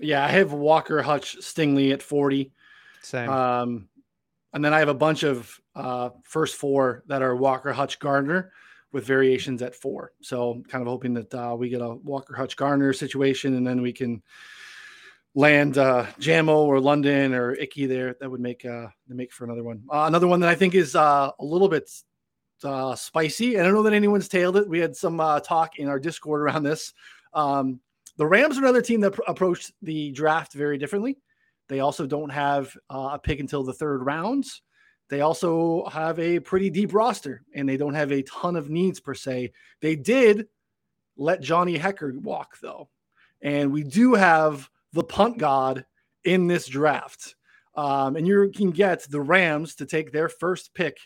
[0.00, 2.50] Yeah, I have Walker, Hutch, Stingley at 40.
[3.02, 3.28] Same.
[3.28, 3.88] Um,
[4.54, 8.52] and then I have a bunch of uh, first four that are Walker, Hutch, Gardner.
[8.90, 10.12] with variations at four.
[10.22, 13.82] So kind of hoping that uh, we get a Walker Hutch Gardner situation, and then
[13.82, 14.22] we can
[15.34, 18.16] land uh, Jamo or London or Ickey there.
[18.20, 19.82] That would make uh, make for another one.
[19.90, 21.90] Uh, another one that I think is uh, a little bit
[22.62, 23.58] uh, spicy.
[23.58, 24.68] I don't know that anyone's tailed it.
[24.68, 26.92] We had some uh, talk in our Discord around this.
[27.32, 27.80] Um,
[28.16, 31.18] the Rams are another team that pr- approached the draft very differently.
[31.68, 34.44] They also don't have uh, a pick until the third round.
[35.08, 39.00] They also have a pretty deep roster and they don't have a ton of needs
[39.00, 39.52] per se.
[39.80, 40.46] They did
[41.16, 42.88] let Johnny Hekker walk though.
[43.42, 45.84] And we do have the punt god
[46.24, 47.34] in this draft.
[47.76, 50.96] Um, and you can get the Rams to take their first pick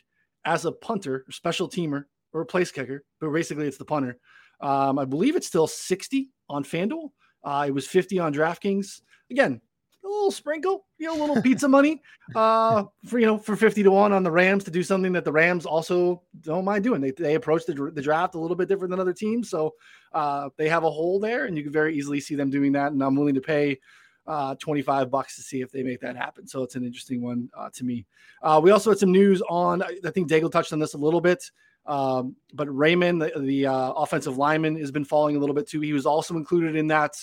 [0.44, 4.18] as a punter, special teamer, or a place kicker, but basically it's the punter.
[4.60, 7.10] Um, I believe it's still 60 on FanDuel.
[7.42, 9.00] Uh, it was 50 on DraftKings.
[9.30, 9.60] Again,
[10.04, 12.02] a little sprinkle, you know, a little pizza money
[12.34, 15.24] uh, for you know for 50 to 1 on the Rams to do something that
[15.24, 17.00] the Rams also don't mind doing.
[17.00, 19.50] They, they approach the, the draft a little bit different than other teams.
[19.50, 19.74] So
[20.12, 22.92] uh, they have a hole there, and you can very easily see them doing that.
[22.92, 23.78] And I'm willing to pay
[24.26, 26.46] uh, 25 bucks to see if they make that happen.
[26.46, 28.06] So it's an interesting one uh, to me.
[28.42, 31.20] Uh, we also had some news on, I think Daigle touched on this a little
[31.20, 31.42] bit,
[31.86, 35.80] um, but Raimann, the, the uh, offensive lineman, has been falling a little bit too.
[35.80, 37.14] He was also included in that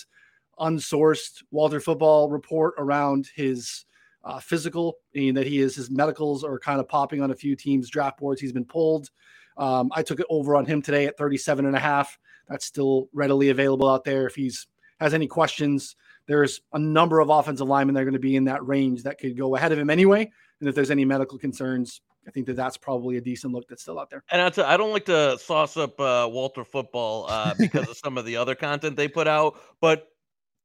[0.58, 3.84] unsourced Walter football report around his
[4.24, 7.54] uh, physical and that he is his medicals are kind of popping on a few
[7.54, 8.40] teams draft boards.
[8.40, 9.08] He's been pulled.
[9.56, 12.18] Um, I took it over on him today at 37 and a half.
[12.48, 14.26] That's still readily available out there.
[14.26, 14.66] If he's
[15.00, 15.96] has any questions,
[16.26, 19.18] there's a number of offensive linemen that are going to be in that range that
[19.18, 20.30] could go ahead of him anyway.
[20.60, 23.82] And if there's any medical concerns, I think that that's probably a decent look that's
[23.82, 24.24] still out there.
[24.30, 28.18] And I I don't like to sauce up uh, Walter football uh, because of some
[28.18, 30.08] of the other content they put out, but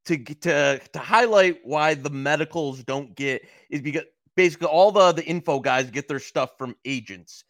[0.06, 4.04] to to to highlight why the medicals don't get is because
[4.36, 7.44] basically all the the info guys get their stuff from agents.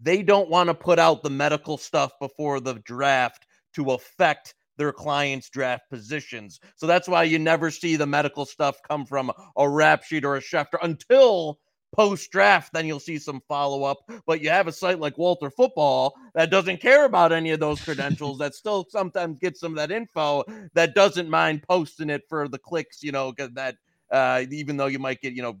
[0.00, 4.92] They don't want to put out the medical stuff before the draft to affect their
[4.92, 6.58] clients' draft positions.
[6.76, 10.36] So that's why you never see the medical stuff come from a rap sheet or
[10.36, 11.58] a Schefter until
[11.94, 13.98] post draft, then you'll see some follow up.
[14.26, 17.80] But you have a site like Walter Football that doesn't care about any of those
[17.80, 20.44] credentials, that still sometimes gets some of that info,
[20.74, 23.76] that doesn't mind posting it for the clicks, you know, that
[24.10, 25.56] uh, even though you might get, you know,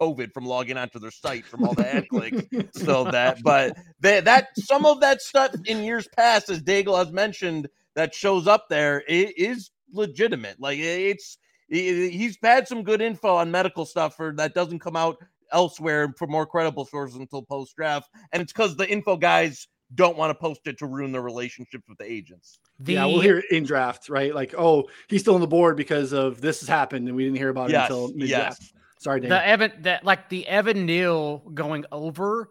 [0.00, 2.42] COVID from logging onto their site from all the ad clicks.
[2.72, 7.12] So that, but they, that some of that stuff in years past, as Daigle has
[7.12, 10.60] mentioned, that shows up there it is legitimate.
[10.60, 11.38] Like it's
[11.68, 15.16] he's had some good info on medical stuff for that doesn't come out
[15.52, 20.16] elsewhere for more credible sources until post draft, and it's because the info guys don't
[20.16, 22.58] want to post it to ruin their relationships with the agents.
[22.80, 24.34] The, yeah, we'll hear it in draft, right?
[24.34, 27.36] Like, oh, he's still on the board because of this has happened, and we didn't
[27.36, 28.58] hear about yes, it until mid draft.
[28.60, 28.72] Yes.
[29.02, 29.30] Sorry, Dan.
[29.30, 32.50] The Evan that like the Evan Neal going over,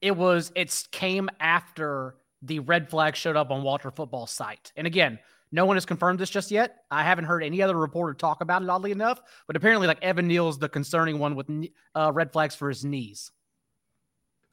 [0.00, 4.72] it was it's came after the red flag showed up on Walter Football site.
[4.74, 5.18] And again,
[5.52, 6.84] no one has confirmed this just yet.
[6.90, 9.20] I haven't heard any other reporter talk about it, oddly enough.
[9.46, 11.50] But apparently, like Evan Neal's the concerning one with
[11.94, 13.30] uh, red flags for his knees.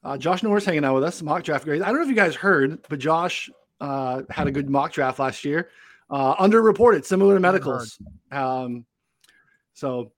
[0.04, 1.82] Uh, Josh Norris hanging out with us, mock draft grades.
[1.82, 3.48] I don't know if you guys heard, but Josh
[3.80, 5.70] uh, had a good mock draft last year.
[6.10, 7.98] Uh, underreported, similar to medicals.
[8.30, 8.84] Um,
[9.72, 10.12] so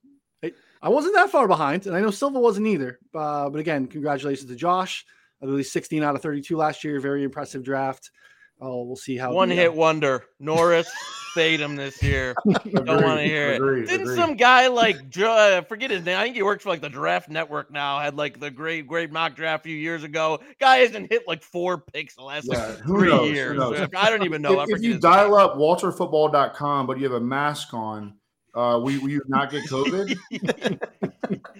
[0.82, 2.98] I wasn't that far behind, and I know Silva wasn't either.
[3.14, 5.06] Uh, but again, congratulations to Josh.
[5.42, 7.00] I believe 16 out of 32 last year.
[7.00, 8.10] Very impressive draft.
[8.60, 10.24] Oh, we'll see how one the, hit uh, wonder.
[10.38, 10.88] Norris
[11.34, 12.34] fade him this year.
[12.46, 13.88] Don't want to hear it.
[13.88, 16.16] Didn't some guy like uh, forget his name?
[16.16, 17.98] I think he works for like the Draft Network now.
[17.98, 20.40] Had like the great great mock draft a few years ago.
[20.60, 23.60] Guy hasn't hit like four picks the last yeah, like three knows, years.
[23.96, 24.60] I don't even know.
[24.60, 25.40] if, if you dial name.
[25.40, 28.14] up walterfootball.com, but you have a mask on,
[28.54, 30.18] uh, will, will you not get COVID?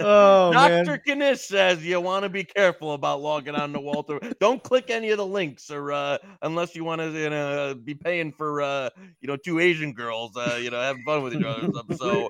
[0.00, 1.00] oh, Dr.
[1.06, 4.20] Knish says you want to be careful about logging on to Walter.
[4.40, 7.94] Don't click any of the links or uh, unless you want to you know, be
[7.94, 8.90] paying for uh,
[9.20, 11.68] you know two Asian girls, uh, you know, having fun with each other.
[11.96, 12.28] So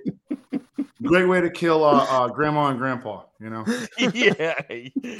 [1.03, 3.65] great way to kill uh, uh, grandma and grandpa, you know.
[4.15, 4.55] yeah,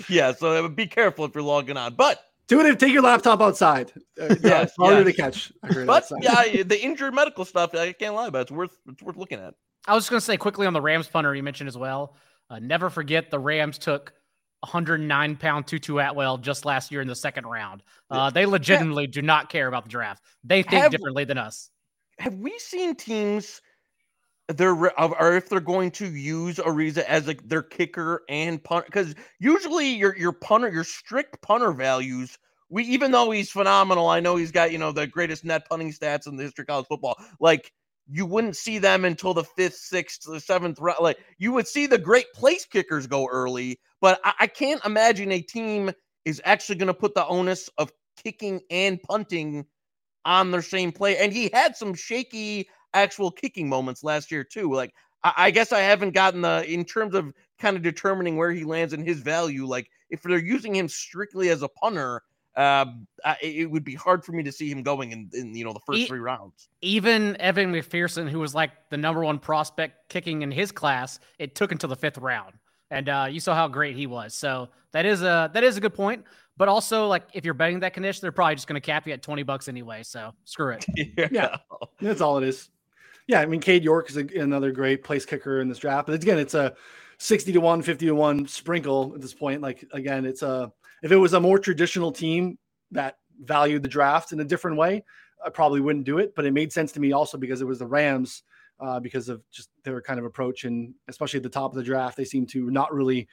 [0.09, 0.33] yeah.
[0.33, 2.79] So uh, be careful if you're logging on, but do it.
[2.81, 3.93] Take your laptop outside.
[4.21, 5.17] Uh, yeah, it's harder yes.
[5.17, 5.53] to catch.
[5.63, 6.23] but outside.
[6.23, 7.75] yeah, the injured medical stuff.
[7.75, 8.39] I can't lie about.
[8.39, 8.43] It.
[8.43, 8.77] It's worth.
[8.89, 9.55] It's worth looking at.
[9.87, 12.17] I was just going to say quickly on the Rams punter you mentioned as well.
[12.51, 14.13] Uh, never forget the Rams took
[14.61, 17.83] 109 pound Tutu Atwell just last year in the second round.
[18.11, 20.23] Uh, they legitimately do not care about the draft.
[20.43, 21.71] They think have, differently than us.
[22.19, 23.61] Have we seen teams?
[24.49, 29.15] They're or if they're going to use Araiza as like their kicker and punter because
[29.39, 32.39] usually your your punter your strict punter values
[32.71, 35.93] we even though he's phenomenal I know he's got you know the greatest net punting
[35.93, 37.73] stats in the history of college football like
[38.11, 40.99] you wouldn't see them until the fifth, sixth, the seventh round.
[41.01, 45.31] Like you would see the great place kickers go early, but I, I can't imagine
[45.31, 45.93] a team
[46.25, 47.93] is actually going to put the onus of
[48.23, 49.67] kicking and punting
[50.25, 51.19] on their same play.
[51.19, 54.73] And he had some shaky actual kicking moments last year too.
[54.73, 54.93] Like
[55.25, 58.65] I, I guess I haven't gotten the in terms of kind of determining where he
[58.65, 59.67] lands in his value.
[59.67, 62.23] Like if they're using him strictly as a punter,
[62.57, 62.87] uh,
[63.41, 65.81] it would be hard for me to see him going in, in you know the
[65.81, 66.69] first e- three rounds.
[66.81, 71.55] Even Evan McPherson, who was like the number one prospect kicking in his class, it
[71.55, 72.55] took until the fifth round,
[72.91, 74.35] and uh, you saw how great he was.
[74.35, 76.25] So that is a that is a good point.
[76.57, 79.13] But also, like if you're betting that condition, they're probably just going to cap you
[79.13, 80.03] at twenty bucks anyway.
[80.03, 80.85] So screw it.
[81.17, 81.29] yeah.
[81.31, 81.57] yeah,
[82.01, 82.69] that's all it is.
[83.29, 86.15] Yeah, I mean, Cade York is a, another great place kicker in this draft, but
[86.15, 86.75] again, it's a
[87.19, 89.61] sixty to one, 50 to one sprinkle at this point.
[89.61, 90.73] Like again, it's a
[91.03, 92.59] if it was a more traditional team
[92.91, 95.05] that valued the draft in a different way,
[95.45, 96.35] I probably wouldn't do it.
[96.35, 98.45] But it made sense to me also because it was the Rams,
[98.81, 101.85] uh, because of just their kind of approach, and especially at the top of the
[101.85, 103.29] draft, they seem to not really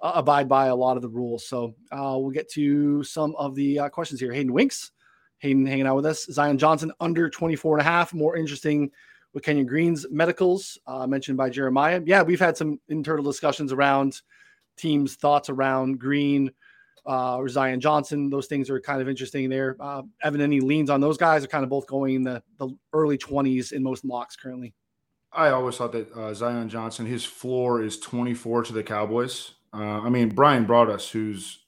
[0.00, 1.46] uh, abide by a lot of the rules.
[1.46, 4.32] So uh, we'll get to some of the uh, questions here.
[4.32, 4.92] Hayden Winks,
[5.38, 6.26] Hayden hanging out with us.
[6.26, 8.92] Zion Johnson under 24 and a half, more interesting
[9.32, 12.00] with Kenyon Green's medicals uh, mentioned by Jeremiah.
[12.04, 14.20] Yeah, we've had some internal discussions around
[14.76, 16.50] teams' thoughts around Green
[17.06, 18.30] uh, or Zion Johnson.
[18.30, 19.76] Those things are kind of interesting there.
[19.80, 22.68] Uh, Evan, any leans on those guys are kind of both going in the, the
[22.92, 24.74] early 20s in most mocks currently.
[25.32, 29.52] I always thought that uh, Zion Johnson, his floor is 24 to the Cowboys.
[29.72, 31.58] Uh, I mean, Brian Broaddus, who's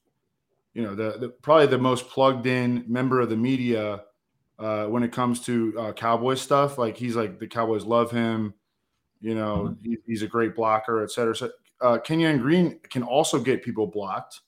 [0.75, 4.03] you know the, the, probably the most plugged in member of the media
[4.63, 6.79] uh, when it comes to uh, Cowboys stuff.
[6.79, 8.55] Like he's like the Cowboys love him.
[9.21, 9.91] You know, mm-hmm.
[9.91, 11.35] he, he's a great blocker, et cetera.
[11.35, 14.41] So uh, Kenyon Green can also get people blocked,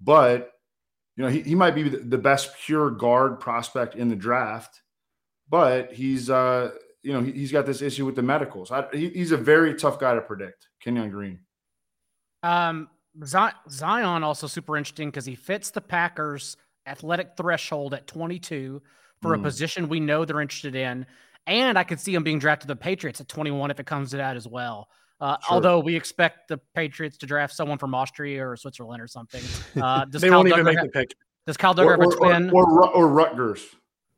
[0.00, 0.52] but
[1.16, 4.82] you know he, he might be the best pure guard prospect in the draft,
[5.48, 6.72] but he's uh
[7.02, 8.70] you know he, has got this issue with the medicals.
[8.70, 10.68] I, he, he's a very tough guy to predict.
[10.80, 11.40] Kenyon Green.
[12.42, 12.90] Um,
[13.24, 18.82] Zion also super interesting because he fits the Packers athletic threshold at 22
[19.24, 19.40] for mm.
[19.40, 21.06] a position we know they're interested in.
[21.46, 24.18] And I could see him being drafted the Patriots at 21 if it comes to
[24.18, 24.88] that as well.
[25.20, 25.54] Uh, sure.
[25.54, 29.42] Although we expect the Patriots to draft someone from Austria or Switzerland or something.
[29.80, 31.14] Uh, does they Kyle won't Dugger even make have, the pick.
[31.46, 32.50] Does Kyle Dugger or, have a twin?
[32.50, 33.64] Or, or, or Rutgers.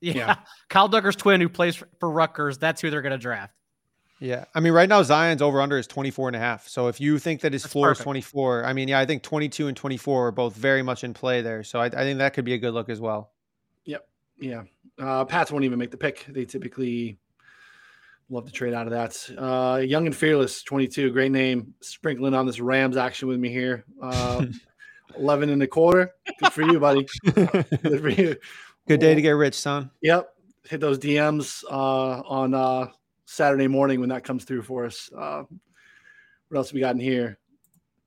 [0.00, 0.14] Yeah.
[0.14, 0.36] yeah.
[0.68, 2.58] Kyle Dugger's twin who plays for, for Rutgers.
[2.58, 3.54] That's who they're going to draft.
[4.20, 4.46] Yeah.
[4.54, 6.68] I mean, right now, Zion's over under is 24 and a half.
[6.68, 8.00] So if you think that his That's floor perfect.
[8.00, 11.12] is 24, I mean, yeah, I think 22 and 24 are both very much in
[11.12, 11.62] play there.
[11.62, 13.32] So I, I think that could be a good look as well.
[13.84, 14.08] Yep.
[14.38, 14.62] Yeah.
[14.98, 16.27] Uh, Pats won't even make the pick.
[16.28, 17.18] They typically
[18.31, 19.39] love to trade out of that.
[19.39, 21.74] Uh, Young and Fearless, 22, great name.
[21.81, 23.85] Sprinkling on this Rams action with me here.
[24.01, 24.47] Uh,
[25.16, 26.12] 11 and a quarter.
[26.40, 27.06] Good for you, buddy.
[27.24, 28.36] Good for you.
[28.89, 29.90] Good day to get rich, son.
[30.02, 30.28] Yep.
[30.64, 32.89] Hit those DMs uh, on uh,
[33.24, 35.10] Saturday morning when that comes through for us.
[35.16, 35.44] Uh,
[36.48, 37.39] what else we got in here?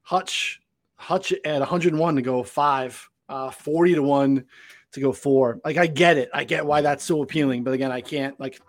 [0.02, 0.62] Hutch,
[0.96, 4.46] Hutch at 101 to go five, uh, 40 to one
[4.94, 5.60] to go four.
[5.64, 8.60] Like I get it, I get why that's so appealing, but again, I can't like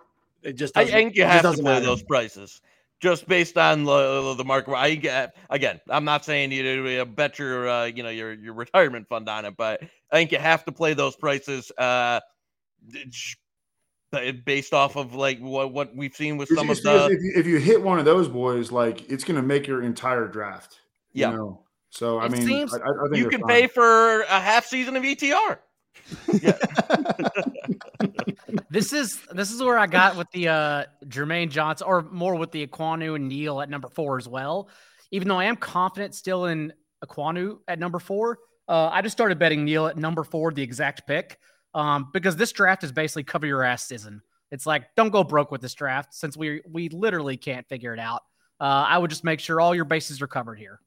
[0.43, 0.77] it just.
[0.77, 1.87] I think you have to play matter.
[1.87, 2.61] those prices
[3.01, 4.75] just based on the, the market.
[4.75, 5.81] I get again.
[5.89, 9.45] I'm not saying you to bet your uh, you know your your retirement fund on
[9.45, 11.73] it, but I think you have to play those prices.
[11.77, 12.21] Uh,
[14.45, 17.07] based off of like what, what we've seen with some of the.
[17.07, 19.83] If you, if you, hit one of those boys, like it's going to make your
[19.83, 20.81] entire draft.
[21.13, 21.31] Yeah.
[21.31, 21.63] You know?
[21.91, 23.49] So I it mean, seems I, I you can fine.
[23.49, 25.59] pay for a half season of ETR.
[26.33, 26.57] Yeah.
[28.71, 32.53] this is this is where I got with the uh Jermaine Johnson, or more with
[32.53, 34.69] the Ekwonu and Neal at number four as well.
[35.11, 36.73] Even though I am confident still in
[37.05, 38.39] Ekwonu at number four,
[38.69, 41.39] uh, I just started betting Neal at number four, the exact pick
[41.75, 44.23] um, because this draft is basically cover your ass season.
[44.51, 48.01] It's like don't go broke with this draft since we we literally can't figure it
[48.01, 48.23] out.
[48.61, 50.81] Uh, I would just make sure all your bases are covered here.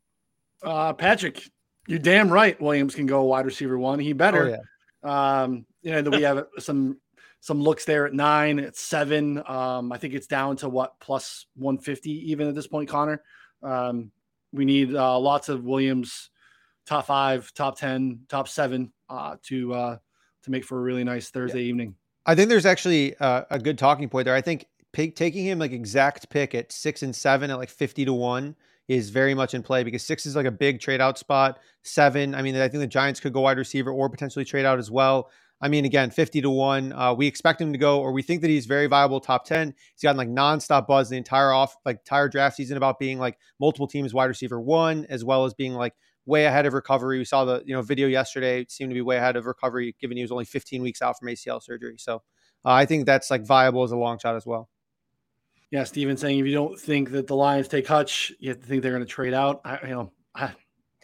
[0.61, 1.41] Uh, Patrick,
[1.87, 2.59] you're damn right.
[2.61, 3.99] Williams can go wide receiver one.
[3.99, 4.45] He better.
[4.45, 4.57] Oh, yeah.
[5.03, 6.97] Um, you know that we have some
[7.39, 9.41] some looks there at nine, at seven.
[9.45, 13.21] Um, I think it's down to what plus 150 even at this point, Connor.
[13.61, 14.11] Um,
[14.53, 16.29] we need uh, lots of Williams
[16.85, 19.97] top five, top ten, top seven uh, to uh,
[20.43, 21.69] to make for a really nice Thursday yeah.
[21.69, 21.95] evening.
[22.25, 24.35] I think there's actually uh, a good talking point there.
[24.35, 28.05] I think pick, taking him like exact pick at six and seven at like 50
[28.05, 28.55] to one
[28.87, 31.59] is very much in play because six is like a big trade out spot.
[31.83, 34.79] Seven, I mean, I think the Giants could go wide receiver or potentially trade out
[34.79, 35.29] as well.
[35.61, 36.91] I mean, again, 50 to one.
[36.91, 39.73] Uh, we expect him to go, or we think that he's very viable top 10.
[39.93, 43.37] He's gotten like nonstop buzz the entire off, like entire draft season about being like
[43.61, 45.93] multiple teams wide receiver one, as well as being like
[46.25, 47.17] way ahead of recovery.
[47.17, 50.17] We saw the you know video yesterday seemed to be way ahead of recovery, given
[50.17, 51.95] he was only 15 weeks out from ACL surgery.
[51.97, 52.15] So
[52.65, 54.69] uh, I think that's like viable as a long shot as well.
[55.73, 58.67] Yeah, Steven saying if you don't think that the Lions take Hutch, you have to
[58.67, 59.59] think they're going to trade out.
[59.65, 60.51] I you know I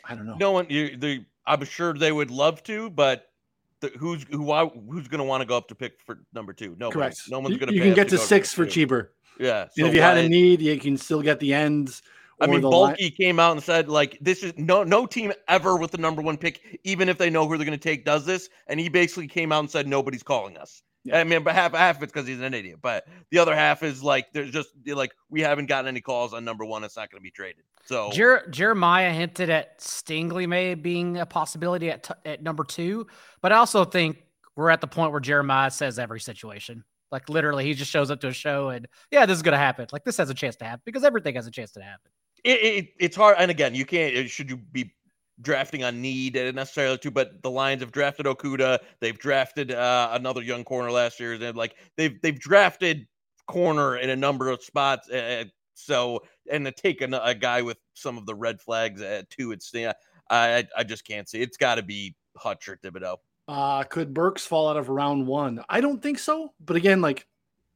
[0.05, 0.35] I don't know.
[0.35, 3.31] No one you the I'm sure they would love to, but
[3.79, 4.43] the, who's who?
[4.43, 6.75] Why, who's going to want to go up to pick for number two?
[6.77, 7.19] No, Correct.
[7.29, 8.69] No one's You- going You can get to go six for two.
[8.69, 9.15] cheaper.
[9.39, 9.63] Yeah.
[9.63, 12.03] And so if you had a need, you can still get the ends.
[12.39, 15.77] I mean, line- Baalke came out and said like this is no no team ever
[15.77, 18.23] with the number one pick, even if they know who they're going to take, does
[18.23, 18.49] this.
[18.67, 20.83] And he basically came out and said nobody's calling us.
[21.05, 21.19] Yeah.
[21.19, 24.03] I mean, but half half it's because he's an idiot, but the other half is
[24.03, 26.83] like there's just like we haven't gotten any calls on number one.
[26.83, 27.63] It's not going to be traded.
[27.85, 33.07] So Jer- Jeremiah hinted at Stingley may being a possibility at, t- at number two,
[33.41, 34.21] but I also think
[34.55, 36.83] we're at the point where Jeremiah says every situation.
[37.11, 39.87] Like literally, he just shows up to a show and yeah, this is gonna happen.
[39.91, 42.11] Like this has a chance to happen because everything has a chance to happen.
[42.43, 43.37] it, it, it's hard.
[43.39, 44.29] And again, you can't.
[44.29, 44.93] Should you be
[45.41, 47.11] drafting on need uh, necessarily too?
[47.11, 48.79] But the Lions have drafted Okudah.
[48.99, 51.37] They've drafted uh, another young corner last year.
[51.37, 53.07] They've like they've they've drafted
[53.47, 55.09] corner in a number of spots.
[55.09, 59.29] Uh, so and to take a, a guy with some of the red flags at
[59.29, 59.93] two, it's yeah,
[60.29, 61.41] I I just can't see.
[61.41, 63.17] It's got to be Hutch or Thibodeaux.
[63.47, 65.63] Uh, could Burks fall out of round one?
[65.69, 66.53] I don't think so.
[66.63, 67.25] But again, like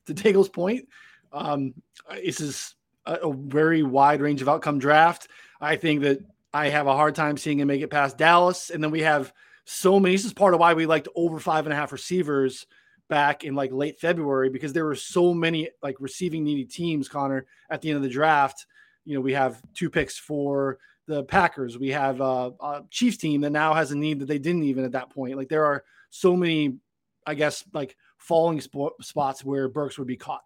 [0.06, 0.88] to Daigle's point,
[1.32, 1.74] um,
[2.12, 2.76] this is
[3.06, 5.30] a, a very wide range of outcome draft.
[5.62, 6.20] I think that
[6.54, 8.70] I have a hard time seeing him make it past Dallas.
[8.70, 9.34] And then we have
[9.66, 10.16] so many.
[10.16, 12.68] This is part of why we liked over five and a half receivers
[13.10, 17.46] back in like late February because there were so many like receiving needy teams, Connor,
[17.70, 18.66] at the end of the draft.
[19.06, 20.78] You know, we have two picks for
[21.08, 21.78] the Packers.
[21.78, 24.86] We have uh, a Chiefs team that now has a need that they didn't even
[24.86, 25.36] at that point.
[25.36, 26.78] Like there are so many,
[27.26, 30.44] I guess, like falling spo- spots where Burks would be caught.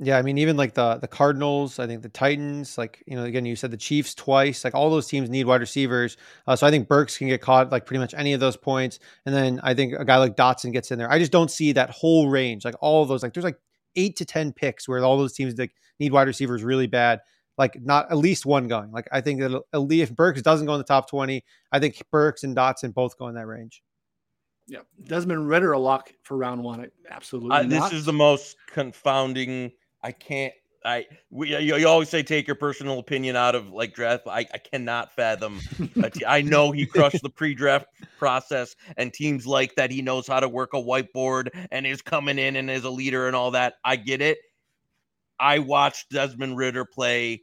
[0.00, 3.24] Yeah, I mean, even like the the Cardinals, I think the Titans, like you know,
[3.24, 4.62] again, you said the Chiefs twice.
[4.62, 6.16] Like all those teams need wide receivers,
[6.46, 9.00] uh, so I think Burks can get caught like pretty much any of those points.
[9.26, 11.10] And then I think a guy like Dotson gets in there.
[11.10, 13.24] I just don't see that whole range, like all of those.
[13.24, 13.58] Like there's like
[13.96, 17.18] eight to ten picks where all those teams like need wide receivers really bad.
[17.56, 18.92] Like not at least one going.
[18.92, 21.42] Like I think that if Burks doesn't go in the top twenty,
[21.72, 23.82] I think Burks and Dotson both go in that range.
[24.68, 26.86] Yeah, Desmond Ridder a lock for round one.
[27.10, 29.72] Absolutely, Uh, this is the most confounding.
[30.02, 30.52] I can't.
[30.84, 34.26] I we you, you always say take your personal opinion out of like draft.
[34.28, 35.60] I, I cannot fathom.
[36.12, 37.86] te- I know he crushed the pre-draft
[38.18, 39.90] process, and teams like that.
[39.90, 43.26] He knows how to work a whiteboard and is coming in and is a leader
[43.26, 43.74] and all that.
[43.84, 44.38] I get it.
[45.40, 47.42] I watched Desmond Ridder play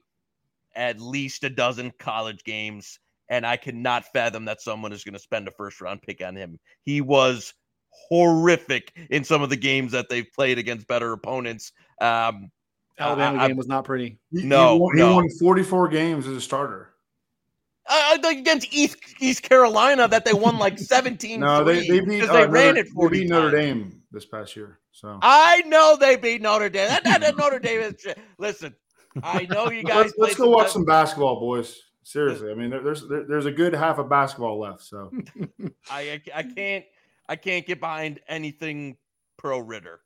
[0.75, 2.99] at least a dozen college games,
[3.29, 6.35] and I cannot fathom that someone is going to spend a first round pick on
[6.35, 6.59] him.
[6.83, 7.53] He was
[8.09, 11.71] horrific in some of the games that they've played against better opponents.
[12.01, 12.51] Um,
[12.99, 14.19] Alabama I- I- game was not pretty.
[14.31, 16.91] He, No, he won, he won 44 games as a starter.
[17.89, 21.41] uh, like against East East Carolina, that they won like seventeen.
[21.41, 23.51] No, they, they beat uh, they ran Notre, it forty they beat Notre.
[23.51, 24.79] Dame this past year.
[24.91, 26.87] So I know they beat Notre Dame.
[26.87, 28.07] That, that, that Notre Dame is
[28.39, 28.73] listen.
[29.21, 29.97] I know you guys.
[29.97, 31.79] let's, let's played go watch some- some basketball, boys.
[32.03, 34.81] Seriously, I mean, there, there's there, there's a good half of basketball left.
[34.83, 35.11] So
[35.91, 36.85] I I can't
[37.27, 38.97] I can't get behind anything
[39.37, 40.01] pro Ridder.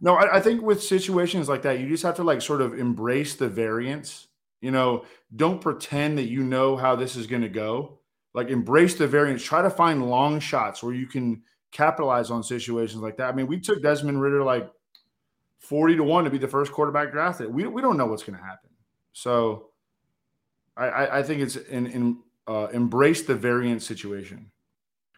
[0.00, 2.78] no, I, I think with situations like that, you just have to like sort of
[2.78, 4.28] embrace the variance.
[4.60, 5.04] You know,
[5.34, 8.00] don't pretend that you know how this is going to go.
[8.34, 9.42] Like embrace the variance.
[9.42, 11.42] Try to find long shots where you can
[11.72, 13.28] capitalize on situations like that.
[13.28, 14.70] I mean, we took Desmond Ridder like
[15.58, 17.52] forty to one to be the first quarterback drafted.
[17.52, 18.70] We we don't know what's going to happen.
[19.12, 19.70] So
[20.78, 24.50] I, I, think it's in, in uh, embrace the variance situation.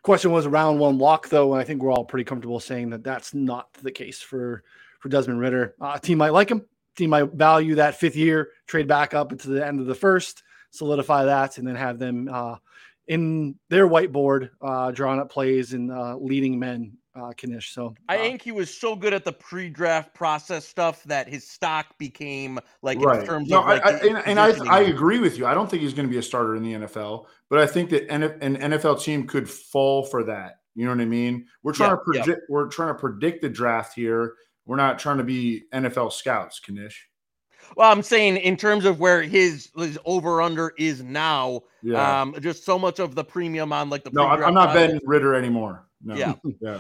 [0.02, 3.04] Question was round one lock though, and I think we're all pretty comfortable saying that
[3.04, 4.62] that's not the case for
[5.00, 5.74] for Desmond Ridder.
[5.80, 6.64] Uh, team might like him.
[6.96, 10.42] Team might value that fifth year, trade back up into the end of the first,
[10.70, 12.56] solidify that, and then have them uh,
[13.08, 16.96] in their whiteboard uh, drawing up plays and uh, leading men.
[17.20, 17.72] Uh, Knish.
[17.72, 21.46] So I uh, think he was so good at the pre-draft process stuff that his
[21.46, 23.26] stock became like in right.
[23.26, 24.52] terms No, of like I, I, and, and I.
[24.66, 25.46] I agree with you.
[25.46, 27.90] I don't think he's going to be a starter in the NFL, but I think
[27.90, 30.60] that NF, an NFL team could fall for that.
[30.74, 31.46] You know what I mean?
[31.62, 32.24] We're trying Yeah, to yeah.
[32.24, 32.50] predict.
[32.50, 34.34] We're trying to predict the draft here.
[34.66, 37.08] We're not trying to be NFL scouts, Knish.
[37.76, 42.22] Well, I'm saying in terms of where his his over under is now, Yeah.
[42.22, 45.34] um, just so much of the premium on like the no, I'm, not betting Ridder
[45.34, 45.86] anymore.
[46.02, 46.14] No.
[46.14, 46.34] Yeah.
[46.60, 46.78] Yeah.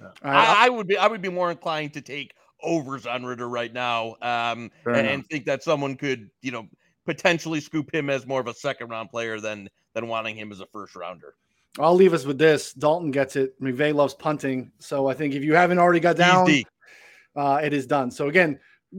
[0.00, 2.32] Right, I, I would be I would be more inclined to take
[2.62, 6.66] overs on Ridder right now, um, and, and think that someone could you know
[7.06, 10.60] potentially scoop him as more of a second round player than than wanting him as
[10.60, 11.34] a first rounder.
[11.78, 12.72] I'll leave us with this.
[12.72, 13.60] Dalton gets it.
[13.60, 16.48] McVay loves punting, so I think if you haven't already got down,
[17.36, 18.10] uh, it is done.
[18.10, 18.58] So again,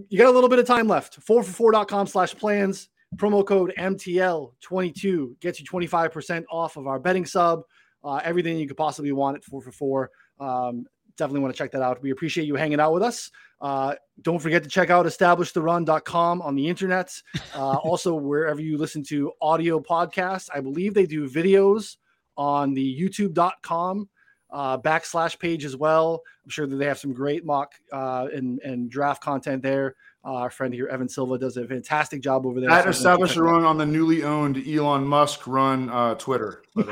[0.10, 1.20] you got a little bit of time left.
[1.26, 2.90] 4for4.com slash plans.
[3.16, 7.62] Promo code MTL22 gets you 25% off of our betting sub.
[8.04, 10.12] Uh, everything you could possibly want at 4 for 4.
[10.40, 10.86] Um,
[11.18, 12.02] definitely want to check that out.
[12.02, 13.32] We appreciate you hanging out with us.
[13.60, 17.12] Uh, don't forget to check out establishtheRun.com on the internet.
[17.56, 21.98] Uh, also, wherever you listen to audio podcasts, I believe they do videos
[22.38, 24.08] on the youtube.com
[24.52, 26.22] uh, backslash page as well.
[26.44, 29.96] I'm sure that they have some great mock uh, and, and draft content there.
[30.28, 32.70] Uh, our friend here, Evan Silva, does a fantastic job over there.
[32.70, 33.52] At So establish a check it out.
[33.54, 36.64] run on the newly owned Elon Musk run uh, Twitter.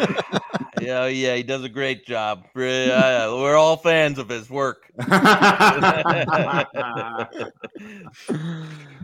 [0.81, 2.45] Yeah, yeah, he does a great job.
[2.49, 4.91] Uh, We're all fans of his work.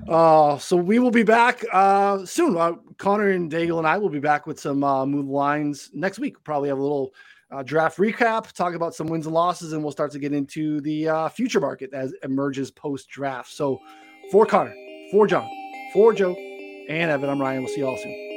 [0.10, 2.58] Uh, so we will be back uh, soon.
[2.58, 6.18] Uh, Connor and Daigle and I will be back with some uh, move lines next
[6.18, 6.44] week.
[6.44, 7.14] Probably have a little
[7.52, 10.82] uh, draft recap, talk about some wins and losses, and we'll start to get into
[10.82, 13.52] the uh, future market as emerges post draft.
[13.52, 13.80] So
[14.32, 14.76] for Connor,
[15.12, 15.50] for John,
[15.92, 16.36] for Joe,
[16.88, 17.64] and Evan, I'm Ryan.
[17.64, 18.31] We'll see you all soon.